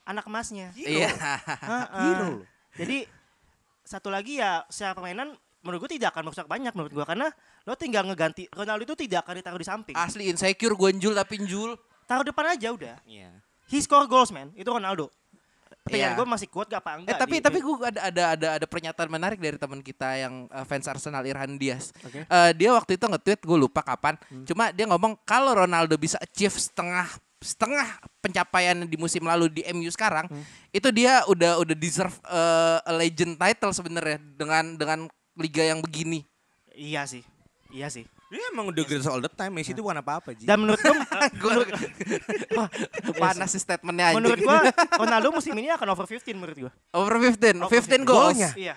anak 0.04 0.24
emasnya. 0.24 0.70
Iya. 0.76 1.10
Loh. 2.22 2.46
Jadi 2.74 3.10
satu 3.82 4.08
lagi 4.08 4.38
ya 4.38 4.68
secara 4.68 4.94
permainan 4.94 5.34
menurut 5.68 5.84
gue 5.84 5.92
tidak 5.94 6.10
akan 6.10 6.24
merusak 6.26 6.48
banyak 6.48 6.72
menurut 6.72 6.94
gue 6.94 7.06
karena 7.06 7.28
lo 7.62 7.76
tinggal 7.76 8.02
ngeganti 8.04 8.48
Ronaldo 8.50 8.88
itu 8.88 8.96
tidak 8.98 9.22
akan 9.22 9.36
ditaruh 9.38 9.60
di 9.60 9.68
samping. 9.68 9.96
Asli 9.96 10.26
insecure 10.26 10.72
gue 10.74 10.90
njul 10.94 11.14
tapi 11.14 11.36
njul. 11.38 11.76
Taruh 12.08 12.24
depan 12.24 12.56
aja 12.56 12.72
udah. 12.72 12.96
Iya. 13.04 13.36
He 13.68 13.78
score 13.78 14.08
goals 14.08 14.32
man, 14.32 14.56
itu 14.56 14.66
Ronaldo. 14.66 15.12
Pertanyaan 15.84 16.14
Iya. 16.14 16.20
gue 16.20 16.28
masih 16.30 16.48
kuat 16.48 16.68
gak 16.68 16.80
apa 16.80 16.92
enggak? 16.98 17.12
Eh 17.12 17.18
tapi 17.18 17.36
di- 17.38 17.44
tapi 17.44 17.58
di- 17.60 17.64
gue 17.64 17.76
ada 17.82 18.02
ada 18.02 18.24
ada 18.32 18.48
ada 18.56 18.66
pernyataan 18.66 19.10
menarik 19.10 19.40
dari 19.40 19.56
teman 19.56 19.80
kita 19.80 20.16
yang 20.16 20.48
uh, 20.48 20.64
fans 20.64 20.84
Arsenal 20.84 21.24
Irhan 21.24 21.56
Diaz. 21.56 21.92
Oke. 22.02 22.24
Eh, 22.24 22.52
dia 22.56 22.72
waktu 22.72 22.96
itu 22.96 23.04
nge-tweet 23.04 23.40
gue 23.42 23.58
lupa 23.58 23.80
kapan. 23.80 24.16
Cuma 24.44 24.72
dia 24.72 24.84
ngomong 24.86 25.20
kalau 25.22 25.52
Ronaldo 25.54 25.96
bisa 25.96 26.16
achieve 26.18 26.56
setengah 26.56 27.08
setengah 27.38 27.86
pencapaian 28.18 28.74
di 28.82 28.98
musim 28.98 29.22
lalu 29.22 29.48
di 29.48 29.62
MU 29.70 29.86
sekarang, 29.88 30.26
itu 30.74 30.90
dia 30.90 31.22
udah 31.24 31.62
udah 31.62 31.76
deserve 31.78 32.18
uh, 32.26 32.82
a 32.82 32.92
legend 32.92 33.38
title 33.38 33.70
sebenarnya 33.70 34.18
dengan 34.34 34.74
dengan 34.74 35.00
liga 35.38 35.64
yang 35.64 35.80
begini. 35.80 36.26
Iya 36.72 37.06
sih. 37.06 37.24
Iya 37.68 37.88
sih. 37.88 38.06
Dia 38.28 38.44
emang 38.52 38.68
udah 38.68 38.84
greatest 38.84 39.08
all 39.08 39.18
the 39.18 39.30
time. 39.30 39.52
Messi 39.52 39.72
itu 39.72 39.80
bukan 39.80 39.98
apa-apa, 39.98 40.36
Ji. 40.36 40.44
Dan 40.44 40.60
menurut 40.60 40.78
gue 40.78 41.54
Wah, 42.58 42.68
panas 43.14 43.48
sih 43.48 43.58
statementnya 43.58 44.12
anjing. 44.12 44.20
menurut 44.20 44.40
gue 44.40 44.58
Ronaldo 45.02 45.32
musim 45.32 45.56
ini 45.56 45.70
akan 45.70 45.88
over 45.90 46.04
15 46.04 46.28
menurut 46.34 46.58
gue. 46.58 46.72
over 46.92 47.14
15, 47.16 47.64
Over 47.64 47.72
15 47.72 48.04
goals. 48.04 48.40
Iya. 48.54 48.76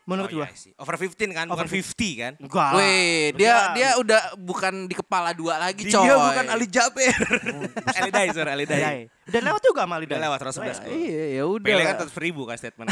Menurut 0.00 0.26
Oh, 0.28 0.36
gue. 0.36 0.46
iya 0.46 0.54
sih. 0.54 0.72
Over 0.74 0.94
15 0.96 1.30
kan, 1.30 1.46
bukan 1.46 1.66
Over 1.66 1.66
50 1.68 2.14
kan? 2.16 2.32
Enggak. 2.38 2.70
Weh, 2.72 3.30
dia 3.32 3.54
dia 3.74 3.88
udah 3.96 4.20
bukan 4.34 4.86
di 4.86 4.94
kepala 4.96 5.30
dua 5.30 5.54
lagi, 5.56 5.86
coy. 5.86 6.02
Dia 6.02 6.14
bukan 6.16 6.44
Ali 6.48 6.66
Jaber. 6.66 7.14
Ali 7.98 8.10
Dai, 8.10 8.26
sorry, 8.30 8.50
Ali 8.50 8.64
Dai. 8.64 8.78
Iya, 8.78 8.90
iya. 8.96 9.06
Udah 9.28 9.40
lewat 9.44 9.62
juga 9.62 9.80
sama 9.82 9.96
Lidai. 9.98 10.10
Udah 10.10 10.20
lewat 10.26 10.38
111 10.46 10.78
gol. 10.80 10.90
Iya, 10.90 11.24
ya 11.32 11.42
udah. 11.44 11.66
Pele 11.68 11.82
kan 11.84 11.94
tetap 12.00 12.16
ribu 12.18 12.42
kan 12.42 12.54
statement. 12.54 12.88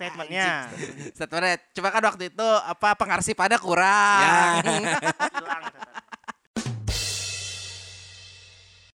Statementnya. 0.00 0.64
Statementnya, 1.12 1.60
cuma 1.76 1.92
kan 1.92 2.00
waktu 2.00 2.32
itu 2.32 2.48
apa 2.64 2.96
pengarsip 2.96 3.36
pada 3.36 3.60
kurang. 3.60 4.64
Ya. 4.64 4.80
Hilang. 5.36 5.64